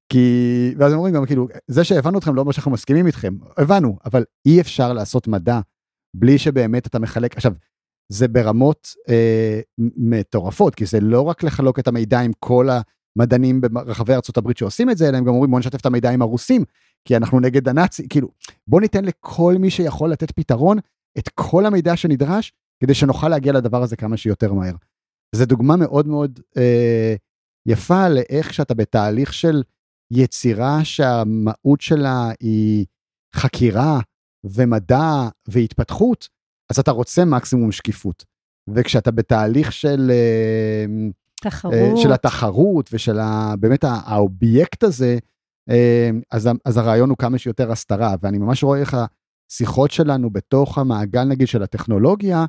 כי, 0.10 0.74
ואז 0.78 0.93
אומרים 0.93 1.14
גם 1.14 1.26
כאילו, 1.26 1.47
זה 1.68 1.84
שהבנו 1.84 2.20
אתכם 2.20 2.36
לא 2.36 2.41
אומר 2.41 2.51
שאנחנו 2.51 2.72
מסכימים 2.72 3.07
איתכם, 3.07 3.34
הבנו, 3.57 3.97
אבל 4.05 4.24
אי 4.45 4.62
אפשר 4.62 4.93
לעשות 4.93 5.28
מדע 5.28 5.60
בלי 6.16 6.38
שבאמת 6.38 6.88
אתה 6.88 6.99
מחלק, 6.99 7.36
עכשיו, 7.36 7.53
זה 8.12 8.28
ברמות 8.28 8.93
אה, 9.10 9.60
מטורפות, 9.97 10.76
כי 10.76 10.86
זה 10.86 10.99
לא 10.99 11.22
רק 11.22 11.43
לחלוק 11.43 11.80
את 11.80 11.88
המידע 11.88 12.20
עם 12.20 12.32
כל 12.39 12.70
המדענים 13.18 13.62
ברחבי 13.62 14.14
ארה"ב 14.14 14.51
שעושים 14.57 14.89
את 14.89 14.97
זה, 14.97 15.10
אלא 15.10 15.18
הם 15.18 15.24
גם 15.24 15.34
אומרים 15.34 15.51
בוא 15.51 15.60
נשתף 15.60 15.80
את 15.82 15.86
המידע 15.86 16.12
עם 16.12 16.22
הרוסים, 16.22 16.64
כי 17.05 17.18
אנחנו 17.18 17.39
נגד 17.39 17.70
הנאצי, 17.70 18.10
כאילו, 18.10 18.28
בוא 18.68 18.82
ניתן 18.82 19.05
לכל 19.05 19.55
מי 19.60 19.70
שיכול 19.70 20.12
לתת 20.12 20.32
פתרון 20.32 20.78
את 21.18 21.30
כל 21.30 21.66
המידע 21.66 21.95
שנדרש, 21.95 22.53
כדי 22.84 22.93
שנוכל 22.93 23.30
להגיע 23.30 23.53
לדבר 23.53 23.84
הזה 23.84 23.95
כמה 23.95 24.18
שיותר 24.18 24.53
מהר. 24.53 24.76
זו 25.36 25.45
דוגמה 25.45 25.76
מאוד 25.76 26.07
מאוד 26.07 26.39
אה, 26.57 27.16
יפה 27.66 28.10
לאיך 28.10 28.53
שאתה 28.53 28.74
בתהליך 28.74 29.34
של 29.34 29.64
יצירה 30.12 30.86
שהמהות 30.86 31.82
שלה 31.82 32.32
היא 32.39 32.86
חקירה 33.36 33.99
ומדע 34.43 35.30
והתפתחות, 35.47 36.30
אז 36.70 36.80
אתה 36.80 36.91
רוצה 36.91 37.26
מקסימום 37.26 37.72
שקיפות. 37.72 38.26
וכשאתה 38.76 39.12
בתהליך 39.12 39.72
של... 39.72 40.12
אה, 40.12 40.86
תחרות. 41.42 41.98
של 41.98 42.12
התחרות 42.12 42.90
ושל 42.94 43.20
ה, 43.20 43.54
באמת 43.60 43.84
האובייקט 43.84 44.84
הזה, 44.84 45.18
אה, 45.70 46.10
אז, 46.32 46.50
אז 46.66 46.78
הרעיון 46.78 47.10
הוא 47.10 47.18
כמה 47.18 47.38
שיותר 47.38 47.72
הסתרה, 47.72 48.16
ואני 48.22 48.38
ממש 48.38 48.64
רואה 48.64 48.80
איך 48.80 48.98
השיחות 49.52 49.92
שלנו 49.92 50.30
בתוך 50.30 50.78
המעגל 50.78 51.24
נגיד 51.24 51.48
של 51.48 51.64
הטכנולוגיה, 51.64 52.46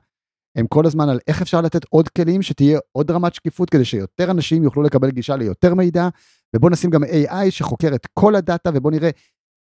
הם 0.56 0.66
כל 0.66 0.86
הזמן 0.86 1.08
על 1.08 1.18
איך 1.28 1.42
אפשר 1.42 1.60
לתת 1.60 1.84
עוד 1.88 2.08
כלים 2.08 2.42
שתהיה 2.42 2.78
עוד 2.92 3.10
רמת 3.10 3.34
שקיפות 3.34 3.70
כדי 3.70 3.84
שיותר 3.84 4.30
אנשים 4.30 4.64
יוכלו 4.64 4.82
לקבל 4.82 5.10
גישה 5.10 5.36
ליותר 5.36 5.74
מידע, 5.74 6.08
ובוא 6.56 6.70
נשים 6.70 6.90
גם 6.90 7.04
AI 7.04 7.50
שחוקר 7.50 7.94
את 7.94 8.06
כל 8.14 8.34
הדאטה 8.34 8.70
ובוא 8.74 8.90
נראה 8.90 9.10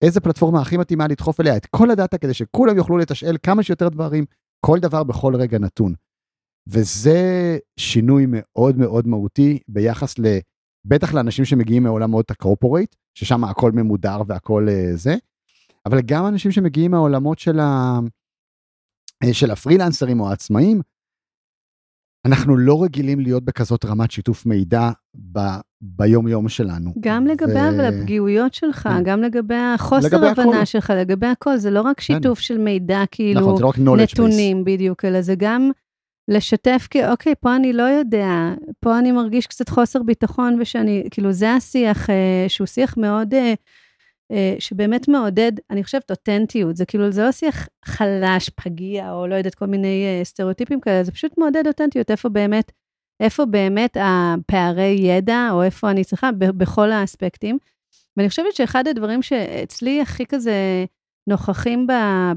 איזה 0.02 0.20
פלטפורמה 0.20 0.62
הכי 0.62 0.78
מתאימה 0.78 1.08
לדחוף 1.08 1.40
אליה 1.40 1.58
את 1.58 1.66
כל 1.66 1.92
הדאטה 1.92 2.18
כדי 2.18 2.34
שכולם 2.34 2.78
יוכלו 2.78 2.98
לתשאל 2.98 3.38
כמה 3.44 3.64
שיותר 3.64 3.90
דברים, 3.90 4.26
כל 4.66 4.80
דבר 4.80 5.04
בכל 5.04 5.36
רגע 5.36 5.60
נתון. 5.60 5.94
וזה 6.72 7.58
שינוי 7.80 8.26
מאוד 8.28 8.78
מאוד 8.78 9.08
מהותי 9.08 9.60
ביחס 9.68 10.20
ל... 10.20 10.26
בטח 10.86 11.14
לאנשים 11.14 11.46
שמגיעים 11.46 11.84
מעולמות 11.84 12.32
הקורפורייט, 12.32 12.96
ששם 13.14 13.44
הכל 13.44 13.72
ממודר 13.72 14.22
והכל 14.28 14.68
uh, 14.70 14.96
זה, 14.96 15.16
אבל 15.86 16.02
גם 16.02 16.28
אנשים 16.28 16.52
שמגיעים 16.52 16.92
מהעולמות 16.92 17.40
של, 17.40 17.60
ה... 17.60 18.00
אה, 19.24 19.34
של 19.34 19.52
הפרילנסרים 19.52 20.20
או 20.20 20.30
העצמאים, 20.30 20.82
אנחנו 22.26 22.58
לא 22.58 22.84
רגילים 22.84 23.20
להיות 23.20 23.44
בכזאת 23.44 23.86
רמת 23.86 24.12
שיתוף 24.12 24.46
מידע 24.46 24.90
ב, 25.32 25.40
ביום 25.82 26.28
יום 26.28 26.50
שלנו. 26.50 26.94
גם 27.00 27.28
לגבי 27.28 27.54
ו... 27.54 27.70
אבל 27.70 27.86
הפגיעויות 27.86 28.54
שלך, 28.54 28.84
כן. 28.84 29.04
גם 29.04 29.22
לגבי 29.22 29.56
החוסר 29.56 30.08
לגבי 30.08 30.28
הבנה 30.28 30.56
הכל. 30.56 30.66
שלך, 30.66 30.94
לגבי 30.96 31.28
הכל, 31.28 31.58
זה 31.58 31.72
לא 31.72 31.82
רק. 31.82 32.00
שיתוף 32.00 32.38
כן. 32.38 32.44
של 32.44 32.58
מידע, 32.58 33.04
כאילו, 33.12 33.42
נכון, 33.42 33.86
לא 33.86 33.98
נתונים 33.98 34.62
base. 34.62 34.66
בדיוק, 34.66 35.06
אלא 35.06 35.22
זה 35.22 35.36
גם 35.38 35.72
לשתף, 36.30 36.88
כי 36.90 37.06
אוקיי, 37.06 37.34
פה 37.40 37.56
אני 37.56 37.74
לא 37.74 37.84
יודע, 37.84 38.54
פה 38.80 39.00
אני 39.00 39.12
מרגיש 39.12 39.48
קצת 39.48 39.70
חוסר 39.70 40.04
ביטחון, 40.04 40.58
ושאני, 40.62 41.04
כאילו, 41.12 41.32
זה 41.32 41.54
השיח 41.54 42.10
אה, 42.10 42.46
שהוא 42.48 42.68
שיח 42.68 42.98
מאוד... 42.98 43.34
אה, 43.34 43.54
אה, 44.32 44.56
שבאמת 44.60 45.08
מעודד, 45.08 45.52
אני 45.70 45.84
חושבת, 45.84 46.12
אותנטיות. 46.12 46.76
זה 46.76 46.86
כאילו, 46.86 47.12
זה 47.12 47.24
לא 47.24 47.32
שיח 47.32 47.68
חלש, 47.86 48.50
פגיע, 48.50 49.12
או 49.12 49.28
לא 49.28 49.36
יודעת, 49.36 49.56
כל 49.56 49.66
מיני 49.66 50.06
אה, 50.06 50.24
סטריאוטיפים 50.24 50.80
כאלה, 50.80 51.04
זה 51.04 51.12
פשוט 51.12 51.38
מעודד 51.38 51.68
אותנטיות, 51.68 52.12
איפה 52.12 52.30
באמת, 52.30 52.72
איפה 53.20 53.46
באמת 53.46 53.98
הפערי 54.00 54.98
ידע, 55.00 55.50
או 55.52 55.64
איפה 55.64 55.92
אני 55.92 56.04
צריכה, 56.04 56.32
בכל 56.32 56.92
האספקטים. 56.92 57.58
ואני 58.18 58.30
חושבת 58.30 58.56
שאחד 58.56 58.88
הדברים 58.88 59.22
שאצלי 59.22 60.02
הכי 60.02 60.26
כזה 60.26 60.86
נוכחים 61.28 61.88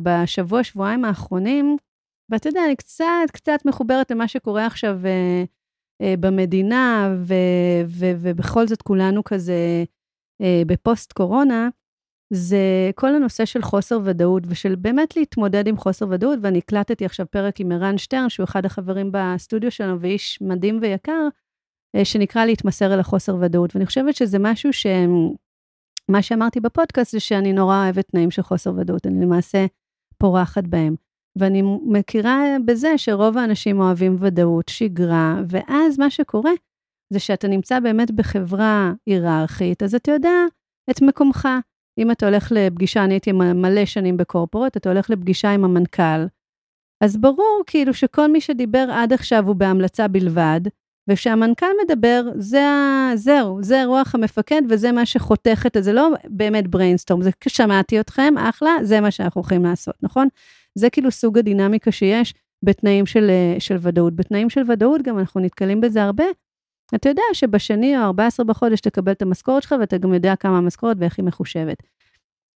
בשבוע, 0.02 0.64
שבועיים 0.64 1.04
האחרונים, 1.04 1.76
ואתה 2.30 2.48
יודע, 2.48 2.60
אני 2.66 2.76
קצת, 2.76 3.04
קצת 3.32 3.58
מחוברת 3.64 4.10
למה 4.10 4.28
שקורה 4.28 4.66
עכשיו 4.66 5.06
אה, 5.06 5.44
אה, 6.02 6.14
במדינה, 6.20 7.14
ו, 7.18 7.34
ו, 7.86 8.06
ובכל 8.18 8.66
זאת 8.66 8.82
כולנו 8.82 9.24
כזה 9.24 9.84
אה, 10.42 10.62
בפוסט 10.66 11.12
קורונה, 11.12 11.68
זה 12.32 12.90
כל 12.94 13.14
הנושא 13.14 13.44
של 13.44 13.62
חוסר 13.62 14.00
ודאות, 14.04 14.42
ושל 14.46 14.74
באמת 14.74 15.16
להתמודד 15.16 15.66
עם 15.66 15.76
חוסר 15.76 16.06
ודאות, 16.10 16.38
ואני 16.42 16.58
הקלטתי 16.58 17.04
עכשיו 17.04 17.26
פרק 17.30 17.60
עם 17.60 17.72
ערן 17.72 17.98
שטרן, 17.98 18.28
שהוא 18.28 18.44
אחד 18.44 18.66
החברים 18.66 19.10
בסטודיו 19.12 19.70
שלנו, 19.70 20.00
ואיש 20.00 20.38
מדהים 20.40 20.78
ויקר, 20.82 21.28
אה, 21.96 22.04
שנקרא 22.04 22.44
להתמסר 22.44 22.94
אל 22.94 23.00
החוסר 23.00 23.36
ודאות. 23.40 23.74
ואני 23.76 23.86
חושבת 23.86 24.16
שזה 24.16 24.38
משהו 24.40 24.72
ש... 24.72 24.86
מה 26.08 26.22
שאמרתי 26.22 26.60
בפודקאסט 26.60 27.12
זה 27.12 27.20
שאני 27.20 27.52
נורא 27.52 27.84
אוהבת 27.84 28.08
תנאים 28.08 28.30
של 28.30 28.42
חוסר 28.42 28.72
ודאות, 28.76 29.06
אני 29.06 29.24
למעשה 29.24 29.66
פורחת 30.18 30.64
בהם. 30.64 30.94
ואני 31.36 31.62
מכירה 31.86 32.56
בזה 32.64 32.98
שרוב 32.98 33.38
האנשים 33.38 33.80
אוהבים 33.80 34.16
ודאות, 34.18 34.68
שגרה, 34.68 35.40
ואז 35.48 35.98
מה 35.98 36.10
שקורה 36.10 36.52
זה 37.12 37.18
שאתה 37.18 37.48
נמצא 37.48 37.80
באמת 37.80 38.10
בחברה 38.10 38.92
היררכית, 39.06 39.82
אז 39.82 39.94
אתה 39.94 40.10
יודע 40.10 40.44
את 40.90 41.02
מקומך. 41.02 41.48
אם 41.98 42.10
אתה 42.10 42.26
הולך 42.26 42.52
לפגישה, 42.54 43.04
אני 43.04 43.14
הייתי 43.14 43.32
מלא 43.32 43.84
שנים 43.84 44.16
בקורפורט, 44.16 44.76
אתה 44.76 44.88
הולך 44.90 45.10
לפגישה 45.10 45.50
עם 45.50 45.64
המנכ"ל, 45.64 46.26
אז 47.04 47.16
ברור 47.16 47.62
כאילו 47.66 47.94
שכל 47.94 48.32
מי 48.32 48.40
שדיבר 48.40 48.86
עד 48.92 49.12
עכשיו 49.12 49.46
הוא 49.46 49.56
בהמלצה 49.56 50.08
בלבד, 50.08 50.60
וכשהמנכ"ל 51.08 51.66
מדבר, 51.84 52.22
זה, 52.38 52.62
זהו, 53.14 53.58
זה 53.62 53.84
רוח 53.84 54.14
המפקד 54.14 54.62
וזה 54.68 54.92
מה 54.92 55.06
שחותך 55.06 55.64
את 55.66 55.74
זה, 55.74 55.82
זה 55.82 55.92
לא 55.92 56.08
באמת 56.28 56.68
brainstorm, 56.68 57.22
זה 57.22 57.30
שמעתי 57.48 58.00
אתכם, 58.00 58.34
אחלה, 58.38 58.70
זה 58.82 59.00
מה 59.00 59.10
שאנחנו 59.10 59.40
הולכים 59.40 59.64
לעשות, 59.64 59.94
נכון? 60.02 60.28
זה 60.74 60.90
כאילו 60.90 61.10
סוג 61.10 61.38
הדינמיקה 61.38 61.92
שיש 61.92 62.34
בתנאים 62.64 63.06
של, 63.06 63.30
של 63.58 63.76
ודאות. 63.80 64.16
בתנאים 64.16 64.50
של 64.50 64.70
ודאות 64.70 65.02
גם 65.02 65.18
אנחנו 65.18 65.40
נתקלים 65.40 65.80
בזה 65.80 66.02
הרבה, 66.02 66.24
אתה 66.94 67.08
יודע 67.08 67.22
שבשני 67.32 67.98
או 67.98 68.02
14 68.02 68.46
בחודש 68.46 68.80
תקבל 68.80 69.12
את 69.12 69.22
המשכורת 69.22 69.62
שלך 69.62 69.74
ואתה 69.80 69.98
גם 69.98 70.14
יודע 70.14 70.36
כמה 70.36 70.58
המשכורת 70.58 70.96
ואיך 71.00 71.18
היא 71.18 71.24
מחושבת. 71.24 71.82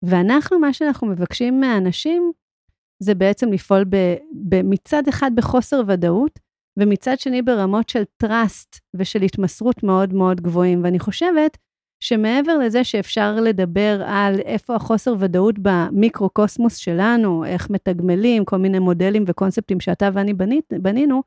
ואנחנו, 0.03 0.59
מה 0.59 0.73
שאנחנו 0.73 1.07
מבקשים 1.07 1.61
מהאנשים, 1.61 2.33
זה 2.99 3.15
בעצם 3.15 3.53
לפעול 3.53 3.85
ב, 3.85 3.97
ב, 4.49 4.63
מצד 4.63 5.09
אחד 5.09 5.31
בחוסר 5.35 5.83
ודאות, 5.87 6.39
ומצד 6.77 7.21
שני 7.21 7.43
ברמות 7.43 7.89
של 7.89 8.03
trust 8.25 8.81
ושל 8.95 9.23
התמסרות 9.23 9.83
מאוד 9.83 10.15
מאוד 10.15 10.41
גבוהים. 10.41 10.85
ואני 10.85 10.99
חושבת 10.99 11.59
שמעבר 12.01 12.59
לזה 12.59 12.85
שאפשר 12.85 13.35
לדבר 13.35 14.03
על 14.07 14.41
איפה 14.41 14.75
החוסר 14.75 15.15
ודאות 15.19 15.55
במיקרו-קוסמוס 15.59 16.77
שלנו, 16.77 17.45
איך 17.45 17.71
מתגמלים, 17.71 18.45
כל 18.45 18.57
מיני 18.57 18.79
מודלים 18.79 19.25
וקונספטים 19.27 19.81
שאתה 19.81 20.09
ואני 20.13 20.35
בנית, 20.35 20.73
בנינו, 20.83 21.23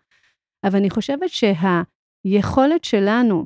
אבל 0.64 0.76
אני 0.78 0.90
חושבת 0.90 1.30
שה... 1.30 1.82
היכולת 2.24 2.84
שלנו 2.84 3.46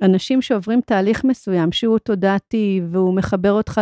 כאנשים 0.00 0.42
שעוברים 0.42 0.80
תהליך 0.80 1.24
מסוים, 1.24 1.72
שהוא 1.72 1.98
תודעתי 1.98 2.80
והוא 2.90 3.14
מחבר 3.14 3.52
אותך 3.52 3.80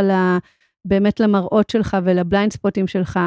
באמת 0.84 1.20
למראות 1.20 1.70
שלך 1.70 1.96
ולבליינד 2.04 2.52
ספוטים 2.52 2.86
שלך, 2.86 3.18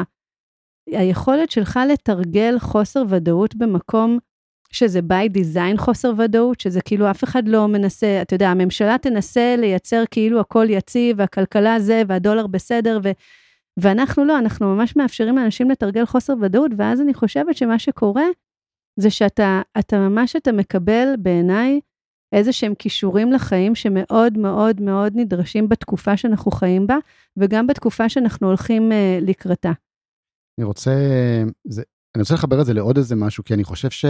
היכולת 0.92 1.50
שלך 1.50 1.80
לתרגל 1.92 2.58
חוסר 2.58 3.02
ודאות 3.08 3.54
במקום 3.54 4.18
שזה 4.72 5.00
by 5.00 5.36
design 5.36 5.76
חוסר 5.78 6.12
ודאות, 6.18 6.60
שזה 6.60 6.80
כאילו 6.80 7.10
אף 7.10 7.24
אחד 7.24 7.48
לא 7.48 7.68
מנסה, 7.68 8.22
אתה 8.22 8.34
יודע, 8.34 8.48
הממשלה 8.48 8.98
תנסה 8.98 9.54
לייצר 9.58 10.02
כאילו 10.10 10.40
הכל 10.40 10.66
יציב, 10.70 11.16
והכלכלה 11.18 11.80
זה, 11.80 12.02
והדולר 12.08 12.46
בסדר, 12.46 13.00
ו, 13.04 13.10
ואנחנו 13.80 14.24
לא, 14.24 14.38
אנחנו 14.38 14.74
ממש 14.74 14.96
מאפשרים 14.96 15.36
לאנשים 15.36 15.70
לתרגל 15.70 16.04
חוסר 16.06 16.34
ודאות, 16.40 16.70
ואז 16.78 17.00
אני 17.00 17.14
חושבת 17.14 17.56
שמה 17.56 17.78
שקורה, 17.78 18.24
זה 18.96 19.10
שאתה 19.10 19.62
אתה 19.78 19.98
ממש, 19.98 20.36
אתה 20.36 20.52
מקבל 20.52 21.14
בעיניי 21.18 21.80
איזה 22.32 22.52
שהם 22.52 22.74
כישורים 22.74 23.32
לחיים 23.32 23.74
שמאוד 23.74 24.38
מאוד 24.38 24.80
מאוד 24.80 25.12
נדרשים 25.16 25.68
בתקופה 25.68 26.16
שאנחנו 26.16 26.50
חיים 26.50 26.86
בה, 26.86 26.96
וגם 27.36 27.66
בתקופה 27.66 28.08
שאנחנו 28.08 28.46
הולכים 28.46 28.92
uh, 28.92 29.24
לקראתה. 29.24 29.72
אני 30.58 30.64
רוצה, 30.64 30.90
זה, 31.64 31.82
אני 32.14 32.22
רוצה 32.22 32.34
לחבר 32.34 32.60
את 32.60 32.66
זה 32.66 32.74
לעוד 32.74 32.96
איזה 32.96 33.16
משהו, 33.16 33.44
כי 33.44 33.54
אני 33.54 33.64
חושב 33.64 33.90
ש... 33.90 34.04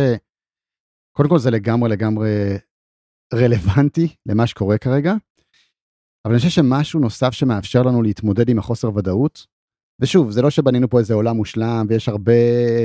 קודם 1.16 1.28
כל 1.28 1.38
זה 1.38 1.50
לגמרי 1.50 1.88
לגמרי 1.88 2.28
רלוונטי 3.34 4.16
למה 4.26 4.46
שקורה 4.46 4.78
כרגע, 4.78 5.14
אבל 6.24 6.34
אני 6.34 6.38
חושב 6.38 6.50
שמשהו 6.50 7.00
נוסף 7.00 7.30
שמאפשר 7.30 7.82
לנו 7.82 8.02
להתמודד 8.02 8.48
עם 8.48 8.58
החוסר 8.58 8.94
ודאות, 8.94 9.46
ושוב, 10.00 10.30
זה 10.30 10.42
לא 10.42 10.50
שבנינו 10.50 10.88
פה 10.88 10.98
איזה 10.98 11.14
עולם 11.14 11.36
מושלם, 11.36 11.86
ויש 11.88 12.08
הרבה 12.08 12.32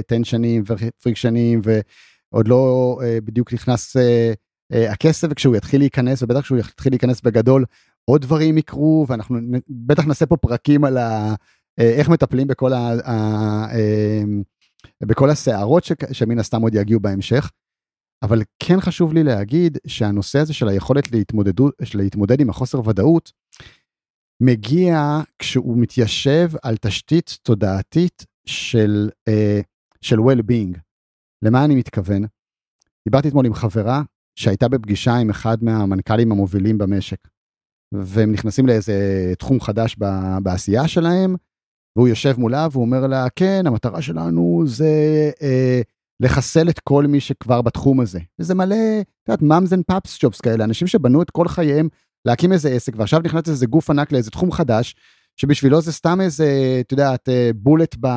טנשנים 0.07 0.63
ופריקשנים, 0.67 1.61
ועוד 1.63 2.47
לא 2.47 2.97
אה, 3.03 3.21
בדיוק 3.21 3.53
נכנס 3.53 3.97
אה, 3.97 4.33
אה, 4.73 4.91
הכסף, 4.91 5.27
וכשהוא 5.31 5.55
יתחיל 5.55 5.81
להיכנס, 5.81 6.23
ובטח 6.23 6.41
כשהוא 6.41 6.57
יתחיל 6.57 6.93
להיכנס 6.93 7.21
בגדול, 7.21 7.65
עוד 8.05 8.21
דברים 8.21 8.57
יקרו, 8.57 9.05
ואנחנו 9.09 9.39
בטח 9.69 10.05
נעשה 10.05 10.25
פה 10.25 10.37
פרקים 10.37 10.83
על 10.85 10.97
ה, 10.97 11.35
איך 11.77 12.09
מטפלים 12.09 12.47
בכל, 12.47 12.73
ה, 12.73 12.77
ה, 12.77 13.13
אה, 13.73 14.23
בכל 15.01 15.29
הסערות 15.29 15.83
ש, 15.83 15.91
שמן 16.11 16.39
הסתם 16.39 16.61
עוד 16.61 16.75
יגיעו 16.75 16.99
בהמשך. 16.99 17.51
אבל 18.23 18.41
כן 18.59 18.81
חשוב 18.81 19.13
לי 19.13 19.23
להגיד 19.23 19.77
שהנושא 19.87 20.39
הזה 20.39 20.53
של 20.53 20.67
היכולת 20.67 21.11
להתמודד 21.93 22.41
עם 22.41 22.49
החוסר 22.49 22.87
ודאות, 22.87 23.31
מגיע 24.41 25.19
כשהוא 25.39 25.77
מתיישב 25.77 26.51
על 26.63 26.77
תשתית 26.77 27.37
תודעתית 27.43 28.25
של, 28.45 29.09
אה, 29.27 29.61
של 30.01 30.17
well-being. 30.19 30.77
למה 31.41 31.65
אני 31.65 31.75
מתכוון? 31.75 32.23
דיברתי 33.07 33.27
אתמול 33.27 33.45
עם 33.45 33.53
חברה 33.53 34.01
שהייתה 34.35 34.67
בפגישה 34.67 35.15
עם 35.15 35.29
אחד 35.29 35.63
מהמנכ"לים 35.63 36.31
המובילים 36.31 36.77
במשק, 36.77 37.27
והם 37.93 38.31
נכנסים 38.31 38.67
לאיזה 38.67 38.93
תחום 39.39 39.59
חדש 39.59 39.95
בעשייה 40.43 40.87
שלהם, 40.87 41.35
והוא 41.95 42.07
יושב 42.07 42.35
מולה 42.37 42.67
והוא 42.71 42.85
אומר 42.85 43.07
לה, 43.07 43.27
כן, 43.35 43.67
המטרה 43.67 44.01
שלנו 44.01 44.63
זה 44.65 45.31
אה, 45.41 45.81
לחסל 46.19 46.69
את 46.69 46.79
כל 46.79 47.07
מי 47.07 47.19
שכבר 47.19 47.61
בתחום 47.61 47.99
הזה. 47.99 48.19
וזה 48.39 48.55
מלא, 48.55 48.75
את 49.01 49.29
יודעת, 49.29 49.41
moms 49.41 49.73
and 49.73 49.83
pops 49.87 50.17
jobs 50.21 50.41
כאלה, 50.41 50.63
אנשים 50.63 50.87
שבנו 50.87 51.21
את 51.21 51.29
כל 51.29 51.47
חייהם 51.47 51.89
להקים 52.25 52.53
איזה 52.53 52.69
עסק, 52.69 52.93
ועכשיו 52.97 53.19
נכנס 53.19 53.49
איזה 53.49 53.65
גוף 53.65 53.89
ענק 53.89 54.11
לאיזה 54.11 54.31
תחום 54.31 54.51
חדש, 54.51 54.95
שבשבילו 55.37 55.81
זה 55.81 55.91
סתם 55.91 56.21
איזה, 56.21 56.77
את 56.79 56.91
יודעת, 56.91 57.29
bullet 57.55 57.95
ב, 57.99 58.07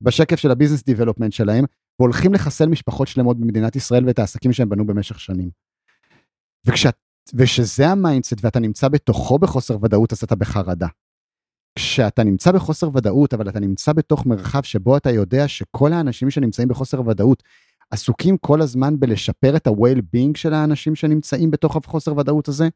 בשקף 0.00 0.36
של 0.36 0.50
ה 0.50 0.54
business 0.54 0.84
development 0.84 1.32
שלהם, 1.32 1.64
והולכים 1.98 2.34
לחסל 2.34 2.68
משפחות 2.68 3.08
שלמות 3.08 3.40
במדינת 3.40 3.76
ישראל 3.76 4.06
ואת 4.06 4.18
העסקים 4.18 4.52
שהם 4.52 4.68
בנו 4.68 4.86
במשך 4.86 5.20
שנים. 5.20 5.50
וכשאת, 6.66 6.94
ושזה 7.34 7.88
ה 7.88 7.94
mindset 7.94 8.36
ואתה 8.40 8.60
נמצא 8.60 8.88
בתוכו 8.88 9.38
בחוסר 9.38 9.76
ודאות, 9.82 10.12
אז 10.12 10.22
אתה 10.22 10.34
בחרדה. 10.34 10.86
כשאתה 11.76 12.24
נמצא 12.24 12.52
בחוסר 12.52 12.90
ודאות, 12.94 13.34
אבל 13.34 13.48
אתה 13.48 13.60
נמצא 13.60 13.92
בתוך 13.92 14.26
מרחב 14.26 14.62
שבו 14.62 14.96
אתה 14.96 15.10
יודע 15.10 15.48
שכל 15.48 15.92
האנשים 15.92 16.30
שנמצאים 16.30 16.68
בחוסר 16.68 17.08
ודאות 17.08 17.42
עסוקים 17.90 18.36
כל 18.36 18.62
הזמן 18.62 19.00
בלשפר 19.00 19.56
את 19.56 19.66
ה-well-being 19.66 20.30
של 20.36 20.54
האנשים 20.54 20.94
שנמצאים 20.94 21.50
בתוך 21.50 21.76
החוסר 21.76 22.16
ודאות 22.16 22.48
הזה, 22.48 22.68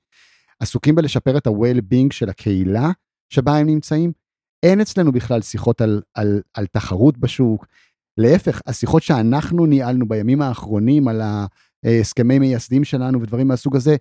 עסוקים 0.61 0.95
בלשפר 0.95 1.37
את 1.37 1.47
ה-well-being 1.47 2.13
של 2.13 2.29
הקהילה 2.29 2.91
שבה 3.29 3.57
הם 3.57 3.67
נמצאים. 3.67 4.13
אין 4.63 4.81
אצלנו 4.81 5.13
בכלל 5.13 5.43
שיחות 5.43 5.81
על, 5.81 6.03
על, 6.15 6.43
על 6.55 6.67
תחרות 6.67 7.19
בשוק. 7.19 7.67
להפך, 8.19 8.61
השיחות 8.67 9.03
שאנחנו 9.03 9.67
ניהלנו 9.67 10.09
בימים 10.09 10.43
האחרונים 10.43 11.09
על 11.09 11.23
ההסכמי 11.85 12.39
מייסדים 12.39 12.85
שלנו 12.85 13.23
ודברים 13.23 13.49
מהסוג 13.49 13.77
הזה, 13.77 13.97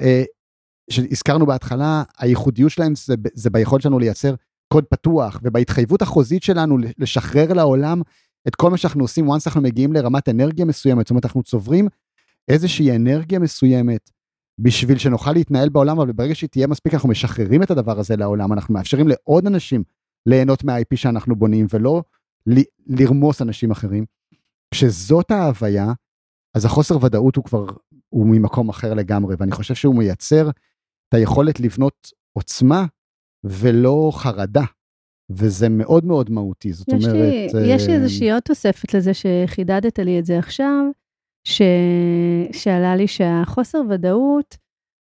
אה, 0.00 0.22
שהזכרנו 0.90 1.46
בהתחלה, 1.46 2.02
הייחודיות 2.18 2.70
שלהם 2.70 2.94
זה, 2.94 3.14
זה 3.34 3.50
ביכולת 3.50 3.82
שלנו 3.82 3.98
לייצר 3.98 4.34
קוד 4.72 4.84
פתוח 4.84 5.40
ובהתחייבות 5.42 6.02
החוזית 6.02 6.42
שלנו 6.42 6.78
לשחרר 6.98 7.52
לעולם 7.52 8.02
את 8.48 8.54
כל 8.54 8.70
מה 8.70 8.76
שאנחנו 8.76 9.04
עושים, 9.04 9.30
once 9.30 9.42
אנחנו 9.46 9.60
מגיעים 9.60 9.92
לרמת 9.92 10.28
אנרגיה 10.28 10.64
מסוימת, 10.64 11.06
זאת 11.06 11.10
אומרת 11.10 11.24
אנחנו 11.24 11.42
צוברים 11.42 11.88
איזושהי 12.48 12.96
אנרגיה 12.96 13.38
מסוימת 13.38 14.10
בשביל 14.58 14.98
שנוכל 14.98 15.32
להתנהל 15.32 15.68
בעולם, 15.68 16.00
אבל 16.00 16.12
ברגע 16.12 16.34
שהיא 16.34 16.50
תהיה 16.50 16.66
מספיק 16.66 16.94
אנחנו 16.94 17.08
משחררים 17.08 17.62
את 17.62 17.70
הדבר 17.70 17.98
הזה 17.98 18.16
לעולם, 18.16 18.52
אנחנו 18.52 18.74
מאפשרים 18.74 19.08
לעוד 19.08 19.46
אנשים 19.46 19.82
ליהנות 20.26 20.64
מה-IP 20.64 20.96
שאנחנו 20.96 21.36
בונים 21.36 21.66
ולא 21.70 22.02
ל- 22.46 22.62
לרמוס 22.86 23.42
אנשים 23.42 23.70
אחרים. 23.70 24.04
כשזאת 24.74 25.30
ההוויה, 25.30 25.92
אז 26.54 26.64
החוסר 26.64 27.04
ודאות 27.04 27.36
הוא 27.36 27.44
כבר, 27.44 27.66
הוא 28.08 28.26
ממקום 28.26 28.68
אחר 28.68 28.94
לגמרי, 28.94 29.34
ואני 29.38 29.52
חושב 29.52 29.74
שהוא 29.74 29.94
מייצר 29.94 30.50
את 31.10 31.14
היכולת 31.14 31.60
לבנות 31.60 32.10
עוצמה 32.32 32.86
ולא 33.44 34.10
חרדה. 34.14 34.64
וזה 35.32 35.68
מאוד 35.68 36.04
מאוד 36.04 36.30
מהותי, 36.30 36.72
זאת 36.72 36.88
יש 36.88 37.04
אומרת... 37.04 37.14
לי. 37.54 37.66
יש 37.66 37.86
לי 37.86 37.94
איזושהי 37.94 38.32
עוד 38.32 38.42
תוספת 38.42 38.94
לזה 38.94 39.12
שחידדת 39.14 39.98
לי 39.98 40.18
את 40.18 40.26
זה 40.26 40.38
עכשיו, 40.38 40.84
ש... 41.44 41.62
שעלה 42.52 42.96
לי 42.96 43.08
שהחוסר 43.08 43.80
ודאות, 43.90 44.56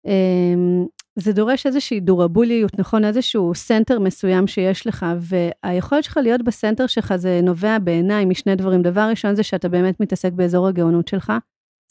um, 0.08 0.88
זה 1.16 1.34
דורש 1.34 1.66
איזושהי 1.66 2.00
דורבוליות, 2.00 2.80
נכון? 2.80 3.06
איזשהו 3.06 3.56
center 3.56 4.00
מסוים 4.00 4.48
שיש 4.48 4.88
לך, 4.88 5.06
והיכולת 5.20 6.04
שלך 6.04 6.20
להיות 6.24 6.44
ב 6.44 6.50
center 6.50 6.88
שלך 6.88 7.16
זה 7.16 7.40
נובע 7.44 7.80
בעיניי 7.80 8.26
משני 8.26 8.56
דברים. 8.56 8.82
דבר 8.82 9.08
ראשון 9.10 9.36
זה 9.36 9.44
שאתה 9.44 9.70
באמת 9.70 10.00
מתעסק 10.00 10.32
באזור 10.34 10.68
הגאונות 10.68 11.08
שלך, 11.08 11.34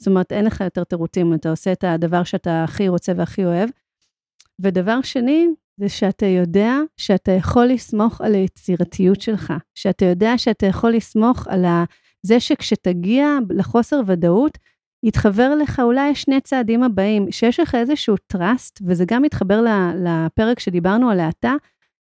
זאת 0.00 0.08
אומרת, 0.08 0.32
אין 0.32 0.44
לך 0.44 0.60
יותר 0.60 0.84
תירוצים, 0.84 1.34
אתה 1.34 1.50
עושה 1.50 1.72
את 1.72 1.84
הדבר 1.84 2.24
שאתה 2.24 2.64
הכי 2.64 2.88
רוצה 2.88 3.12
והכי 3.16 3.44
אוהב. 3.44 3.70
ודבר 4.60 5.02
שני, 5.02 5.46
זה 5.80 5.88
שאתה 5.88 6.26
יודע 6.26 6.76
שאתה 6.96 7.32
יכול 7.32 7.66
לסמוך 7.66 8.20
על 8.20 8.34
היצירתיות 8.34 9.20
שלך, 9.20 9.52
שאתה 9.74 10.04
יודע 10.04 10.38
שאתה 10.38 10.66
יכול 10.66 10.90
לסמוך 10.90 11.46
על 11.48 11.64
זה 12.22 12.40
שכשתגיע 12.40 13.38
לחוסר 13.50 14.00
ודאות, 14.06 14.58
יתחבר 15.02 15.54
לך 15.54 15.80
אולי 15.80 16.14
שני 16.14 16.40
צעדים 16.40 16.82
הבאים, 16.82 17.32
שיש 17.32 17.60
לך 17.60 17.74
איזשהו 17.74 18.14
trust, 18.32 18.80
וזה 18.86 19.04
גם 19.04 19.22
מתחבר 19.22 19.64
לפרק 19.94 20.58
שדיברנו 20.58 21.10
על 21.10 21.20
האטה, 21.20 21.54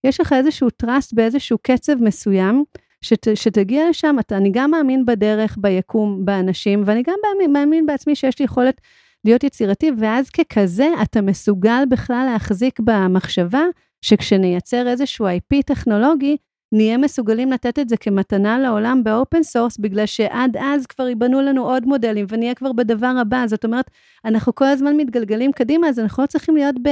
יש 0.05 0.21
לך 0.21 0.33
איזשהו 0.33 0.69
trust 0.83 1.11
באיזשהו 1.13 1.59
קצב 1.63 2.03
מסוים, 2.03 2.65
שת, 3.05 3.27
שתגיע 3.35 3.91
לשם, 3.91 4.17
אתה, 4.21 4.37
אני 4.37 4.51
גם 4.53 4.71
מאמין 4.71 5.07
בדרך, 5.07 5.57
ביקום, 5.61 6.25
באנשים, 6.25 6.83
ואני 6.87 7.03
גם 7.03 7.15
מאמין, 7.23 7.53
מאמין 7.53 7.87
בעצמי 7.87 8.15
שיש 8.15 8.39
לי 8.39 8.45
יכולת 8.45 8.81
להיות 9.25 9.45
יצירתי, 9.45 9.91
ואז 9.99 10.31
ככזה 10.31 10.89
אתה 11.03 11.23
מסוגל 11.23 11.85
בכלל 11.91 12.29
להחזיק 12.33 12.81
במחשבה 12.81 13.63
שכשנייצר 14.05 14.89
איזשהו 14.89 15.27
IP 15.27 15.63
טכנולוגי, 15.67 16.37
נהיה 16.73 16.99
מסוגלים 16.99 17.53
לתת 17.53 17.79
את 17.79 17.89
זה 17.89 17.97
כמתנה 17.97 18.59
לעולם 18.59 19.05
ב 19.05 19.12
open 19.12 19.43
source, 19.43 19.79
בגלל 19.79 20.07
שעד 20.07 20.57
אז 20.57 20.87
כבר 20.87 21.09
ייבנו 21.09 21.41
לנו 21.43 21.65
עוד 21.65 21.87
מודלים 21.87 22.27
ונהיה 22.29 22.55
כבר 22.55 22.73
בדבר 22.73 23.15
הבא. 23.21 23.45
זאת 23.47 23.65
אומרת, 23.65 23.91
אנחנו 24.25 24.55
כל 24.55 24.65
הזמן 24.65 24.97
מתגלגלים 24.97 25.53
קדימה, 25.53 25.89
אז 25.89 25.99
אנחנו 25.99 26.23
לא 26.23 26.27
צריכים 26.27 26.57
להיות 26.57 26.75
ב, 26.83 26.89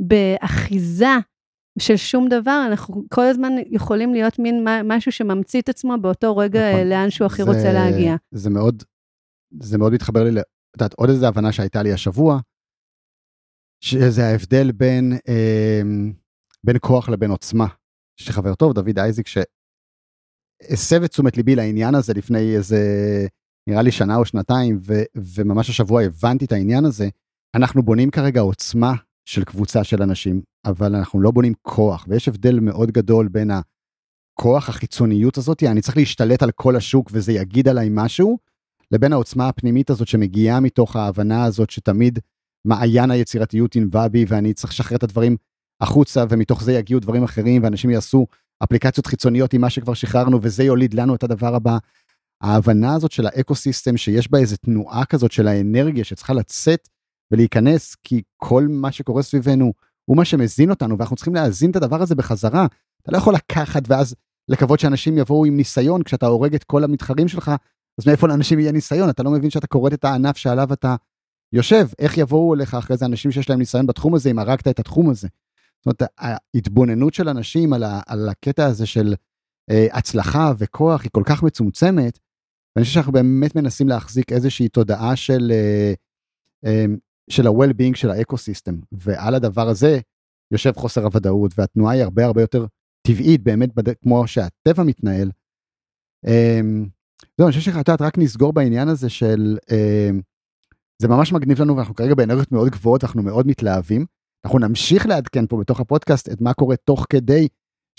באחיזה 0.00 1.16
של 1.78 1.96
שום 1.96 2.28
דבר, 2.28 2.64
אנחנו 2.66 3.02
כל 3.08 3.22
הזמן 3.22 3.52
יכולים 3.70 4.12
להיות 4.12 4.38
מין 4.38 4.66
משהו 4.84 5.12
שממציא 5.12 5.60
את 5.60 5.68
עצמו 5.68 5.94
באותו 6.00 6.36
רגע 6.36 6.72
נכון. 6.72 6.86
לאן 6.86 7.10
שהוא 7.10 7.26
הכי 7.26 7.42
זה, 7.44 7.50
רוצה 7.50 7.72
להגיע. 7.72 8.16
זה 8.30 8.50
מאוד, 8.50 8.82
זה 9.60 9.78
מאוד 9.78 9.92
מתחבר 9.92 10.24
לי 10.24 10.30
את 10.78 10.82
יודעת, 10.82 10.94
עוד 10.94 11.10
איזו 11.10 11.26
הבנה 11.26 11.52
שהייתה 11.52 11.82
לי 11.82 11.92
השבוע, 11.92 12.40
שזה 13.84 14.26
ההבדל 14.26 14.72
בין, 14.72 15.12
אה, 15.28 15.82
בין 16.64 16.76
כוח 16.80 17.08
לבין 17.08 17.30
עוצמה. 17.30 17.66
יש 18.20 18.28
לי 18.28 18.32
חבר 18.32 18.54
טוב, 18.54 18.72
דוד 18.72 18.98
אייזיק, 18.98 19.26
שהסב 19.26 21.02
את 21.02 21.10
תשומת 21.10 21.36
ליבי 21.36 21.56
לעניין 21.56 21.94
הזה 21.94 22.12
לפני 22.14 22.56
איזה, 22.56 22.78
נראה 23.68 23.82
לי 23.82 23.92
שנה 23.92 24.16
או 24.16 24.24
שנתיים, 24.24 24.78
ו, 24.82 24.92
וממש 25.16 25.70
השבוע 25.70 26.02
הבנתי 26.02 26.44
את 26.44 26.52
העניין 26.52 26.84
הזה. 26.84 27.08
אנחנו 27.54 27.82
בונים 27.82 28.10
כרגע 28.10 28.40
עוצמה 28.40 28.94
של 29.28 29.44
קבוצה 29.44 29.84
של 29.84 30.02
אנשים, 30.02 30.42
אבל 30.64 30.94
אנחנו 30.94 31.20
לא 31.20 31.30
בונים 31.30 31.52
כוח, 31.62 32.06
ויש 32.08 32.28
הבדל 32.28 32.60
מאוד 32.60 32.90
גדול 32.90 33.28
בין 33.28 33.50
הכוח, 33.50 34.68
החיצוניות 34.68 35.38
הזאת, 35.38 35.62
אני 35.62 35.80
צריך 35.80 35.96
להשתלט 35.96 36.42
על 36.42 36.50
כל 36.50 36.76
השוק 36.76 37.10
וזה 37.12 37.32
יגיד 37.32 37.68
עליי 37.68 37.88
משהו, 37.90 38.38
לבין 38.92 39.12
העוצמה 39.12 39.48
הפנימית 39.48 39.90
הזאת 39.90 40.08
שמגיעה 40.08 40.60
מתוך 40.60 40.96
ההבנה 40.96 41.44
הזאת 41.44 41.70
שתמיד 41.70 42.18
מעיין 42.64 43.10
היצירתיות 43.10 43.76
ינבע 43.76 44.08
בי 44.08 44.24
ואני 44.28 44.54
צריך 44.54 44.72
לשחרר 44.72 44.96
את 44.96 45.02
הדברים 45.02 45.36
החוצה 45.80 46.24
ומתוך 46.28 46.62
זה 46.62 46.72
יגיעו 46.72 47.00
דברים 47.00 47.24
אחרים 47.24 47.62
ואנשים 47.62 47.90
יעשו 47.90 48.26
אפליקציות 48.64 49.06
חיצוניות 49.06 49.52
עם 49.52 49.60
מה 49.60 49.70
שכבר 49.70 49.94
שחררנו 49.94 50.38
וזה 50.42 50.64
יוליד 50.64 50.94
לנו 50.94 51.14
את 51.14 51.22
הדבר 51.22 51.54
הבא. 51.54 51.78
ההבנה 52.40 52.94
הזאת 52.94 53.12
של 53.12 53.26
האקו 53.26 53.54
סיסטם 53.54 53.96
שיש 53.96 54.30
בה 54.30 54.38
איזה 54.38 54.56
תנועה 54.56 55.04
כזאת 55.04 55.32
של 55.32 55.48
האנרגיה 55.48 56.04
שצריכה 56.04 56.32
לצאת 56.32 56.88
ולהיכנס 57.30 57.94
כי 58.02 58.22
כל 58.36 58.66
מה 58.68 58.92
שקורה 58.92 59.22
סביבנו 59.22 59.72
הוא 60.04 60.16
מה 60.16 60.24
שמזין 60.24 60.70
אותנו 60.70 60.98
ואנחנו 60.98 61.16
צריכים 61.16 61.34
להזין 61.34 61.70
את 61.70 61.76
הדבר 61.76 62.02
הזה 62.02 62.14
בחזרה. 62.14 62.66
אתה 63.02 63.12
לא 63.12 63.16
יכול 63.16 63.34
לקחת 63.34 63.82
ואז 63.86 64.14
לקוות 64.48 64.80
שאנשים 64.80 65.18
יבואו 65.18 65.44
עם 65.44 65.56
ניסיון 65.56 66.02
כשאתה 66.02 66.26
הורג 66.26 66.54
את 66.54 66.64
כל 66.64 66.84
המתחרים 66.84 67.28
שלך 67.28 67.50
אז 67.98 68.06
מאיפה 68.06 68.28
לאנשים 68.28 68.58
יהיה 68.58 68.72
ניסיון? 68.72 69.10
אתה 69.10 69.22
לא 69.22 69.30
מבין 69.30 69.50
שאתה 69.50 69.66
כורת 69.66 69.92
את 69.92 70.04
הענף 70.04 70.36
שעליו 70.36 70.72
אתה 70.72 70.96
יושב, 71.52 71.86
איך 71.98 72.18
יבואו 72.18 72.54
אליך 72.54 72.74
אחרי 72.74 72.96
זה 72.96 73.06
אנשים 73.06 73.30
שיש 73.30 73.50
להם 73.50 73.58
ניסיון 73.58 73.86
בתחום 73.86 74.14
הזה 74.14 74.30
אם 74.30 74.38
הרגת 74.38 74.68
את 74.68 74.78
התחום 74.78 75.10
הזה. 75.10 75.28
זאת 75.78 75.86
אומרת, 75.86 76.02
ההתבוננות 76.18 77.14
של 77.14 77.28
אנשים 77.28 77.72
על, 77.72 77.82
ה, 77.82 78.00
על 78.06 78.28
הקטע 78.28 78.66
הזה 78.66 78.86
של 78.86 79.14
אה, 79.70 79.86
הצלחה 79.92 80.52
וכוח 80.58 81.02
היא 81.02 81.10
כל 81.12 81.22
כך 81.26 81.42
מצומצמת, 81.42 82.18
ואני 82.76 82.84
חושב 82.84 82.94
שאנחנו 82.94 83.12
באמת 83.12 83.56
מנסים 83.56 83.88
להחזיק 83.88 84.32
איזושהי 84.32 84.68
תודעה 84.68 85.16
של, 85.16 85.52
אה, 85.54 85.92
אה, 86.64 86.84
של 87.30 87.46
ה-well-being 87.46 87.94
של 87.96 88.10
האקו-סיסטם, 88.10 88.74
ועל 88.92 89.34
הדבר 89.34 89.68
הזה 89.68 89.98
יושב 90.50 90.72
חוסר 90.76 91.04
הוודאות, 91.04 91.58
והתנועה 91.58 91.94
היא 91.94 92.02
הרבה 92.02 92.24
הרבה 92.24 92.40
יותר 92.40 92.66
טבעית 93.02 93.42
באמת 93.42 93.74
בד... 93.74 93.94
כמו 93.94 94.26
שהטבע 94.26 94.82
מתנהל. 94.82 95.30
אה, 96.26 96.60
לא, 97.38 97.44
אני 97.44 97.52
חושב 97.52 97.60
יודעת, 97.76 98.02
רק 98.02 98.18
נסגור 98.18 98.52
בעניין 98.52 98.88
הזה 98.88 99.08
של... 99.08 99.58
אה, 99.70 100.10
זה 101.02 101.08
ממש 101.08 101.32
מגניב 101.32 101.60
לנו 101.60 101.76
ואנחנו 101.76 101.94
כרגע 101.94 102.14
באנרגיות 102.14 102.52
מאוד 102.52 102.68
גבוהות, 102.68 103.04
אנחנו 103.04 103.22
מאוד 103.22 103.46
מתלהבים. 103.46 104.06
אנחנו 104.44 104.58
נמשיך 104.58 105.06
לעדכן 105.06 105.46
פה 105.46 105.56
בתוך 105.60 105.80
הפודקאסט 105.80 106.28
את 106.28 106.40
מה 106.40 106.54
קורה 106.54 106.76
תוך 106.76 107.06
כדי 107.10 107.48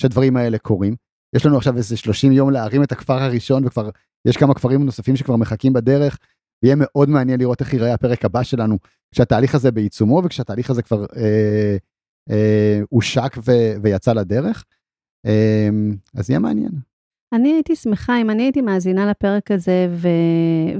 שהדברים 0.01 0.37
האלה 0.37 0.57
קורים. 0.57 0.95
יש 1.35 1.45
לנו 1.45 1.57
עכשיו 1.57 1.77
איזה 1.77 1.97
30 1.97 2.31
יום 2.31 2.49
להרים 2.49 2.83
את 2.83 2.91
הכפר 2.91 3.23
הראשון 3.23 3.65
וכבר 3.65 3.89
יש 4.27 4.37
כמה 4.37 4.53
כפרים 4.53 4.85
נוספים 4.85 5.15
שכבר 5.15 5.35
מחכים 5.35 5.73
בדרך. 5.73 6.17
ויהיה 6.63 6.75
מאוד 6.79 7.09
מעניין 7.09 7.39
לראות 7.39 7.61
איך 7.61 7.73
ייראה 7.73 7.93
הפרק 7.93 8.25
הבא 8.25 8.43
שלנו 8.43 8.77
כשהתהליך 9.11 9.55
הזה 9.55 9.71
בעיצומו 9.71 10.21
וכשהתהליך 10.25 10.69
הזה 10.69 10.81
כבר 10.81 11.05
אה, 12.29 12.79
הושק 12.89 13.37
ויצא 13.81 14.13
לדרך. 14.13 14.65
אז 16.15 16.29
יהיה 16.29 16.39
מעניין. 16.39 16.88
אני 17.33 17.53
הייתי 17.53 17.75
שמחה 17.75 18.21
אם 18.21 18.29
אני 18.29 18.43
הייתי 18.43 18.61
מאזינה 18.61 19.09
לפרק 19.09 19.51
הזה 19.51 19.87
ו... 19.91 20.07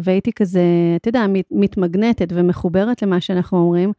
והייתי 0.03 0.31
כזה, 0.33 0.61
אתה 0.95 1.09
יודע, 1.09 1.27
מת... 1.27 1.45
מתמגנטת 1.51 2.27
ומחוברת 2.31 3.01
למה 3.01 3.21
שאנחנו 3.21 3.57
אומרים, 3.57 3.93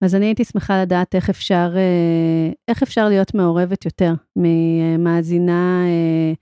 אז 0.00 0.14
אני 0.14 0.26
הייתי 0.26 0.44
שמחה 0.44 0.82
לדעת 0.82 1.14
איך 1.14 1.30
אפשר, 1.30 1.72
אה, 1.76 2.52
איך 2.68 2.82
אפשר 2.82 3.08
להיות 3.08 3.34
מעורבת 3.34 3.84
יותר 3.84 4.14
ממאזינה 4.36 5.82
אה, 5.84 6.32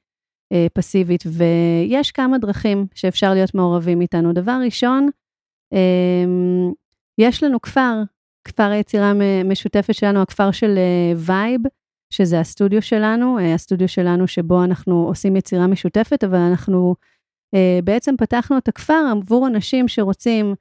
אה, 0.52 0.66
פסיבית, 0.72 1.24
ויש 1.26 2.12
כמה 2.12 2.38
דרכים 2.38 2.86
שאפשר 2.94 3.34
להיות 3.34 3.54
מעורבים 3.54 4.00
איתנו. 4.00 4.32
דבר 4.32 4.58
ראשון, 4.64 5.08
יש 7.18 7.42
לנו 7.42 7.60
כפר, 7.60 8.02
כפר 8.44 8.70
היצירה 8.70 9.12
המשותפת 9.40 9.94
שלנו, 9.94 10.22
הכפר 10.22 10.50
של 10.50 10.78
וייב, 11.16 11.60
שזה 12.16 12.40
הסטודיו 12.40 12.82
שלנו, 12.82 13.38
הסטודיו 13.54 13.88
שלנו 13.88 14.26
שבו 14.26 14.64
אנחנו 14.64 15.06
עושים 15.06 15.36
יצירה 15.36 15.66
משותפת, 15.66 16.24
אבל 16.24 16.38
אנחנו 16.38 16.94
בעצם 17.84 18.14
פתחנו 18.16 18.58
את 18.58 18.68
הכפר 18.68 19.02
עבור 19.10 19.46
אנשים 19.46 19.88
שרוצים 19.88 20.54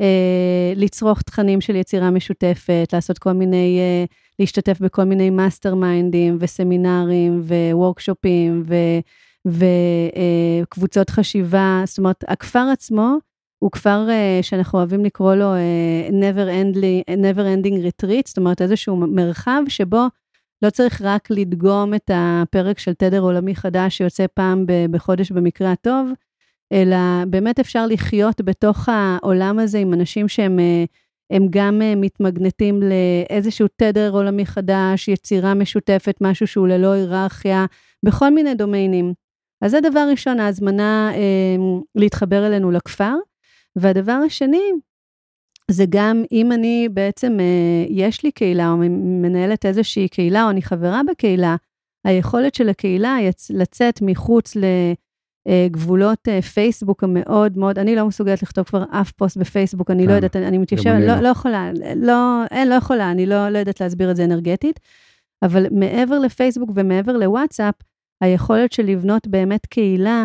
אה, 0.00 0.72
לצרוך 0.76 1.22
תכנים 1.22 1.60
של 1.60 1.76
יצירה 1.76 2.10
משותפת, 2.10 2.88
לעשות 2.92 3.18
כל 3.18 3.32
מיני, 3.32 3.78
אה, 3.78 4.04
להשתתף 4.38 4.80
בכל 4.80 5.04
מיני 5.04 5.30
master 5.30 5.74
מיינדים 5.74 6.36
וסמינרים 6.40 7.42
ו 7.72 7.80
workshopים 7.80 8.64
וקבוצות 9.46 11.08
אה, 11.10 11.14
חשיבה, 11.14 11.82
זאת 11.86 11.98
אומרת, 11.98 12.24
הכפר 12.28 12.68
עצמו 12.72 13.16
הוא 13.58 13.70
כפר 13.70 14.06
אה, 14.10 14.38
שאנחנו 14.42 14.78
אוהבים 14.78 15.04
לקרוא 15.04 15.34
לו 15.34 15.54
אה, 15.54 16.08
never, 16.08 16.48
endly, 16.48 17.12
never 17.16 17.64
ending 17.64 17.74
retreat, 17.86 18.22
זאת 18.26 18.38
אומרת 18.38 18.62
איזשהו 18.62 18.96
מרחב 18.96 19.62
שבו 19.68 20.06
לא 20.62 20.70
צריך 20.70 21.02
רק 21.04 21.30
לדגום 21.30 21.94
את 21.94 22.10
הפרק 22.14 22.78
של 22.78 22.94
תדר 22.94 23.20
עולמי 23.20 23.54
חדש 23.54 23.96
שיוצא 23.96 24.26
פעם 24.34 24.64
בחודש 24.90 25.32
במקרה 25.32 25.72
הטוב, 25.72 26.10
אלא 26.72 26.96
באמת 27.26 27.60
אפשר 27.60 27.86
לחיות 27.86 28.40
בתוך 28.40 28.88
העולם 28.88 29.58
הזה 29.58 29.78
עם 29.78 29.94
אנשים 29.94 30.28
שהם 30.28 30.58
אה, 30.58 30.84
הם 31.30 31.46
גם 31.50 31.82
אה, 31.82 31.94
מתמגנטים 31.96 32.80
לאיזשהו 32.82 33.66
תדר 33.76 34.10
עולמי 34.12 34.46
חדש, 34.46 35.08
יצירה 35.08 35.54
משותפת, 35.54 36.18
משהו 36.20 36.46
שהוא 36.46 36.68
ללא 36.68 36.92
היררכיה, 36.92 37.66
בכל 38.04 38.30
מיני 38.30 38.54
דומיינים. 38.54 39.12
אז 39.62 39.70
זה 39.70 39.80
דבר 39.80 40.06
ראשון, 40.10 40.40
ההזמנה 40.40 41.10
אה, 41.14 41.56
להתחבר 41.94 42.46
אלינו 42.46 42.70
לכפר. 42.70 43.14
והדבר 43.76 44.12
השני, 44.26 44.62
זה 45.70 45.84
גם 45.88 46.24
אם 46.32 46.52
אני 46.52 46.88
בעצם, 46.92 47.40
אה, 47.40 47.86
יש 47.88 48.24
לי 48.24 48.32
קהילה 48.32 48.70
או 48.70 48.76
מנהלת 49.22 49.66
איזושהי 49.66 50.08
קהילה 50.08 50.44
או 50.44 50.50
אני 50.50 50.62
חברה 50.62 51.00
בקהילה, 51.10 51.56
היכולת 52.06 52.54
של 52.54 52.68
הקהילה 52.68 53.16
לצאת 53.50 54.02
מחוץ 54.02 54.56
ל... 54.56 54.64
אה, 54.64 55.66
אה, 56.28 56.42
פייסבוק 56.42 57.04
המאוד 57.04 57.58
מאוד, 57.58 57.78
אני 57.78 57.96
לא 57.96 58.06
מסוגלת 58.06 58.42
לכתוב 58.42 58.64
כבר 58.64 58.84
אף 58.90 59.12
פוסט 59.12 59.36
בפייסבוק, 59.36 59.90
אני 59.90 60.02
לא 60.02 60.08
כן, 60.08 60.14
יודעת, 60.14 60.36
אני 60.36 60.58
מתיישבת, 60.58 61.00
לא, 61.00 61.06
לא. 61.06 61.20
לא 61.20 61.28
יכולה, 61.28 61.70
לא, 61.96 62.44
אין, 62.50 62.68
לא 62.68 62.74
יכולה, 62.74 63.10
אני 63.10 63.26
לא, 63.26 63.48
לא 63.48 63.58
יודעת 63.58 63.80
להסביר 63.80 64.10
את 64.10 64.16
זה 64.16 64.24
אנרגטית, 64.24 64.80
אבל 65.42 65.66
מעבר 65.70 66.18
לפייסבוק 66.18 66.70
ומעבר 66.74 67.12
לוואטסאפ, 67.16 67.74
היכולת 68.24 68.72
של 68.72 68.82
לבנות 68.82 69.26
באמת 69.26 69.66
קהילה 69.66 70.24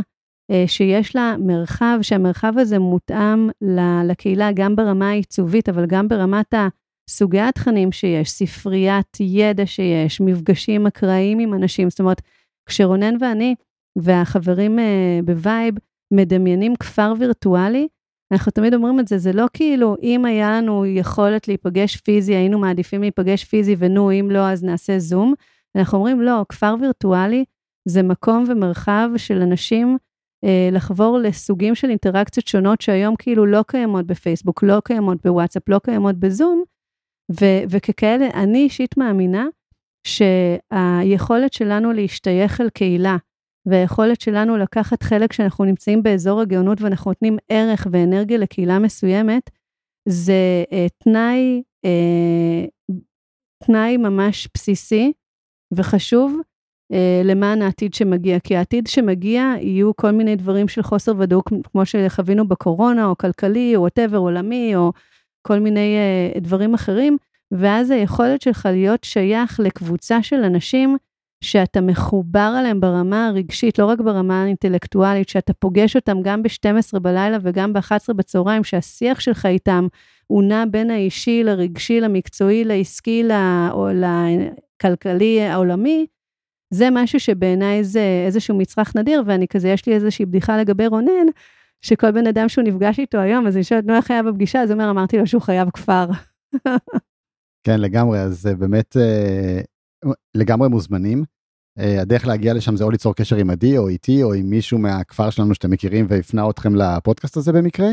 שיש 0.68 1.16
לה 1.16 1.36
מרחב, 1.39 2.00
שהמרחב 2.02 2.54
הזה 2.58 2.80
מותאם 2.80 3.50
לקהילה 4.06 4.52
גם 4.52 4.76
ברמה 4.76 5.10
העיצובית, 5.10 5.70
אבל 5.70 5.86
גם 5.86 6.08
ברמת 6.08 6.54
סוגי 7.10 7.39
התכנים 7.39 7.91
שיש, 7.91 8.30
ספריית 8.32 9.18
ידע 9.20 9.66
שיש, 9.66 10.22
מפגשים 10.22 10.88
אקראיים 10.88 11.39
עם 11.39 11.54
אנשים, 11.54 11.89
זאת 11.89 12.00
אומרת, 12.00 12.22
כשרונן 12.66 13.16
ואני, 13.20 13.56
והחברים 13.98 14.80
uh, 14.80 14.82
בווייב 15.26 15.76
מדמיינים 16.14 16.76
כפר 16.76 17.14
וירטואלי, 17.20 17.88
אנחנו 18.34 18.52
תמיד 18.52 18.74
אומרים 18.74 19.00
את 19.00 19.08
זה, 19.08 19.18
זה 19.18 19.34
לא 19.34 19.46
כאילו, 19.54 19.96
אם 20.04 20.26
היה 20.26 20.58
לנו 20.58 20.86
יכולת 20.86 21.48
להיפגש 21.48 21.98
פיזי, 21.98 22.36
היינו 22.36 22.60
מעדיפים 22.60 23.02
להיפגש 23.02 23.44
פיזי, 23.44 23.76
ונו, 23.80 24.12
אם 24.12 24.32
לא, 24.32 24.50
אז 24.50 24.64
נעשה 24.64 25.00
זום. 25.00 25.34
אנחנו 25.76 25.98
אומרים, 25.98 26.22
לא, 26.22 26.46
כפר 26.50 26.76
וירטואלי 26.82 27.46
זה 27.88 28.04
מקום 28.04 28.44
ומרחב 28.48 29.10
של 29.18 29.41
אנשים 29.41 29.88
אה, 29.89 29.96
לחבור 30.72 31.18
לסוגים 31.18 31.76
של 31.76 31.89
אינטראקציות 31.89 32.48
שונות 32.48 32.82
שהיום 32.82 33.16
כאילו 33.16 33.46
לא 33.46 33.64
קיימות 33.68 34.06
בפייסבוק, 34.06 34.64
לא 34.64 34.80
קיימות 34.86 35.18
בוואטסאפ, 35.26 35.70
לא 35.70 35.80
קיימות 35.80 36.16
בזום, 36.16 36.64
ו- 37.32 37.64
וככאלה, 37.70 38.28
אני 38.34 38.58
אישית 38.58 38.98
מאמינה 38.98 39.46
שהיכולת 40.08 41.54
שלנו 41.54 41.94
להשתייך 41.94 42.62
אל 42.62 42.70
קהילה, 42.70 43.18
והיכולת 43.66 44.22
שלנו 44.22 44.58
לקחת 44.58 45.04
חלק 45.04 45.30
כשאנחנו 45.30 45.66
נמצאים 45.66 46.04
באזור 46.04 46.41
הגאונות 46.41 46.82
ואנחנו 46.82 47.12
נותנים 47.12 47.38
ערך 47.50 47.88
ואנרגיה 47.91 48.38
לקהילה 48.38 48.80
מסוימת, 48.80 49.50
זה 50.10 50.64
uh, 50.70 51.04
תנאי, 51.04 51.62
uh, 51.86 52.94
תנאי 53.64 53.98
ממש 53.98 54.48
בסיסי 54.54 55.14
וחשוב 55.76 56.39
למען 57.24 57.62
העתיד 57.62 57.94
שמגיע. 57.94 58.39
כי 58.39 58.56
העתיד 58.56 58.88
שמגיע 58.88 59.54
יהיו 59.62 59.96
כל 59.96 60.12
מיני 60.12 60.36
דברים 60.36 60.68
של 60.68 60.82
חוסר 60.82 61.14
ודאות, 61.18 61.50
כמו 61.72 61.86
שחווינו 61.86 62.48
בקורונה, 62.48 63.06
או 63.06 63.18
כלכלי, 63.18 63.76
או 63.76 63.82
וואטאבר, 63.82 64.18
עולמי, 64.18 64.76
או 64.76 64.91
כל 65.48 65.60
מיני 65.60 65.96
uh, 66.36 66.39
דברים 66.39 66.74
אחרים, 66.74 67.18
ואז 67.52 67.91
היכולת 67.91 68.41
שלך 68.41 68.70
להיות 68.72 69.04
שייך 69.04 69.60
לקבוצה 69.60 70.24
של 70.24 70.44
אנשים 70.44 70.98
שאתה 71.44 71.82
מחובר 71.82 72.56
אליהם 72.60 72.80
ברמה 72.80 73.28
הרגשית, 73.28 73.80
לא 73.80 73.86
רק 73.86 74.00
ברמה 74.00 74.44
האינטלקטואלית, 74.44 75.30
שאתה 75.30 75.54
פוגש 75.54 75.96
אותם 75.96 76.22
גם 76.22 76.44
ב-12 76.44 77.00
בלילה 77.00 77.38
וגם 77.41 77.74
ב-11 77.74 78.14
בצהריים, 78.16 78.64
שהשיח 78.64 79.20
שלך 79.20 79.46
איתם 79.46 79.88
הוא 80.28 80.44
נע 80.44 80.64
בין 80.72 80.91
האישי 80.91 81.44
לרגשי, 81.44 82.00
למקצועי, 82.02 82.64
לעסקי, 82.64 83.24
לכלכלי 84.84 85.41
העולמי, 85.41 86.06
זה 86.74 86.89
משהו 86.91 87.19
שבעיניי 87.19 87.84
זה 87.84 88.24
איזשהו 88.26 88.57
מצרך 88.57 88.95
נדיר, 88.95 89.24
ואני 89.26 89.47
כזה, 89.47 89.69
יש 89.69 89.86
לי 89.86 89.93
איזושהי 89.93 90.26
בדיחה 90.26 90.57
לגבי 90.57 90.88
רונן, 90.88 91.26
שכל 91.82 92.11
בן 92.11 92.28
אדם 92.28 92.49
שהוא 92.49 92.63
נפגש 92.63 92.99
איתו 92.99 93.17
היום, 93.17 93.47
אז 93.47 93.55
אני 93.55 93.63
שואלת, 93.63 93.86
נו, 93.86 93.95
איך 93.95 94.11
היה 94.11 94.24
בפגישה? 94.24 94.61
אז 94.61 94.69
הוא 94.69 94.80
אומר, 94.80 94.89
אמרתי 94.89 95.17
לו 95.17 95.28
שהוא 95.28 95.41
חייב 95.41 95.69
כפר. 95.69 96.05
כן, 97.65 97.80
לגמרי, 97.80 98.19
אז 98.19 98.49
באמת 98.59 98.97
אה, 98.97 99.61
לגמרי 100.36 100.69
מוזמנים. 100.69 101.24
Uh, 101.80 102.01
הדרך 102.01 102.28
להגיע 102.28 102.53
לשם 102.53 102.76
זה 102.76 102.84
או 102.84 102.91
ליצור 102.91 103.15
קשר 103.15 103.36
עם 103.36 103.49
עדי 103.49 103.78
או 103.78 103.88
איתי 103.88 104.24
או 104.24 104.34
עם 104.34 104.49
מישהו 104.49 104.78
מהכפר 104.78 105.30
שלנו 105.30 105.53
שאתם 105.53 105.71
מכירים 105.71 106.05
והפנה 106.09 106.49
אתכם 106.49 106.76
לפודקאסט 106.76 107.38
הזה 107.38 107.51
במקרה. 107.51 107.88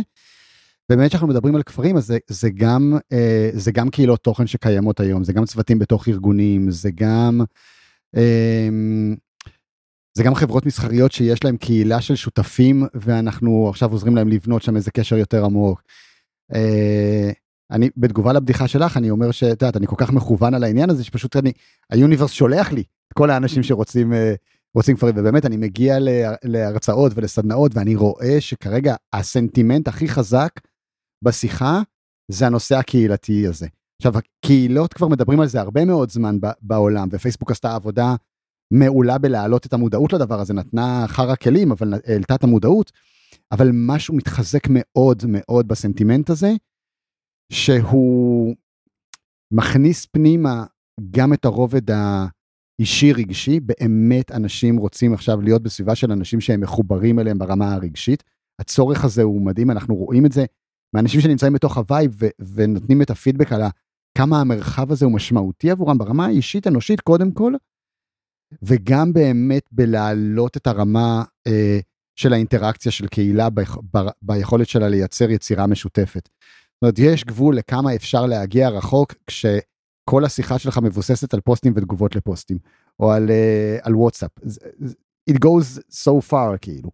באמת 0.89 1.11
שאנחנו 1.11 1.29
מדברים 1.29 1.57
על 1.57 1.63
כפרים 1.63 1.97
אז 1.97 2.07
זה, 2.07 2.19
זה 2.27 2.51
גם 2.51 2.99
uh, 3.13 3.17
זה 3.53 3.73
גם 3.73 3.91
קהילות 3.91 4.21
תוכן 4.21 4.47
שקיימות 4.47 5.01
היום 5.01 5.25
זה 5.25 5.33
גם 5.33 5.45
צוותים 5.45 5.79
בתוך 5.79 6.09
ארגונים 6.09 6.71
זה 6.71 6.91
גם 6.95 7.41
זה 10.17 10.25
גם 10.25 10.35
חברות 10.35 10.67
מסחריות 10.67 11.13
שיש 11.13 11.45
להם 11.45 11.57
קהילה 11.57 12.01
של 12.01 12.17
שותפים 12.17 12.87
ואנחנו 12.95 13.69
עכשיו 13.69 13.93
עוזרים 13.93 14.17
להם 14.17 14.29
לבנות 14.29 14.63
שם 14.63 14.77
איזה 14.77 14.91
קשר 14.91 15.17
יותר 15.17 15.45
עמוק. 15.45 15.83
Uh, 16.53 17.35
אני 17.71 17.91
בתגובה 17.97 18.33
לבדיחה 18.33 18.69
שלך 18.69 18.97
אני 18.97 19.11
אומר 19.11 19.31
שאת 19.31 19.63
יודעת 19.63 19.77
אני 19.77 19.87
כל 19.87 19.97
כך 19.99 20.13
מכוון 20.13 20.55
על 20.55 20.65
העניין 20.65 20.91
הזה 20.91 21.05
שפשוט 21.05 21.37
אני 21.37 21.53
היוניברס 21.91 22.31
שולח 22.31 22.73
לי 22.73 22.81
את 22.81 23.13
כל 23.13 23.31
האנשים 23.31 23.63
שרוצים 23.63 24.13
אה, 24.13 24.35
רוצים 24.75 24.97
כפרים 24.97 25.15
ובאמת 25.19 25.47
אני 25.47 25.57
מגיע 25.57 25.99
להרצאות 26.45 27.13
ולסדנאות 27.15 27.73
ואני 27.75 27.97
רואה 27.97 28.41
שכרגע 28.41 28.95
הסנטימנט 29.13 29.89
הכי 29.89 30.09
חזק 30.09 30.51
בשיחה 31.25 31.83
זה 32.29 32.47
הנושא 32.47 32.77
הקהילתי 32.77 33.47
הזה. 33.47 33.67
עכשיו 34.01 34.13
הקהילות 34.19 34.95
כבר 34.95 35.09
מדברים 35.09 35.41
על 35.41 35.47
זה 35.47 35.61
הרבה 35.61 35.85
מאוד 35.85 36.11
זמן 36.11 36.39
בעולם 36.63 37.09
ופייסבוק 37.13 37.51
עשתה 37.51 37.75
עבודה 37.75 38.15
מעולה 38.71 39.19
בלהעלות 39.19 39.67
את 39.67 39.73
המודעות 39.73 40.13
לדבר 40.13 40.41
הזה 40.41 40.55
נתנה 40.55 41.05
חרא 41.09 41.35
כלים 41.37 41.73
אבל 41.73 41.95
העלתה 42.07 42.35
את 42.35 42.45
המודעות 42.45 42.93
אבל 43.53 43.71
משהו 43.73 44.15
מתחזק 44.15 44.63
מאוד 44.71 45.23
מאוד 45.29 45.69
בסנטימנט 45.69 46.31
הזה 46.31 46.53
שהוא 47.53 48.55
מכניס 49.53 50.07
פנימה 50.07 50.65
גם 51.11 51.33
את 51.33 51.45
הרובד 51.45 51.91
האישי 51.91 53.13
רגשי, 53.13 53.61
באמת 53.61 54.33
אנשים 54.33 54.77
רוצים 54.77 55.15
עכשיו 55.15 55.41
להיות 55.41 55.63
בסביבה 55.63 55.95
של 55.95 56.13
אנשים 56.13 56.41
שהם 56.41 56.61
מחוברים 56.61 57.19
אליהם 57.19 57.39
ברמה 57.39 57.75
הרגשית. 57.75 58.25
הצורך 58.59 59.05
הזה 59.05 59.23
הוא 59.23 59.43
מדהים, 59.43 59.71
אנחנו 59.71 59.95
רואים 59.95 60.27
את 60.27 60.33
זה 60.33 60.45
מאנשים 60.95 61.21
שנמצאים 61.21 61.53
בתוך 61.53 61.77
הווייב 61.77 62.19
ונותנים 62.55 63.03
את 63.03 63.11
הפידבק 63.11 63.53
על 63.53 63.63
כמה 64.21 64.41
המרחב 64.41 64.93
הזה 64.93 65.05
הוא 65.05 65.13
משמעותי 65.13 65.71
עבורם 65.71 65.99
ברמה 65.99 66.27
האישית 66.27 66.67
אנושית 66.67 67.01
קודם 67.01 67.33
כל, 67.33 67.53
וגם 68.63 69.13
באמת 69.13 69.63
בלהעלות 69.73 70.57
את 70.57 70.67
הרמה 70.67 71.25
אה, 71.47 71.79
של 72.17 72.33
האינטראקציה 72.33 72.93
של 72.93 73.07
קהילה 73.07 73.51
ב- 73.51 73.61
ב- 73.97 74.11
ביכולת 74.23 74.69
שלה 74.69 74.89
לייצר 74.89 75.31
יצירה 75.31 75.67
משותפת. 75.67 76.29
זאת 76.29 76.83
אומרת, 76.83 76.99
יש 76.99 77.25
גבול 77.25 77.57
לכמה 77.57 77.95
אפשר 77.95 78.27
להגיע 78.27 78.69
רחוק, 78.69 79.15
כש... 79.27 79.47
כל 80.05 80.25
השיחה 80.25 80.59
שלך 80.59 80.79
מבוססת 80.79 81.35
על 81.35 81.41
פוסטים 81.41 81.73
ותגובות 81.77 82.17
לפוסטים, 82.17 82.59
או 83.01 83.13
על, 83.13 83.31
אה, 83.31 83.79
על 83.83 83.95
וואטסאפ. 83.95 84.31
It 85.31 85.35
goes 85.35 85.81
so 85.93 86.31
far 86.31 86.59
כאילו. 86.61 86.91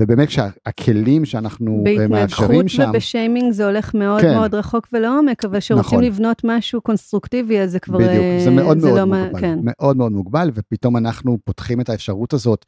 ובאמת 0.00 0.30
שהכלים 0.30 1.24
שאנחנו 1.24 1.84
אה, 1.86 2.08
מאפשרים 2.08 2.68
שם... 2.68 2.78
בהתנגחות 2.78 2.94
ובשיימינג 2.94 3.52
זה 3.52 3.66
הולך 3.66 3.94
מאוד 3.94 4.20
כן. 4.20 4.34
מאוד 4.34 4.54
רחוק 4.54 4.88
ולעומק, 4.92 5.44
אבל 5.44 5.60
כשרוצים 5.60 5.86
נכון. 5.86 6.04
לבנות 6.04 6.40
משהו 6.44 6.80
קונסטרוקטיבי, 6.80 7.60
אז 7.60 7.70
זה 7.70 7.80
כבר... 7.80 7.98
בדיוק, 7.98 8.24
זה 8.44 8.50
מאוד 8.50 8.78
זה 8.78 8.86
מאוד 8.86 8.98
לא 8.98 9.04
מוגבל. 9.04 9.40
כן. 9.40 9.58
מאוד 9.62 9.96
מאוד 9.96 10.12
מוגבל, 10.12 10.50
ופתאום 10.54 10.96
אנחנו 10.96 11.38
פותחים 11.44 11.80
את 11.80 11.88
האפשרות 11.88 12.32
הזאת, 12.32 12.64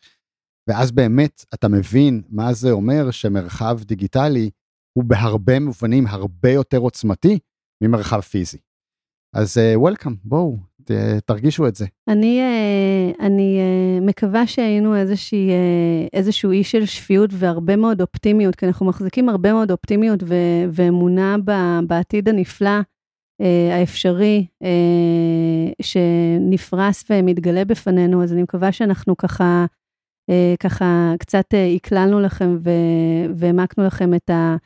ואז 0.69 0.93
באמת 0.93 1.45
אתה 1.55 1.69
מבין 1.69 2.23
מה 2.29 2.53
זה 2.53 2.71
אומר 2.71 3.11
שמרחב 3.11 3.79
דיגיטלי 3.85 4.51
הוא 4.97 5.05
בהרבה 5.05 5.61
מובנים 5.61 6.07
הרבה 6.07 6.51
יותר 6.51 6.79
עוצמתי 6.79 7.39
ממרחב 7.83 8.21
פיזי. 8.21 8.59
אז 9.35 9.59
וולקאם, 9.75 10.13
uh, 10.13 10.17
בואו, 10.25 10.57
ת, 10.87 10.91
תרגישו 11.27 11.69
את 11.69 11.75
זה. 11.75 11.87
אני, 12.09 12.41
uh, 12.41 13.23
אני 13.23 13.59
uh, 13.59 14.05
מקווה 14.05 14.47
שהיינו 14.47 14.97
איזושהי, 14.97 15.51
איזשהו 16.13 16.51
אי 16.51 16.65
של 16.65 16.87
שפיות 16.87 17.31
והרבה 17.33 17.77
מאוד 17.77 18.01
אופטימיות, 18.01 18.57
כי 18.57 18.67
אנחנו 18.67 18.87
מחזיקים 18.87 19.29
הרבה 19.29 19.53
מאוד 19.53 19.71
אופטימיות 19.71 20.23
ו- 20.23 20.65
ואמונה 20.73 21.37
בעתיד 21.87 22.29
הנפלא 22.29 22.81
האפשרי 23.73 24.47
שנפרס 25.83 27.05
ומתגלה 27.11 27.65
בפנינו, 27.65 28.23
אז 28.23 28.33
אני 28.33 28.43
מקווה 28.43 28.73
שאנחנו 28.73 29.17
ככה, 29.17 29.67
ככה 30.61 31.15
קצת 31.19 31.55
הקללנו 31.77 32.21
לכם 32.21 32.59
והעמקנו 33.35 33.85
לכם 33.85 34.15
את 34.15 34.31
ה... 34.31 34.57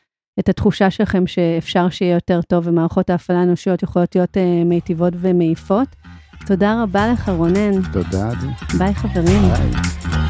את 0.41 0.49
התחושה 0.49 0.91
שלכם 0.91 1.27
שאפשר 1.27 1.91
שיהיה 1.91 2.15
יותר 2.15 2.41
טוב 2.43 2.67
ומערכות 2.67 3.11
ההפעלה 3.11 3.41
האנושיות 3.41 3.83
יכולות 3.83 4.15
להיות 4.15 4.37
uh, 4.37 4.41
מיטיבות 4.65 5.13
ומעיפות. 5.17 5.89
תודה 6.47 6.83
רבה 6.83 7.13
לך, 7.13 7.29
רונן. 7.29 7.83
תודה, 7.93 8.31
עדי. 8.31 8.47
ביי, 8.79 8.95
חברים. 8.95 9.43
ביי. 9.43 10.30